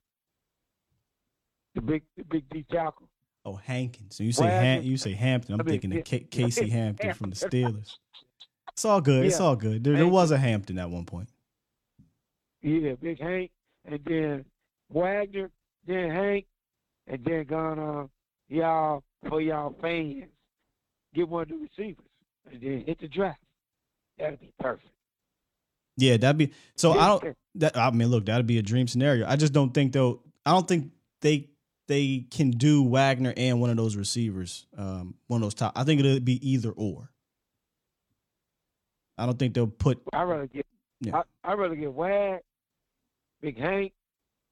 [1.74, 3.08] the big the big D tackle.
[3.44, 4.16] Oh Hankins.
[4.16, 4.46] So you say.
[4.46, 5.54] Han- you say Hampton.
[5.54, 5.98] I'm I mean, thinking yeah.
[5.98, 7.96] of K- Casey Hampton from the Steelers.
[8.72, 9.24] It's all good.
[9.24, 9.84] It's all good.
[9.84, 11.28] There, there was a Hampton at one point.
[12.62, 13.50] Yeah, Big Hank,
[13.84, 14.44] and then
[14.90, 15.50] Wagner,
[15.86, 16.46] then Hank,
[17.06, 18.08] and then gone on
[18.48, 20.24] y'all for y'all fans.
[21.14, 22.04] Get one of the receivers,
[22.50, 23.40] and then hit the draft.
[24.18, 24.88] That'd be perfect.
[25.96, 26.92] Yeah, that'd be so.
[26.92, 27.36] I don't.
[27.56, 29.26] That I mean, look, that'd be a dream scenario.
[29.26, 30.22] I just don't think they'll.
[30.44, 30.90] I don't think
[31.20, 31.50] they
[31.86, 34.66] they can do Wagner and one of those receivers.
[34.76, 35.72] Um, one of those top.
[35.76, 37.10] I think it'll be either or.
[39.16, 40.02] I don't think they'll put.
[40.12, 40.66] I rather get
[41.00, 41.22] Yeah.
[41.44, 42.40] I I rather get Wag,
[43.40, 43.92] Big Hank,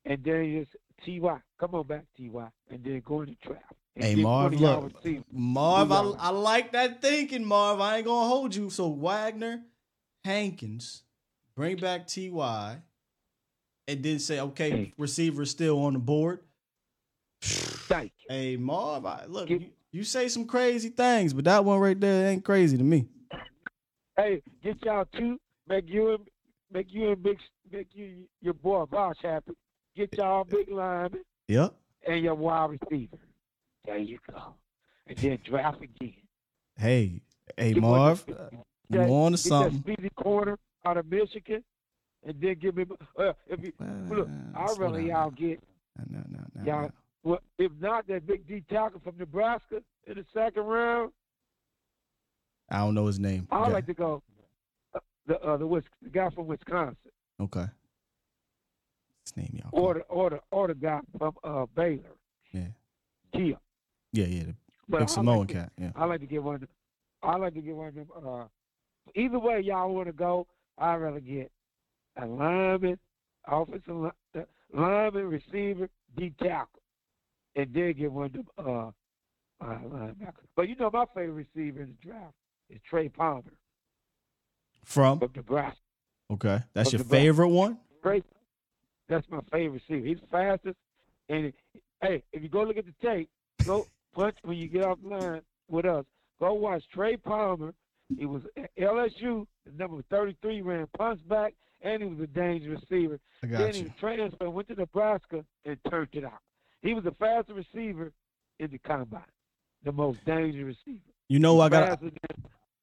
[0.05, 1.41] and then just Ty.
[1.59, 3.65] Come on back, Ty, and then go in the draft.
[3.95, 4.93] Hey Marv, look.
[5.31, 7.81] Marv, I, I like that thinking, Marv.
[7.81, 8.71] I ain't gonna hold you.
[8.71, 9.63] So Wagner,
[10.25, 11.03] Hankins,
[11.57, 12.79] bring back Ty,
[13.89, 16.41] and then say, okay, receiver still on the board.
[17.43, 21.99] Thank Hey Marv, I, look, you, you say some crazy things, but that one right
[21.99, 23.09] there ain't crazy to me.
[24.17, 25.39] Hey, get y'all two.
[25.69, 26.29] Make you and
[26.73, 27.39] make you and big
[27.71, 29.53] make you your boy Bosh happy.
[29.97, 31.75] Get y'all big lineman Yep.
[32.07, 33.19] and your wide receiver.
[33.85, 34.55] There you go.
[35.07, 36.15] And then draft again.
[36.77, 37.21] Hey,
[37.57, 39.83] hey, Get Marv, uh, on to something.
[39.85, 41.63] that speedy corner out of Michigan,
[42.25, 42.85] and then give me.
[43.19, 43.73] Uh, if you
[44.09, 45.61] look, I really slow rather down y'all get
[46.11, 46.65] No, no, no.
[46.65, 46.91] y'all.
[47.25, 51.13] Well, if not that big D tackle from Nebraska in the second round,
[52.69, 53.47] I don't know his name.
[53.51, 54.23] I'd like to go.
[54.95, 56.97] Uh, the uh, the, the guy from Wisconsin,
[57.41, 57.67] Okay.
[59.25, 59.69] His name, y'all.
[59.73, 62.03] or the or the or the guy from uh, Baylor,
[62.53, 62.67] Yeah.
[63.33, 63.57] Kia.
[64.13, 64.43] Yeah, yeah.
[64.43, 64.55] The
[64.89, 65.73] But Samoan like to- cat.
[65.79, 65.91] Yeah.
[65.95, 66.57] I like to get one.
[66.57, 66.69] Of them,
[67.23, 68.09] I like to get one of them.
[68.27, 68.45] Uh,
[69.15, 70.47] either way, y'all want to go.
[70.79, 71.51] I'd rather get
[72.21, 72.99] a lineman,
[73.47, 74.05] offensive
[74.35, 74.41] uh,
[74.73, 76.83] lineman, receiver, D tackle,
[77.57, 78.89] and then get one of them uh,
[79.65, 80.47] uh, linebackers.
[80.57, 82.35] But you know, my favorite receiver in the draft
[82.71, 83.43] is Trey Palmer
[84.85, 85.19] From?
[85.19, 85.79] from Nebraska.
[86.33, 86.61] Okay.
[86.75, 87.25] That's From your Nebraska.
[87.25, 87.79] favorite one?
[88.03, 88.23] Trey,
[89.09, 90.07] that's my favorite receiver.
[90.07, 90.77] He's fastest,
[91.29, 91.53] and
[92.03, 93.29] hey, if you go look at the tape,
[93.65, 96.05] go punch when you get off the line with us.
[96.41, 97.73] Go watch Trey Palmer.
[98.19, 103.19] He was at LSU, number 33, ran punch back, and he was a dangerous receiver.
[103.43, 103.83] I got then you.
[103.85, 106.41] he transferred, went to Nebraska, and turned it out.
[106.83, 108.13] He was the fastest receiver
[108.59, 109.23] in the combine,
[109.85, 111.05] the most dangerous receiver.
[111.29, 112.01] You know, I got.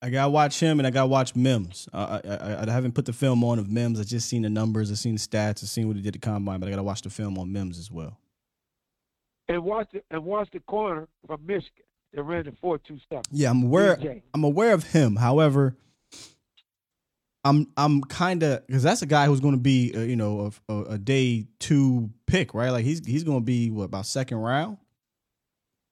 [0.01, 1.89] I gotta watch him and I got to watch Mims.
[1.91, 3.99] Uh, I, I I haven't put the film on of Mims.
[3.99, 4.89] I just seen the numbers.
[4.91, 5.61] I seen the stats.
[5.61, 7.37] I seen what he did at the combine, but I got to watch the film
[7.37, 8.17] on Mims as well.
[9.49, 11.83] and watch the and watch the corner from Michigan
[12.13, 12.97] that ran the four two.
[13.31, 13.95] Yeah, I'm aware.
[13.97, 14.21] DJ.
[14.33, 15.15] I'm aware of him.
[15.15, 15.77] However,
[17.43, 20.51] I'm I'm kind of because that's a guy who's going to be uh, you know
[20.69, 22.69] a, a, a day two pick, right?
[22.69, 24.77] Like he's he's going to be what about second round?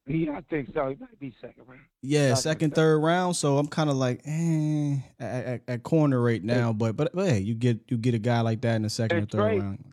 [0.07, 0.87] Yeah, I think so.
[0.87, 1.81] He might be second round.
[2.01, 3.35] Yeah, Second, second, third round.
[3.35, 6.71] So I'm kind of like eh, at, at, at corner right now.
[6.71, 9.17] But, but but hey, you get you get a guy like that in the second
[9.17, 9.83] or third Trey- round.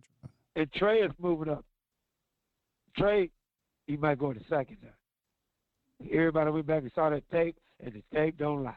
[0.56, 1.64] And Trey is moving up.
[2.96, 3.30] Trey,
[3.88, 4.90] he might go to second now.
[6.12, 8.74] Everybody went back and saw that tape, and the tape don't lie.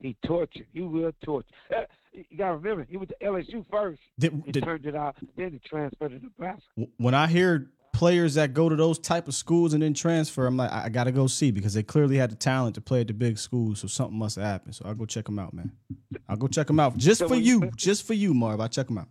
[0.00, 0.66] He tortured.
[0.72, 1.48] He will torture.
[1.74, 1.82] Uh,
[2.12, 4.00] You gotta remember, he went to LSU first.
[4.18, 5.16] Did- he did- turned it out.
[5.36, 6.62] Then he transferred to Nebraska.
[6.96, 10.56] when I hear players that go to those type of schools and then transfer, I'm
[10.56, 13.08] like, I, got to go see because they clearly had the talent to play at
[13.08, 13.80] the big schools.
[13.80, 14.74] So something must have happened.
[14.76, 15.72] So I'll go check them out, man.
[16.28, 18.60] I'll go check them out just So for you, you- just for you, Marv.
[18.60, 19.08] I'll check them out.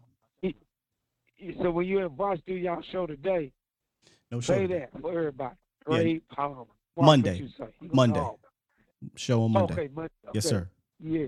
[1.61, 3.51] So when you and Vosh do y'all show today,
[4.31, 4.53] No show.
[4.53, 5.55] say that for everybody.
[5.89, 5.97] Yeah.
[5.97, 6.63] Trey Palmer.
[7.05, 7.37] Monday.
[7.39, 7.65] you say.
[7.79, 8.27] He gonna Monday.
[9.15, 9.73] Show on Monday.
[9.73, 10.13] Okay, Monday.
[10.33, 10.69] Yes, sir.
[10.99, 11.27] Yeah.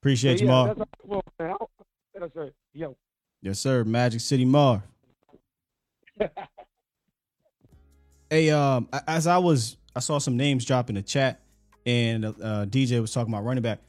[0.00, 0.78] Appreciate So, you, yeah, Marv.
[0.78, 1.68] That's all, well,
[2.14, 2.50] yes, sir.
[2.72, 2.96] Yo.
[3.42, 3.84] Yes, sir.
[3.84, 4.82] Magic City Marv.
[8.30, 11.40] hey, um, as I was, I saw some names drop in the chat,
[11.84, 13.80] and uh, DJ was talking about running back.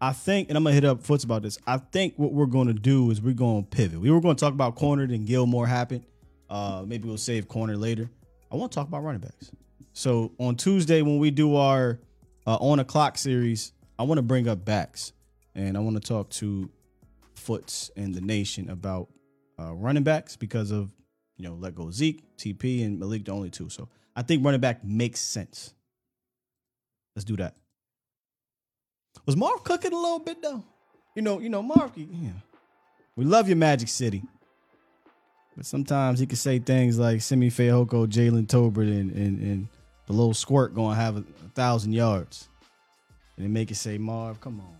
[0.00, 1.58] I think, and I'm gonna hit up Foots about this.
[1.66, 4.00] I think what we're gonna do is we're gonna pivot.
[4.00, 6.04] We were gonna talk about corner, then Gilmore happened.
[6.48, 8.10] Uh, maybe we'll save corner later.
[8.50, 9.52] I want to talk about running backs.
[9.92, 12.00] So on Tuesday when we do our
[12.46, 15.12] uh, on a clock series, I want to bring up backs,
[15.54, 16.70] and I want to talk to
[17.34, 19.08] Foots and the nation about
[19.58, 20.90] uh, running backs because of
[21.36, 23.68] you know let go Zeke, TP, and Malik the only two.
[23.68, 25.74] So I think running back makes sense.
[27.14, 27.56] Let's do that.
[29.26, 30.64] Was Marv cooking a little bit though?
[31.14, 31.92] You know, you know Marv.
[31.96, 32.30] Yeah,
[33.16, 34.22] we love your Magic City,
[35.56, 39.68] but sometimes he could say things like Simi Fehoko, Jalen Tolbert, and, and and
[40.06, 42.48] the little squirt going to have a, a thousand yards,
[43.36, 44.76] and make it say Marv, come on.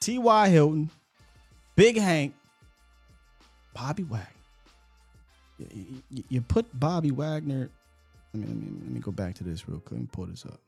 [0.00, 0.48] T.Y.
[0.48, 0.90] Hilton,
[1.76, 2.34] Big Hank,
[3.72, 4.28] Bobby Wagner.
[5.58, 7.70] You, you- you put Bobby Wagner.
[8.34, 10.00] Let me, let me let me go back to this real quick.
[10.00, 10.58] Me pull this up.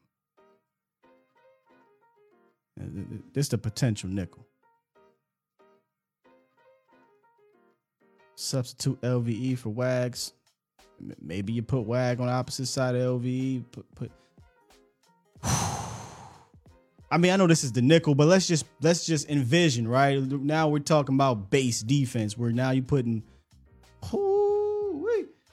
[2.80, 4.46] Uh, th- th- This the potential nickel.
[8.36, 10.34] Substitute LVE for Wags.
[11.20, 13.64] Maybe you put Wag on the opposite side of LVE.
[13.72, 14.10] Put put.
[17.10, 20.20] I mean, I know this is the nickel, but let's just let's just envision, right?
[20.20, 23.22] Now we're talking about base defense, where now you're putting,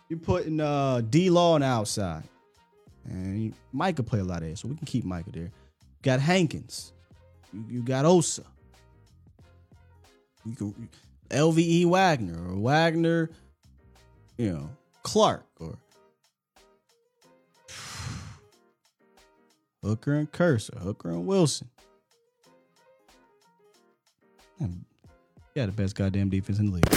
[0.10, 2.24] you're putting uh D Law on the outside,
[3.06, 5.52] and you, Mike could play a lot of it, so we can keep Micah there.
[6.02, 6.92] Got Hankins,
[7.54, 8.44] you, you got Osa,
[10.46, 10.90] you can
[11.30, 13.30] LVE Wagner or Wagner,
[14.38, 14.70] you know
[15.04, 15.78] Clark or
[19.84, 21.70] Hooker and Cursor, Hooker and Wilson.
[25.56, 26.88] Yeah, the best goddamn defense in the league.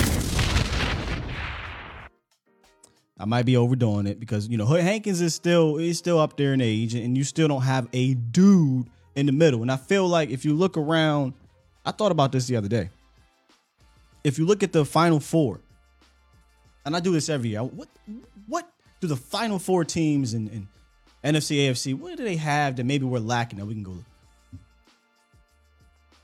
[3.18, 6.54] I might be overdoing it because you know Hankins is still he's still up there
[6.54, 9.62] in age, and you still don't have a dude in the middle.
[9.62, 11.34] And I feel like if you look around,
[11.84, 12.88] I thought about this the other day.
[14.26, 15.60] If you look at the final four,
[16.84, 17.86] and I do this every year, what
[18.48, 18.68] what
[19.00, 20.68] through the final four teams in, in
[21.22, 21.94] NFC, AFC.
[21.96, 23.94] What do they have that maybe we're lacking that we can go?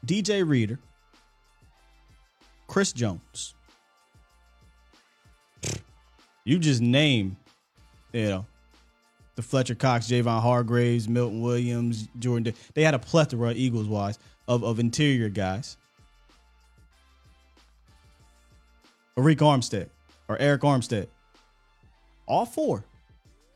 [0.05, 0.81] DJ Reader,
[2.67, 3.55] Chris Jones.
[6.45, 7.37] You just name,
[8.13, 8.47] you know,
[9.37, 12.53] the Fletcher Cox, Javon Hargraves, Milton Williams, Jordan.
[12.53, 14.19] Da- They had a plethora, Eagles wise,
[14.49, 15.77] of, of interior guys.
[19.17, 19.91] Arik Armstead
[20.29, 21.09] or Eric Armstead.
[22.27, 22.85] All four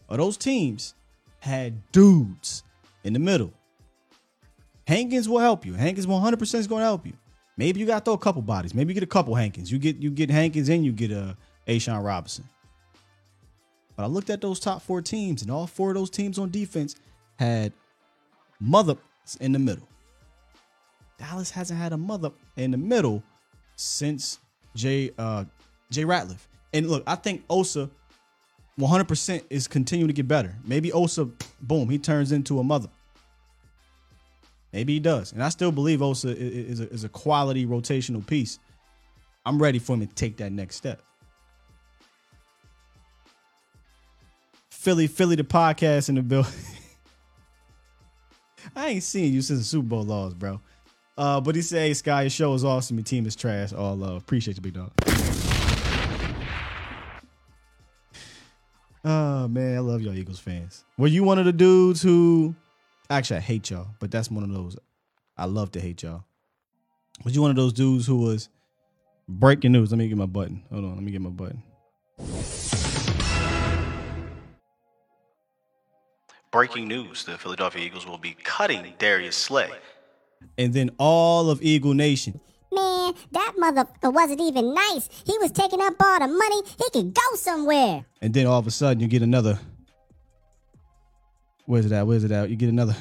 [0.08, 0.94] of those teams
[1.40, 2.62] had dudes
[3.04, 3.52] in the middle.
[4.86, 5.74] Hankins will help you.
[5.74, 7.14] Hankins 100% is going to help you.
[7.56, 8.74] Maybe you got to throw a couple bodies.
[8.74, 9.72] Maybe you get a couple Hankins.
[9.72, 11.34] You get you get Hankins and you get a uh,
[11.66, 12.44] A'Shawn Robinson.
[13.96, 16.50] But I looked at those top four teams, and all four of those teams on
[16.50, 16.96] defense
[17.38, 17.72] had
[18.60, 18.96] mother
[19.40, 19.88] in the middle.
[21.18, 23.22] Dallas hasn't had a mother in the middle
[23.74, 24.38] since
[24.76, 25.44] Jay uh,
[25.90, 26.46] Jay Ratliff.
[26.72, 27.90] And look, I think Osa
[28.78, 30.54] 100% is continuing to get better.
[30.64, 31.28] Maybe Osa,
[31.62, 32.88] boom, he turns into a mother.
[34.72, 35.32] Maybe he does.
[35.32, 38.58] And I still believe Osa is a, is a quality rotational piece.
[39.46, 41.00] I'm ready for him to take that next step.
[44.68, 46.46] Philly, Philly, the podcast in the bill.
[48.76, 50.60] I ain't seen you since the Super Bowl loss, bro.
[51.18, 52.98] Uh, but he said, hey, Sky, your show is awesome.
[52.98, 53.72] Your team is trash.
[53.72, 54.18] All love.
[54.18, 54.92] Appreciate you, big dog.
[59.04, 59.76] Oh, man.
[59.76, 60.84] I love y'all Eagles fans.
[60.98, 62.54] Were you one of the dudes who.
[63.08, 64.76] Actually, I hate y'all, but that's one of those.
[65.38, 66.24] I love to hate y'all.
[67.24, 68.48] Was you one of those dudes who was
[69.28, 69.90] breaking news?
[69.90, 70.64] Let me get my button.
[70.70, 70.94] Hold on.
[70.96, 71.62] Let me get my button.
[76.50, 79.70] Breaking news: The Philadelphia Eagles will be cutting Darius Slay.
[80.58, 82.40] And then all of Eagle Nation.
[82.72, 85.08] Man, that motherfucker wasn't even nice.
[85.24, 86.62] He was taking up all the money.
[86.78, 88.04] He could go somewhere.
[88.20, 89.58] And then all of a sudden you get another.
[91.66, 92.06] Where's it at?
[92.06, 92.48] Where's it at?
[92.48, 92.96] You get another.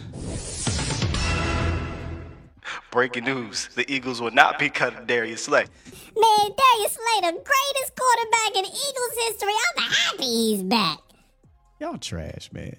[2.91, 5.65] Breaking news: The Eagles will not be cutting Darius Slay.
[5.65, 9.53] Man, Darius Slay, the greatest quarterback in Eagles history.
[9.77, 10.99] I'm happy he's back.
[11.79, 12.77] Y'all trash, man.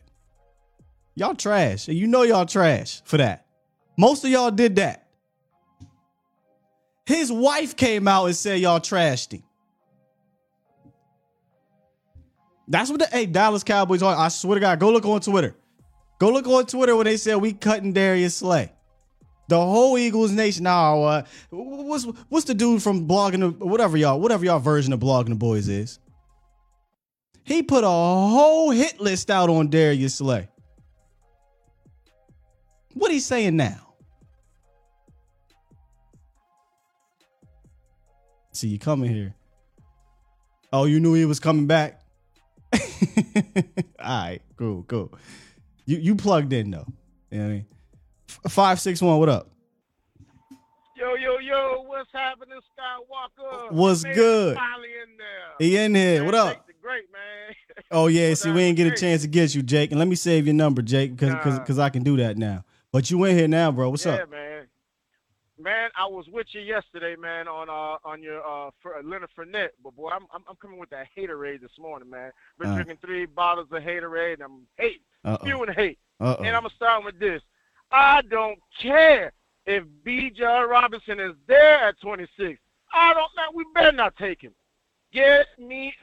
[1.14, 1.88] Y'all trash.
[1.88, 3.45] And you know y'all trash for that.
[3.96, 5.06] Most of y'all did that.
[7.06, 9.42] His wife came out and said y'all trashed him.
[12.68, 14.16] That's what the hey Dallas Cowboys are.
[14.16, 15.54] I swear to God, go look on Twitter.
[16.18, 18.72] Go look on Twitter when they said we cutting Darius Slay.
[19.48, 20.64] The whole Eagles nation.
[20.64, 24.98] Now, uh, what's what's the dude from blogging the whatever y'all whatever y'all version of
[24.98, 26.00] blogging the boys is?
[27.44, 30.48] He put a whole hit list out on Darius Slay.
[32.94, 33.85] What he saying now?
[38.56, 39.34] See, you coming here.
[40.72, 42.00] Oh, you knew he was coming back.
[42.72, 42.80] All
[44.00, 45.12] right, cool, cool.
[45.84, 46.86] You you plugged in though.
[47.30, 47.66] You know what I mean?
[48.46, 49.18] F- Five six one.
[49.18, 49.50] What up?
[50.96, 53.72] Yo, yo, yo, what's happening, Skywalker?
[53.72, 54.56] What's Man, good?
[54.56, 55.54] Finally in there.
[55.58, 56.24] He in here.
[56.24, 56.66] What up?
[56.80, 57.54] Great, man.
[57.90, 58.32] Oh yeah.
[58.32, 59.90] See, we ain't get a chance to get you, Jake.
[59.90, 62.64] And let me save your number, Jake, because because because I can do that now.
[62.90, 63.90] But you in here now, bro.
[63.90, 64.30] What's yeah, up?
[64.30, 64.55] man.
[65.58, 69.70] Man, I was with you yesterday, man, on uh on your uh for Leonard Fournette,
[69.82, 72.30] but boy, I'm I'm, I'm coming with that haterade this morning, man.
[72.58, 72.74] Been Uh.
[72.74, 75.38] drinking three bottles of haterade, and I'm hate, Uh-oh.
[75.42, 75.98] spewing hate.
[76.20, 76.42] Uh-oh.
[76.44, 77.40] And I'm gonna start with this.
[77.90, 79.32] I don't care
[79.64, 82.60] if Bijan Robinson is there at 26.
[82.92, 83.50] I don't know.
[83.54, 84.52] We better not take him.
[85.12, 85.94] Get me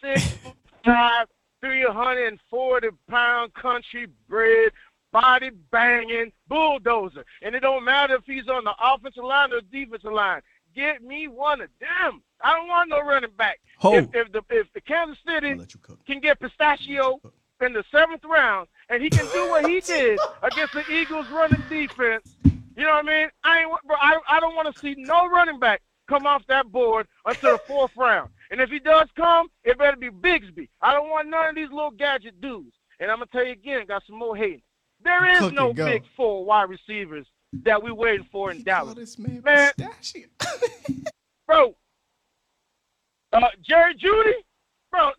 [0.00, 0.34] six
[0.84, 1.26] five,
[1.60, 4.72] 340 pound country bred,
[5.14, 7.24] body banging bulldozer.
[7.40, 10.42] And it don't matter if he's on the offensive line or defensive line.
[10.74, 12.20] Get me one of them.
[12.42, 13.60] I don't want no running back.
[13.78, 13.94] Ho.
[13.94, 15.54] If, if the if the Kansas City
[16.04, 17.20] can get Pistachio
[17.60, 21.62] in the seventh round and he can do what he did against the Eagles running
[21.68, 23.28] defense, you know what I mean?
[23.44, 26.72] I ain't bro, I I don't want to see no running back come off that
[26.72, 28.30] board until the fourth round.
[28.50, 30.68] And if he does come, it better be Bigsby.
[30.82, 32.74] I don't want none of these little gadget dudes.
[32.98, 34.62] And I'm gonna tell you again, got some more hating.
[35.04, 37.26] There is Cook no big four wide receivers
[37.62, 38.94] that we waiting for in Dallas.
[38.94, 39.40] this man,
[41.46, 41.74] bro,
[43.32, 44.32] uh, Jerry Jeudy,
[44.90, 45.10] bro,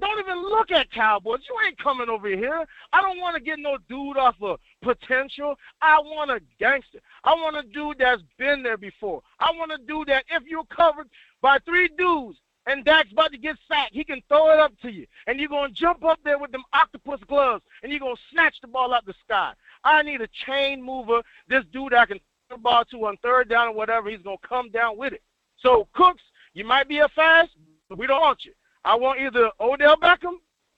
[0.00, 1.40] don't even look at Cowboys.
[1.48, 2.64] You ain't coming over here.
[2.92, 5.56] I don't want to get no dude off of potential.
[5.82, 7.00] I want a gangster.
[7.24, 9.22] I want a dude that's been there before.
[9.38, 11.08] I want a dude that if you're covered
[11.40, 14.90] by three dudes and Dak's about to get sacked, he can throw it up to
[14.90, 15.06] you.
[15.26, 18.22] And you're going to jump up there with them octopus gloves and you're going to
[18.30, 19.52] snatch the ball out the sky.
[19.84, 22.18] I need a chain mover, this dude I can
[22.48, 24.10] throw the ball to on third down or whatever.
[24.10, 25.22] He's going to come down with it.
[25.58, 26.22] So, Cooks,
[26.54, 27.50] you might be a fast,
[27.88, 28.52] but we don't want you.
[28.84, 30.36] I want either Odell Beckham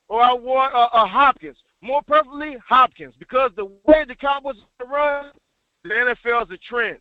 [0.08, 1.56] or I want uh, uh, Hopkins.
[1.80, 4.56] More preferably Hopkins because the way the Cowboys
[4.86, 5.32] run,
[5.82, 6.98] the NFL is a trend,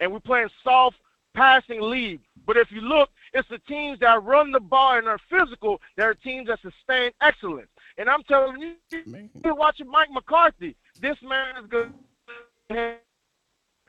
[0.00, 0.96] and we're playing soft
[1.34, 2.20] passing league.
[2.46, 6.06] But if you look, it's the teams that run the ball and are physical that
[6.06, 7.68] are teams that sustain excellence.
[7.96, 8.74] And I'm telling you,
[9.44, 10.76] you're watching Mike McCarthy.
[11.00, 11.92] This man is good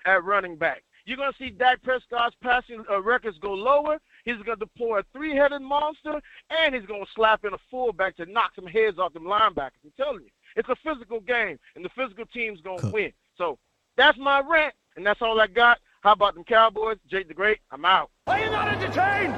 [0.05, 0.83] at running back.
[1.05, 3.99] You're going to see Dak Prescott's passing uh, records go lower.
[4.25, 6.21] He's going to deploy a three-headed monster,
[6.51, 9.81] and he's going to slap in a fullback to knock some heads off them linebackers.
[9.83, 13.11] I'm telling you, it's a physical game, and the physical team's going to win.
[13.37, 13.57] So
[13.97, 15.79] that's my rant, and that's all I got.
[16.01, 16.97] How about them Cowboys?
[17.09, 18.09] Jake the Great, I'm out.
[18.27, 19.35] Are you not entertained?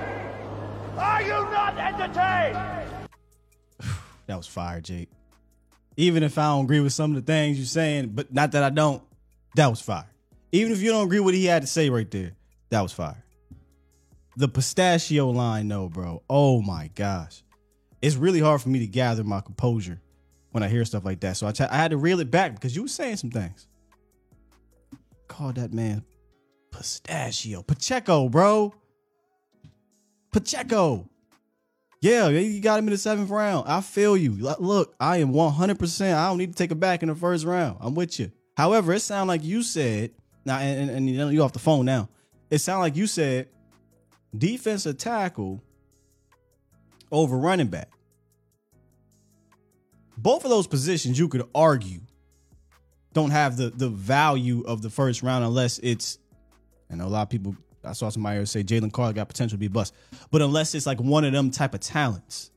[0.98, 3.08] Are you not entertained?
[4.28, 5.10] That was fire, Jake.
[5.98, 8.64] Even if I don't agree with some of the things you're saying, but not that
[8.64, 9.04] I don't,
[9.56, 10.08] that was fire.
[10.54, 12.32] Even if you don't agree with what he had to say right there,
[12.70, 13.26] that was fire.
[14.38, 16.22] The pistachio line, though, bro.
[16.30, 17.44] Oh my gosh.
[18.02, 20.00] It's really hard for me to gather my composure
[20.52, 21.36] when I hear stuff like that.
[21.36, 23.68] So I, t- I had to reel it back because you were saying some things.
[25.28, 26.06] Call that man
[26.72, 27.62] pistachio.
[27.64, 28.74] Pacheco, bro.
[30.32, 31.08] Pacheco.
[32.02, 33.68] Yeah, you got him in the seventh round.
[33.68, 34.32] I feel you.
[34.32, 36.16] Look, I am 100%.
[36.16, 37.78] I don't need to take it back in the first round.
[37.80, 38.32] I'm with you.
[38.58, 40.12] However, it sounded like you said,
[40.44, 42.10] now, and, and, and you off the phone now.
[42.50, 43.50] It sounded like you said
[44.36, 45.62] defensive tackle
[47.12, 47.90] over running back.
[50.18, 52.02] Both of those positions, you could argue,
[53.14, 56.18] don't have the the value of the first round unless it's.
[56.96, 57.56] Know a lot of people.
[57.84, 59.96] I saw somebody say Jalen Carter got potential to be bust,
[60.30, 62.52] but unless it's like one of them type of talents.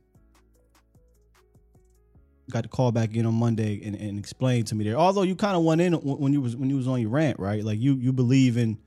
[2.51, 4.97] Got to call back in on Monday and, and explain to me there.
[4.97, 7.41] Although you kind of went in when you was when you was on your rant,
[7.41, 7.65] right?
[7.65, 8.79] Like you you believe in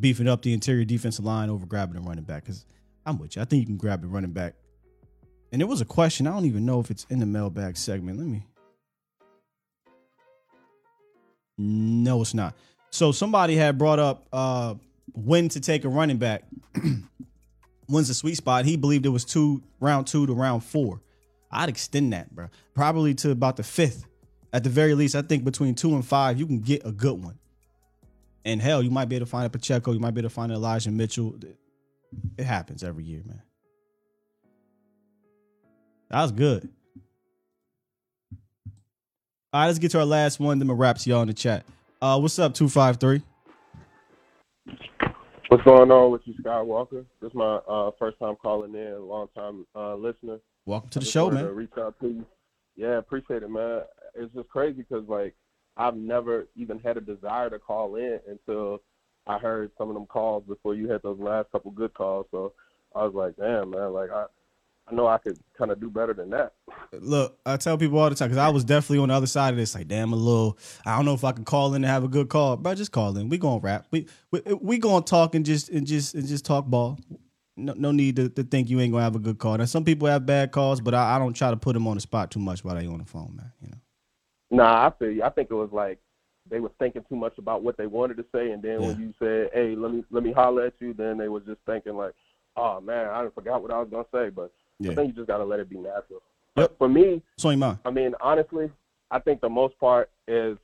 [0.00, 2.44] beefing up the interior defensive line over grabbing a running back.
[2.44, 2.64] Because
[3.04, 3.42] I'm with you.
[3.42, 4.54] I think you can grab the running back.
[5.52, 6.26] And there was a question.
[6.26, 8.18] I don't even know if it's in the mailbag segment.
[8.18, 8.46] Let me.
[11.58, 12.54] No, it's not.
[12.90, 14.74] So somebody had brought up uh
[15.14, 16.44] when to take a running back.
[17.86, 18.64] When's the sweet spot?
[18.64, 21.02] He believed it was two round two to round four.
[21.50, 22.48] I'd extend that, bro.
[22.74, 24.06] Probably to about the fifth.
[24.54, 27.22] At the very least, I think between two and five, you can get a good
[27.22, 27.38] one.
[28.44, 29.92] And hell, you might be able to find a Pacheco.
[29.92, 31.34] You might be able to find Elijah Mitchell.
[32.36, 33.42] It happens every year, man.
[36.10, 36.68] That was good.
[39.52, 40.58] All right, let's get to our last one.
[40.58, 41.64] Then we'll wrap y'all in the chat.
[42.00, 43.22] Uh, what's up, two five three?
[45.48, 47.04] What's going on with you, Skywalker?
[47.20, 50.38] This is my uh, first time calling in, long time uh, listener.
[50.66, 51.44] Welcome to the show, man.
[51.44, 52.26] To reach out to you.
[52.76, 53.82] Yeah, appreciate it, man.
[54.14, 55.34] It's just crazy because like
[55.76, 58.82] I've never even had a desire to call in until
[59.26, 62.26] I heard some of them calls before you had those last couple good calls.
[62.30, 62.52] So
[62.94, 64.26] I was like, damn, man, like I,
[64.92, 66.52] I know I could kind of do better than that.
[66.92, 69.50] Look, I tell people all the time because I was definitely on the other side
[69.50, 69.74] of this.
[69.74, 70.58] Like, damn, a little.
[70.84, 72.74] I don't know if I can call in and have a good call, bro.
[72.74, 73.30] Just call in.
[73.30, 73.86] We gonna rap.
[73.90, 76.98] We we, we gonna talk and just and just and just talk ball.
[77.56, 79.56] No, no need to, to think you ain't gonna have a good call.
[79.56, 81.96] Now, some people have bad calls, but I, I don't try to put them on
[81.96, 83.52] the spot too much while they on the phone, man.
[83.62, 84.62] You know.
[84.62, 85.22] Nah, I feel you.
[85.22, 85.98] I think it was like
[86.50, 89.14] they were thinking too much about what they wanted to say, and then when you
[89.18, 92.12] said, "Hey, let me let me holler at you," then they was just thinking like,
[92.56, 94.92] "Oh man, I forgot what I was gonna say." But Yeah.
[94.92, 96.22] I think you just gotta let it be natural.
[96.54, 97.78] But for me, So you mind.
[97.84, 98.70] I mean, honestly,
[99.10, 100.58] I think the most part is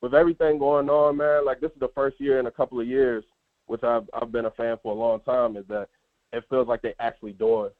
[0.00, 1.44] with everything going on, man.
[1.44, 3.24] Like this is the first year in a couple of years,
[3.66, 5.56] which I've I've been a fan for a long time.
[5.56, 5.88] Is that
[6.32, 7.70] it feels like they actually doing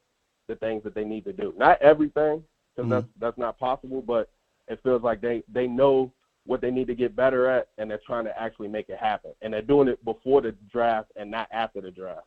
[0.49, 1.55] the things that they need to do.
[1.57, 2.43] Not everything,
[2.75, 2.91] because mm-hmm.
[2.91, 4.31] that's that's not possible, but
[4.69, 6.13] it feels like they they know
[6.47, 9.33] what they need to get better at, and they're trying to actually make it happen.
[9.43, 12.27] And they're doing it before the draft and not after the draft.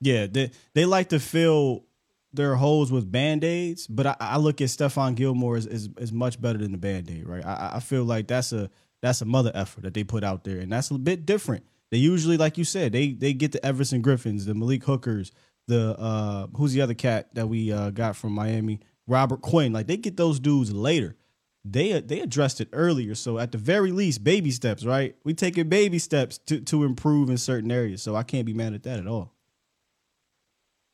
[0.00, 1.84] Yeah, they they like to fill
[2.32, 6.12] their holes with band aids, but I, I look at Stephon Gilmore as, as as
[6.12, 7.44] much better than the band aid, right?
[7.44, 8.70] I, I feel like that's a
[9.02, 11.64] that's a mother effort that they put out there, and that's a bit different.
[11.90, 15.32] They usually, like you said, they they get the Everson Griffens, the Malik Hookers,
[15.66, 19.72] the uh who's the other cat that we uh got from Miami, Robert Quinn.
[19.72, 21.16] Like they get those dudes later.
[21.64, 25.16] They they addressed it earlier, so at the very least, baby steps, right?
[25.24, 28.74] We taking baby steps to to improve in certain areas, so I can't be mad
[28.74, 29.34] at that at all.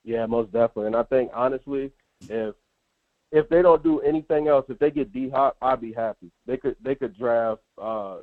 [0.05, 0.86] Yeah, most definitely.
[0.89, 1.90] And I think honestly,
[2.28, 2.55] if
[3.32, 6.31] if they don't do anything else, if they get D Hop, I'd be happy.
[6.47, 8.18] They could they could draft uh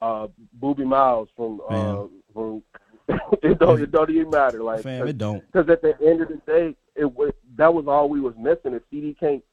[0.00, 0.28] uh
[0.60, 2.62] Boobie Miles from uh from
[3.42, 4.62] it don't it don't even matter.
[4.62, 5.44] Like Fam, it don't.
[5.52, 8.74] because at the end of the day, it was that was all we was missing.
[8.74, 9.44] Is CeeDee can't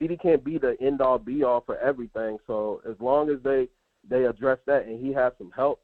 [0.00, 2.38] CeeDee can't be the end all be all for everything.
[2.46, 3.68] So as long as they
[4.08, 5.80] they address that and he has some help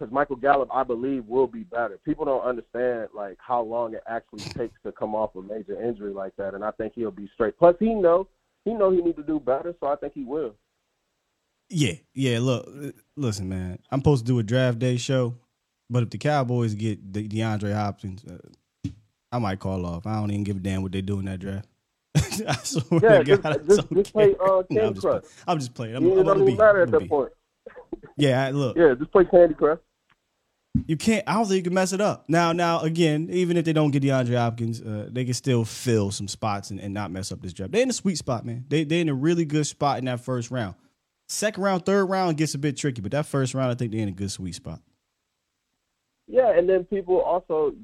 [0.00, 1.98] because Michael Gallup, I believe, will be better.
[2.04, 6.12] People don't understand like how long it actually takes to come off a major injury
[6.12, 7.58] like that, and I think he'll be straight.
[7.58, 8.26] Plus, he know
[8.64, 10.54] he know he need to do better, so I think he will.
[11.68, 12.38] Yeah, yeah.
[12.40, 12.68] Look,
[13.16, 13.78] listen, man.
[13.90, 15.36] I'm supposed to do a draft day show,
[15.90, 18.88] but if the Cowboys get De- DeAndre Hopkins, uh,
[19.30, 20.06] I might call off.
[20.06, 21.68] I don't even give a damn what they do in that draft.
[22.16, 24.94] I swear Yeah, to just, God, I just, don't just play uh, No, Candy I'm
[24.94, 25.06] just.
[25.46, 25.94] I'm just playing.
[25.96, 27.08] I'm, You- I'm gonna be- matter I'm at that be.
[27.08, 27.32] point.
[28.16, 28.76] Yeah, I- look.
[28.76, 29.78] Yeah, just play Candy Crush.
[30.86, 31.24] You can't.
[31.26, 32.26] I don't think you can mess it up.
[32.28, 36.12] Now, now again, even if they don't get DeAndre Hopkins, uh, they can still fill
[36.12, 37.72] some spots and, and not mess up this draft.
[37.72, 38.64] They're in a sweet spot, man.
[38.68, 40.76] They they're in a really good spot in that first round.
[41.28, 44.00] Second round, third round gets a bit tricky, but that first round, I think they're
[44.00, 44.80] in a good sweet spot.
[46.28, 47.74] Yeah, and then people also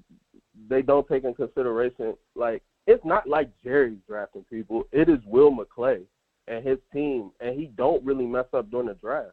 [0.68, 4.84] they don't take in consideration like it's not like Jerry's drafting people.
[4.92, 6.02] It is Will McClay
[6.46, 9.32] and his team, and he don't really mess up during the draft.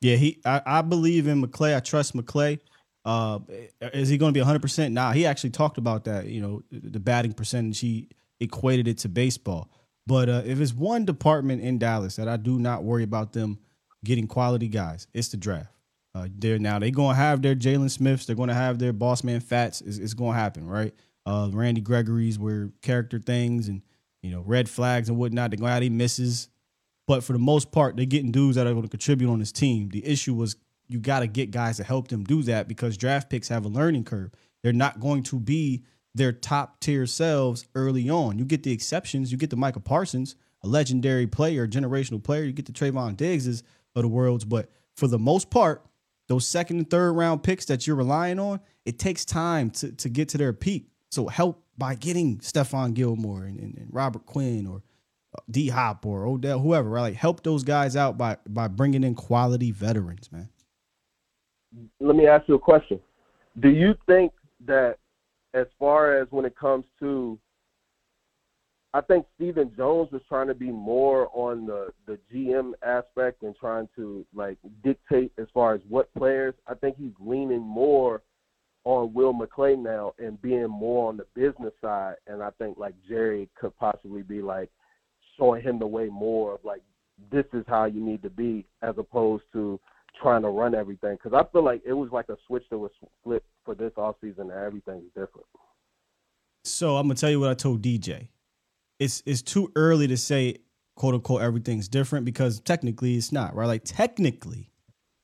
[0.00, 0.40] Yeah, he.
[0.44, 1.76] I, I believe in McClay.
[1.76, 2.60] I trust McClay.
[3.04, 3.40] Uh,
[3.80, 4.60] is he going to be 100?
[4.60, 6.26] percent Nah, he actually talked about that.
[6.26, 7.80] You know, the batting percentage.
[7.80, 8.08] He
[8.40, 9.70] equated it to baseball.
[10.06, 13.58] But uh, if it's one department in Dallas that I do not worry about them
[14.04, 15.70] getting quality guys, it's the draft.
[16.14, 18.26] Uh, they're now they're going to have their Jaylon Smiths.
[18.26, 19.80] They're going to have their boss man Fats.
[19.82, 20.94] It's, it's going to happen, right?
[21.26, 23.82] Uh, Randy Gregory's where character things and
[24.22, 25.50] you know red flags and whatnot.
[25.50, 26.48] They're going to have misses.
[27.08, 29.50] But for the most part, they're getting dudes that are going to contribute on this
[29.50, 29.88] team.
[29.88, 30.56] The issue was
[30.88, 33.68] you got to get guys to help them do that because draft picks have a
[33.68, 34.30] learning curve.
[34.62, 38.38] They're not going to be their top tier selves early on.
[38.38, 39.32] You get the exceptions.
[39.32, 42.44] You get the Micah Parsons, a legendary player, generational player.
[42.44, 43.62] You get the Trevon Diggses
[43.96, 44.44] of the worlds.
[44.44, 45.86] But for the most part,
[46.26, 50.10] those second and third round picks that you're relying on, it takes time to, to
[50.10, 50.90] get to their peak.
[51.10, 54.82] So help by getting Stephon Gilmore and, and, and Robert Quinn or
[55.50, 57.02] D Hop or Odell, whoever, right?
[57.02, 60.48] Like help those guys out by by bringing in quality veterans, man.
[62.00, 63.00] Let me ask you a question.
[63.60, 64.32] Do you think
[64.66, 64.96] that
[65.54, 67.38] as far as when it comes to
[68.94, 73.54] I think Stephen Jones was trying to be more on the the GM aspect and
[73.56, 76.54] trying to like dictate as far as what players.
[76.66, 78.22] I think he's leaning more
[78.84, 82.14] on Will McClay now and being more on the business side.
[82.26, 84.70] And I think like Jerry could possibly be like
[85.38, 86.82] showing him the way more of like
[87.30, 89.80] this is how you need to be as opposed to
[90.20, 91.16] trying to run everything.
[91.22, 92.90] Because I feel like it was like a switch that was
[93.24, 95.46] flipped for this offseason and everything's different.
[96.64, 98.28] So I'm gonna tell you what I told DJ.
[98.98, 100.58] It's it's too early to say
[100.96, 103.66] quote unquote everything's different because technically it's not, right?
[103.66, 104.70] Like technically,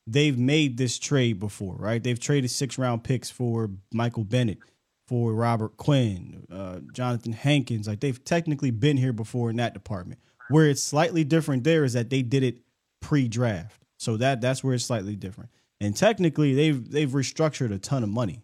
[0.06, 2.02] they've made this trade before, right?
[2.02, 4.58] They've traded six round picks for Michael Bennett,
[5.06, 7.86] for Robert Quinn, uh, Johnathan Hankins.
[7.86, 10.20] Like they've technically been here before in that department.
[10.50, 12.58] Where it's slightly different there is that they did it
[13.00, 13.82] pre-draft.
[13.96, 15.50] So that that's where it's slightly different.
[15.80, 18.42] And technically they've they've restructured a ton of money.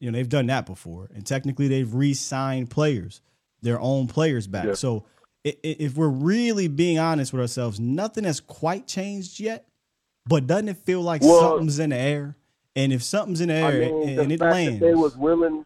[0.00, 1.08] You know, they've done that before.
[1.14, 3.20] And technically they've re-signed players,
[3.62, 4.66] their own players back.
[4.66, 4.74] Yeah.
[4.74, 5.04] So
[5.46, 9.66] i- i- if we're really being honest with ourselves, nothing has quite changed yet.
[10.28, 12.36] But doesn't it feel like Well- something's in the air?
[12.74, 15.16] And if something's in the I air mean, and, the and it lands, they was
[15.16, 15.64] willing,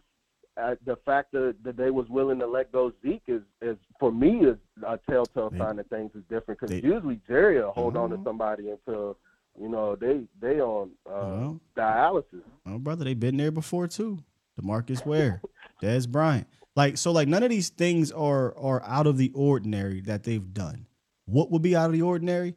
[0.85, 4.45] the fact that, that they was willing to let go Zeke is, is for me
[4.45, 6.59] is a telltale sign that things is different.
[6.59, 9.17] Because usually Jerry will hold on to somebody until
[9.59, 11.61] you know they they on uh, Well.
[11.75, 12.43] dialysis.
[12.65, 14.19] Oh, brother, they've been there before too.
[14.59, 15.41] Demarcus Ware,
[15.81, 16.47] Dez Bryant.
[16.75, 20.53] Like so, like none of these things are are out of the ordinary that they've
[20.53, 20.85] done.
[21.25, 22.55] What would be out of the ordinary?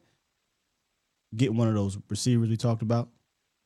[1.37, 3.09] Get one of those receivers we talked about.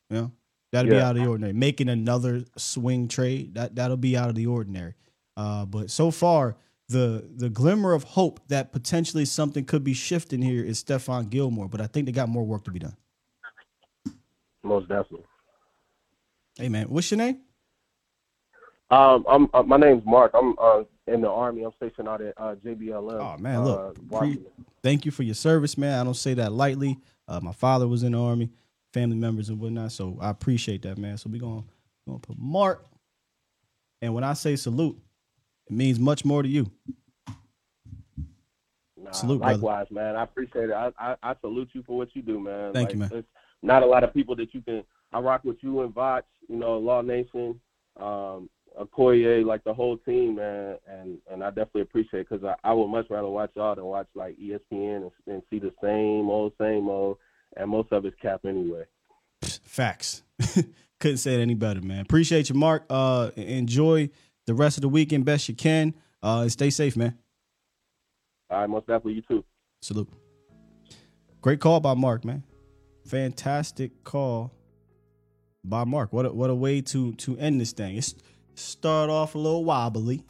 [0.09, 0.31] You know,
[0.71, 1.53] that'd be out of the ordinary.
[1.53, 4.95] Making another swing trade that that'll be out of the ordinary.
[5.37, 6.57] Uh, but so far,
[6.89, 11.69] the the glimmer of hope that potentially something could be shifting here is Stephon Gilmore.
[11.69, 12.97] But I think they got more work to be done.
[14.63, 15.25] Most definitely.
[16.57, 17.39] Hey man, what's your name?
[18.91, 20.31] Um, I'm uh, my name's Mark.
[20.33, 21.63] I'm uh, in the army.
[21.63, 23.19] I'm stationed out at uh, JBLM.
[23.19, 24.41] Oh man, look, uh, pre-
[24.81, 25.99] thank you for your service, man.
[25.99, 26.97] I don't say that lightly.
[27.27, 28.49] Uh, my father was in the army,
[28.93, 31.17] family members and whatnot, so I appreciate that, man.
[31.17, 31.63] So we gonna
[32.07, 32.85] gonna put Mark,
[34.01, 34.97] and when I say salute,
[35.67, 36.71] it means much more to you.
[38.97, 39.53] Nah, Salute, brother.
[39.53, 40.15] likewise, man.
[40.15, 40.73] I appreciate it.
[40.73, 42.73] I, I I salute you for what you do, man.
[42.73, 43.23] Thank you, man.
[43.61, 44.83] Not a lot of people that you can.
[45.11, 47.59] I rock with you and Vox, you know, Law Nation,
[47.99, 48.49] um,
[48.79, 50.77] Okoye, like the whole team, man.
[50.87, 53.85] And and I definitely appreciate it because I, I would much rather watch y'all than
[53.85, 57.17] watch like ESPN and, and see the same old, same old,
[57.57, 58.83] and most of it's cap anyway.
[59.41, 60.23] Facts.
[60.99, 62.01] Couldn't say it any better, man.
[62.01, 62.85] Appreciate you, Mark.
[62.89, 64.09] Uh, enjoy
[64.47, 65.93] the rest of the weekend best you can.
[66.21, 67.17] Uh, and stay safe, man.
[68.49, 69.45] All right, most definitely you too.
[69.81, 70.09] Salute.
[71.41, 72.43] Great call by Mark, man.
[73.05, 74.51] Fantastic call
[75.63, 76.11] by Mark.
[76.11, 77.95] What a, what a way to to end this thing.
[77.95, 78.15] It's
[78.55, 80.23] start off a little wobbly.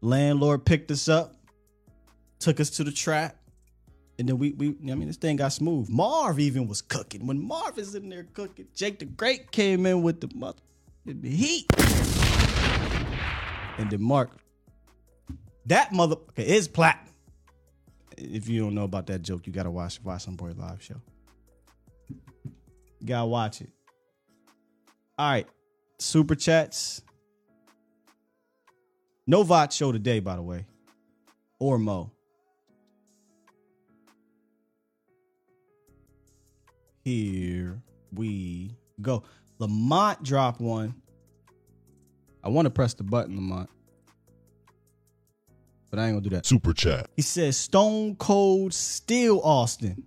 [0.00, 1.34] Landlord picked us up,
[2.38, 3.37] took us to the trap,
[4.18, 5.88] and then we we I mean this thing got smooth.
[5.88, 7.26] Marv even was cooking.
[7.26, 10.60] When Marv is in there cooking, Jake the Great came in with the mother
[11.04, 11.66] the heat.
[13.78, 14.30] And then Mark,
[15.66, 17.14] that mother is platinum.
[18.16, 21.00] If you don't know about that joke, you gotta watch watch some boy live show.
[22.08, 23.70] You gotta watch it.
[25.16, 25.46] All right,
[25.98, 27.02] super chats.
[29.26, 30.66] No VOT show today, by the way,
[31.60, 32.10] or Mo.
[37.08, 37.80] Here
[38.12, 39.22] we go.
[39.58, 40.94] Lamont dropped one.
[42.44, 43.70] I want to press the button, Lamont.
[45.88, 46.44] But I ain't gonna do that.
[46.44, 47.08] Super chat.
[47.16, 50.04] He says Stone Cold Steel Austin.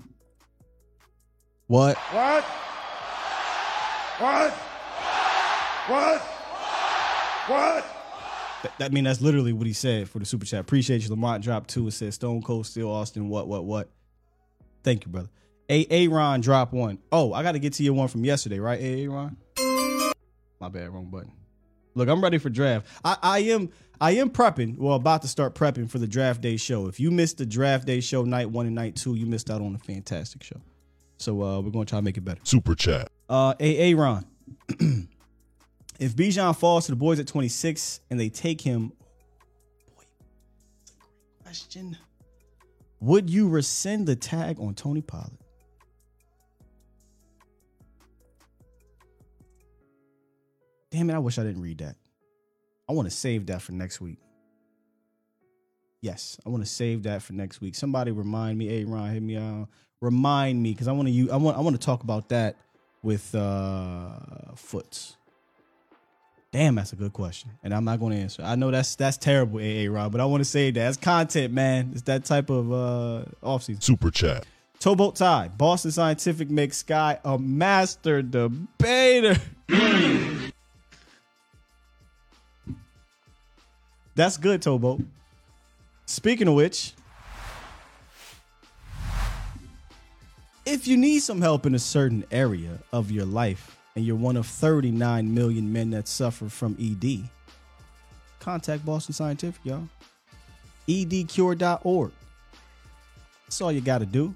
[1.65, 1.97] What?
[1.97, 2.43] What?
[4.19, 4.51] What?
[5.87, 6.21] What?
[7.47, 7.85] What?
[8.61, 10.59] That, I mean, that's literally what he said for the super chat.
[10.59, 11.09] Appreciate you.
[11.09, 11.87] Lamont dropped two.
[11.87, 13.27] It says Stone Cold Steel Austin.
[13.27, 13.47] What?
[13.47, 13.65] What?
[13.65, 13.89] What?
[14.83, 15.29] Thank you, brother.
[15.71, 16.99] A Aaron drop one.
[17.13, 18.79] Oh, I got to get to your one from yesterday, right?
[18.79, 19.37] A Aaron.
[20.59, 21.31] My bad, wrong button.
[21.95, 22.87] Look, I'm ready for draft.
[23.03, 23.69] I, I am
[23.99, 24.77] I am prepping.
[24.77, 26.87] Well, about to start prepping for the draft day show.
[26.87, 29.61] If you missed the draft day show night one and night two, you missed out
[29.61, 30.59] on a fantastic show.
[31.17, 32.41] So uh, we're gonna try to make it better.
[32.43, 33.09] Super chat.
[33.29, 34.25] Uh, A Ron.
[35.99, 38.89] if Bijan falls to the boys at 26 and they take him,
[39.95, 40.03] boy,
[40.75, 41.97] that's a great question.
[42.99, 45.40] Would you rescind the tag on Tony Pollard?
[50.91, 51.95] Damn it, I wish I didn't read that.
[52.89, 54.19] I want to save that for next week.
[56.01, 57.75] Yes, I want to save that for next week.
[57.75, 59.69] Somebody remind me, hey Ron, hit me out.
[60.01, 62.57] Remind me, because I want to use I want I want to talk about that
[63.03, 64.09] with uh
[64.55, 65.15] Foots.
[66.51, 67.51] Damn, that's a good question.
[67.63, 68.43] And I'm not going to answer.
[68.43, 70.79] I know that's that's terrible, AA Rob, but I want to say that.
[70.79, 71.91] That's content, man.
[71.93, 73.81] It's that type of uh offseason.
[73.81, 74.45] Super chat.
[74.79, 79.39] Towboat Tie, Boston Scientific makes Sky a master debater.
[84.21, 85.03] That's good, Tobo.
[86.05, 86.93] Speaking of which,
[90.63, 94.37] if you need some help in a certain area of your life and you're one
[94.37, 97.27] of 39 million men that suffer from ED,
[98.39, 99.89] contact Boston Scientific, y'all.
[100.87, 102.11] edcure.org.
[103.45, 104.35] That's all you got to do.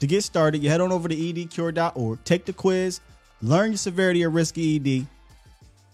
[0.00, 3.00] To get started, you head on over to edcure.org, take the quiz,
[3.40, 5.06] learn your severity or risk of ED.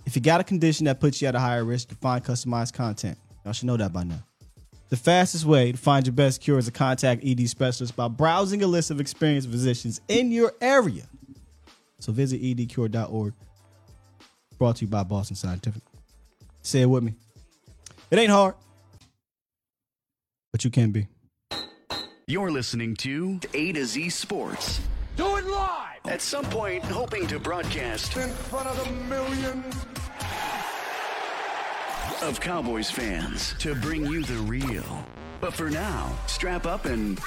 [0.07, 2.73] If you got a condition that puts you at a higher risk, you find customized
[2.73, 3.19] content.
[3.45, 4.23] Y'all should know that by now.
[4.91, 8.63] The fastest way to find your best cure is to contact ED specialists by browsing
[8.63, 11.05] a list of experienced physicians in your area.
[12.01, 13.33] So visit edcure.org.
[14.59, 15.83] Brought to you by Boston Scientific.
[16.63, 17.15] Say it with me.
[18.11, 18.55] It ain't hard,
[20.53, 21.09] but you can be.
[22.27, 24.81] You're listening to A to Z Sports.
[26.05, 26.15] Do it live!
[26.15, 29.75] At some point, hoping to broadcast In front of the millions.
[32.23, 35.05] of Cowboys fans to bring you the real.
[35.41, 37.19] But for now, strap up and.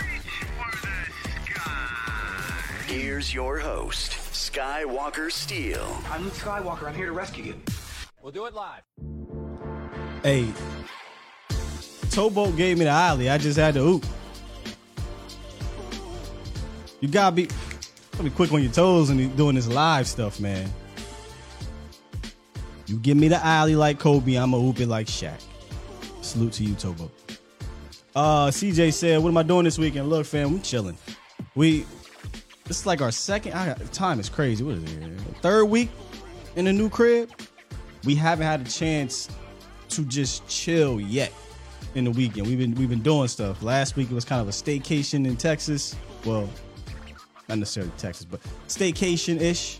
[2.88, 5.98] Here's your host, Skywalker Steele.
[6.10, 6.88] I'm Luke Skywalker.
[6.88, 7.56] I'm here to rescue you.
[8.22, 8.82] We'll do it live.
[10.24, 10.48] Hey,
[12.12, 13.30] Towboat gave me the alley.
[13.30, 14.06] I just had to oop.
[16.99, 17.48] You gotta be,
[18.18, 20.68] gotta be quick on your toes and doing this live stuff, man.
[22.88, 25.39] You give me the alley like Kobe, I'ma oop it like Shaq.
[26.22, 27.11] Salute to you, Towboat.
[28.15, 30.98] Uh, CJ said, "What am I doing this weekend?" Look, fam, we chilling.
[31.53, 31.85] We
[32.65, 33.53] this is like our second.
[33.53, 34.64] I, time is crazy.
[34.64, 35.19] What is it?
[35.41, 35.89] Third week
[36.56, 37.30] in the new crib.
[38.03, 39.30] We haven't had a chance
[39.89, 41.31] to just chill yet
[41.94, 42.48] in the weekend.
[42.48, 43.61] We've been we've been doing stuff.
[43.61, 45.95] Last week it was kind of a staycation in Texas.
[46.26, 46.49] Well,
[47.48, 49.80] not necessarily Texas, but staycation ish.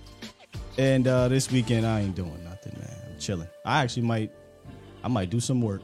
[0.77, 2.95] And uh, this weekend I ain't doing nothing, man.
[3.10, 3.48] I'm chilling.
[3.65, 4.31] I actually might
[5.03, 5.81] I might do some work.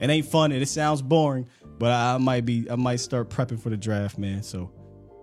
[0.00, 1.48] It ain't fun and it sounds boring,
[1.78, 4.42] but I might be I might start prepping for the draft, man.
[4.42, 4.70] So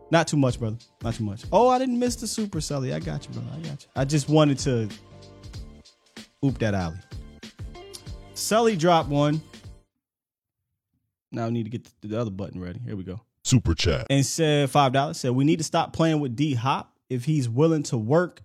[0.10, 0.78] not too much, brother.
[1.04, 1.44] Not too much.
[1.52, 2.94] Oh, I didn't miss the super Sully.
[2.94, 3.50] I got you, brother.
[3.54, 3.90] I got you.
[3.96, 4.90] I just wanted to
[6.46, 6.98] oop that alley.
[8.34, 9.42] Sully dropped one.
[11.32, 12.80] Now I need to get the other button ready.
[12.86, 13.20] Here we go.
[13.44, 14.08] Super chat.
[14.10, 15.18] And said five dollars.
[15.18, 16.94] Said we need to stop playing with D Hop.
[17.10, 18.42] If he's willing to work,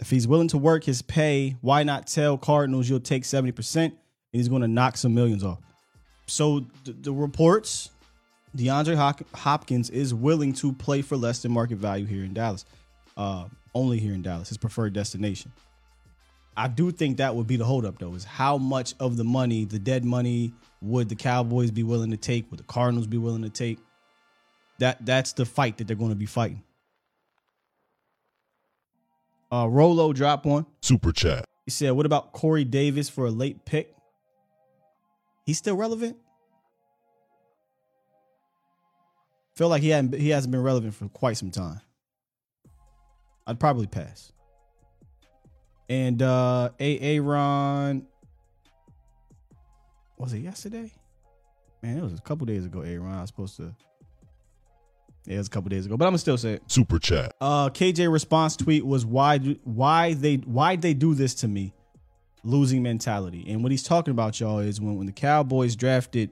[0.00, 3.92] if he's willing to work his pay, why not tell Cardinals you'll take 70% and
[4.32, 5.60] he's going to knock some millions off?
[6.26, 7.90] So the, the reports,
[8.56, 12.66] DeAndre Hop- Hopkins is willing to play for less than market value here in Dallas.
[13.16, 13.44] Uh,
[13.74, 15.52] only here in Dallas, his preferred destination.
[16.56, 19.64] I do think that would be the holdup, though, is how much of the money,
[19.64, 20.52] the dead money,
[20.82, 22.50] would the Cowboys be willing to take?
[22.50, 23.78] Would the Cardinals be willing to take?
[24.78, 26.62] That that's the fight that they're going to be fighting.
[29.52, 30.66] Uh, Rolo drop one.
[30.80, 31.44] Super chat.
[31.66, 33.94] He said, "What about Corey Davis for a late pick?
[35.44, 36.16] He's still relevant.
[39.54, 41.80] Feel like he hadn't he hasn't been relevant for quite some time.
[43.46, 44.32] I'd probably pass.
[45.88, 48.06] And uh A Aaron
[50.22, 50.90] was it yesterday?
[51.82, 52.80] Man, it was a couple days ago.
[52.82, 53.74] Aaron, I was supposed to.
[55.26, 56.62] Yeah, it was a couple days ago, but I'm gonna still say it.
[56.66, 57.34] Super chat.
[57.40, 61.74] Uh, KJ response tweet was why do- why they why they do this to me,
[62.44, 63.44] losing mentality.
[63.48, 66.30] And what he's talking about, y'all, is when when the Cowboys drafted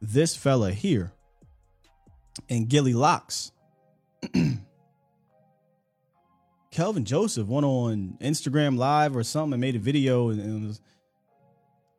[0.00, 1.12] this fella here,
[2.48, 3.52] and Gilly Locks.
[6.70, 10.80] Kelvin Joseph went on Instagram Live or something and made a video and, and was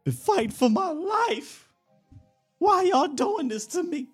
[0.06, 1.68] "The fight for my life.
[2.60, 4.08] Why y'all doing this to me?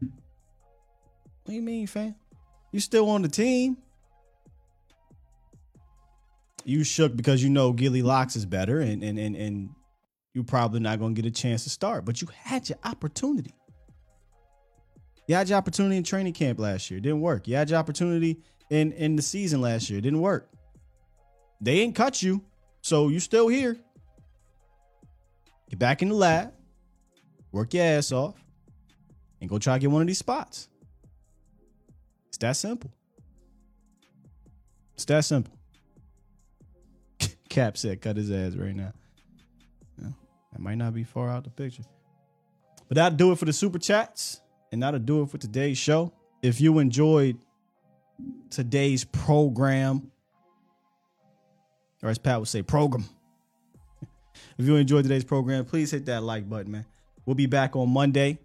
[0.00, 2.14] What do you mean, fam?
[2.70, 3.76] You still on the team?
[6.64, 9.70] You shook because you know Gilly Locks is better and and and and
[10.34, 13.54] you're probably not gonna get a chance to start, but you had your opportunity.
[15.26, 17.00] You had your opportunity in training camp last year.
[17.00, 17.48] Didn't work.
[17.48, 20.00] You had your opportunity in in the season last year.
[20.00, 20.48] Didn't work.
[21.60, 22.42] They ain't cut you,
[22.80, 23.76] so you still here.
[25.72, 26.52] Get back in the lab,
[27.50, 28.34] work your ass off,
[29.40, 30.68] and go try to get one of these spots.
[32.28, 32.90] It's that simple.
[34.92, 35.56] It's that simple.
[37.48, 38.92] Cap said cut his ass right now.
[39.98, 40.10] Yeah,
[40.52, 41.84] that might not be far out the picture.
[42.86, 44.42] But that'll do it for the super chats.
[44.72, 46.12] And that'll do it for today's show.
[46.42, 47.38] If you enjoyed
[48.50, 50.10] today's program,
[52.02, 53.06] or as Pat would say, program.
[54.58, 56.86] If you enjoyed today's program, please hit that like button, man.
[57.24, 58.38] We'll be back on Monday.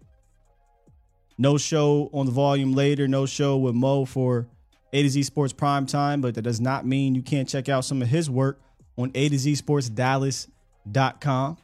[1.36, 3.06] No show on the volume later.
[3.06, 4.48] No show with Mo for
[4.92, 7.84] A to Z Sports Prime Time, but that does not mean you can't check out
[7.84, 8.60] some of his work
[8.96, 11.56] on A to Z Sports Dallas.com,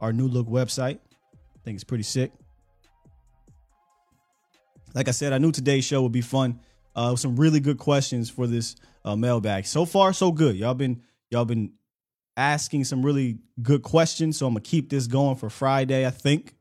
[0.00, 0.98] our new look website.
[1.34, 2.32] I think it's pretty sick.
[4.94, 6.60] Like I said, I knew today's show would be fun.
[6.96, 9.66] Uh, some really good questions for this uh, mailbag.
[9.66, 10.56] So far, so good.
[10.56, 11.72] Y'all been y'all been
[12.40, 14.38] asking some really good questions.
[14.38, 16.06] So I'm gonna keep this going for Friday.
[16.06, 16.54] I think,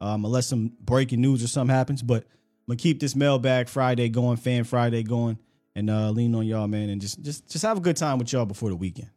[0.00, 2.02] um, unless some breaking news or something happens.
[2.02, 5.38] But I'm gonna keep this mailbag Friday going, Fan Friday going,
[5.76, 8.32] and uh, lean on y'all, man, and just just just have a good time with
[8.32, 9.10] y'all before the weekend.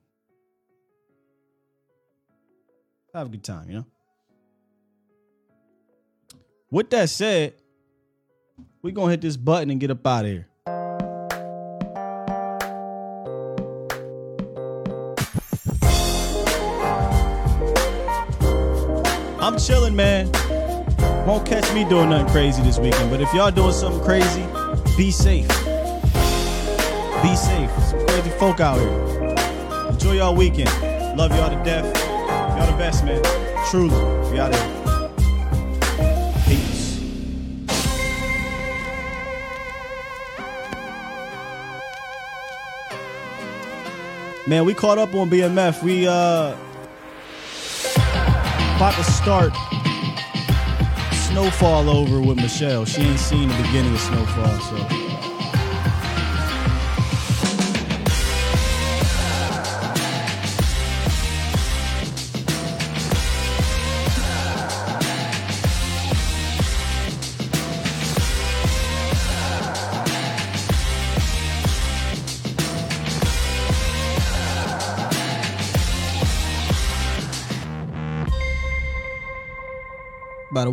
[3.16, 3.86] Have a good time, you know.
[6.72, 7.54] With that said,
[8.82, 10.48] we're gonna hit this button and get up out of here.
[19.44, 20.32] I'm chilling, man.
[21.28, 24.46] Won't catch me doing nothing crazy this weekend, but if y'all doing something crazy,
[24.96, 25.50] be safe.
[27.22, 27.70] Be safe.
[27.84, 29.90] Some crazy folk out here.
[29.90, 30.70] Enjoy y'all weekend.
[31.18, 31.84] Love y'all to death.
[32.58, 33.22] Y'all the best, man.
[33.70, 33.90] Truly.
[34.32, 35.12] We out here.
[36.48, 37.02] Peace.
[44.48, 45.84] Man, we caught up on BMF.
[45.84, 46.56] We uh
[48.76, 49.54] about to start
[51.28, 52.86] Snowfall over with Michelle.
[52.86, 55.03] She ain't seen the beginning of Snowfall, so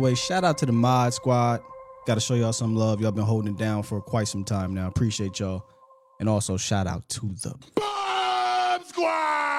[0.01, 1.61] way, shout out to the Mod Squad.
[2.05, 2.99] Got to show y'all some love.
[2.99, 4.87] Y'all been holding down for quite some time now.
[4.87, 5.63] Appreciate y'all.
[6.19, 9.50] And also shout out to the Bomb Squad!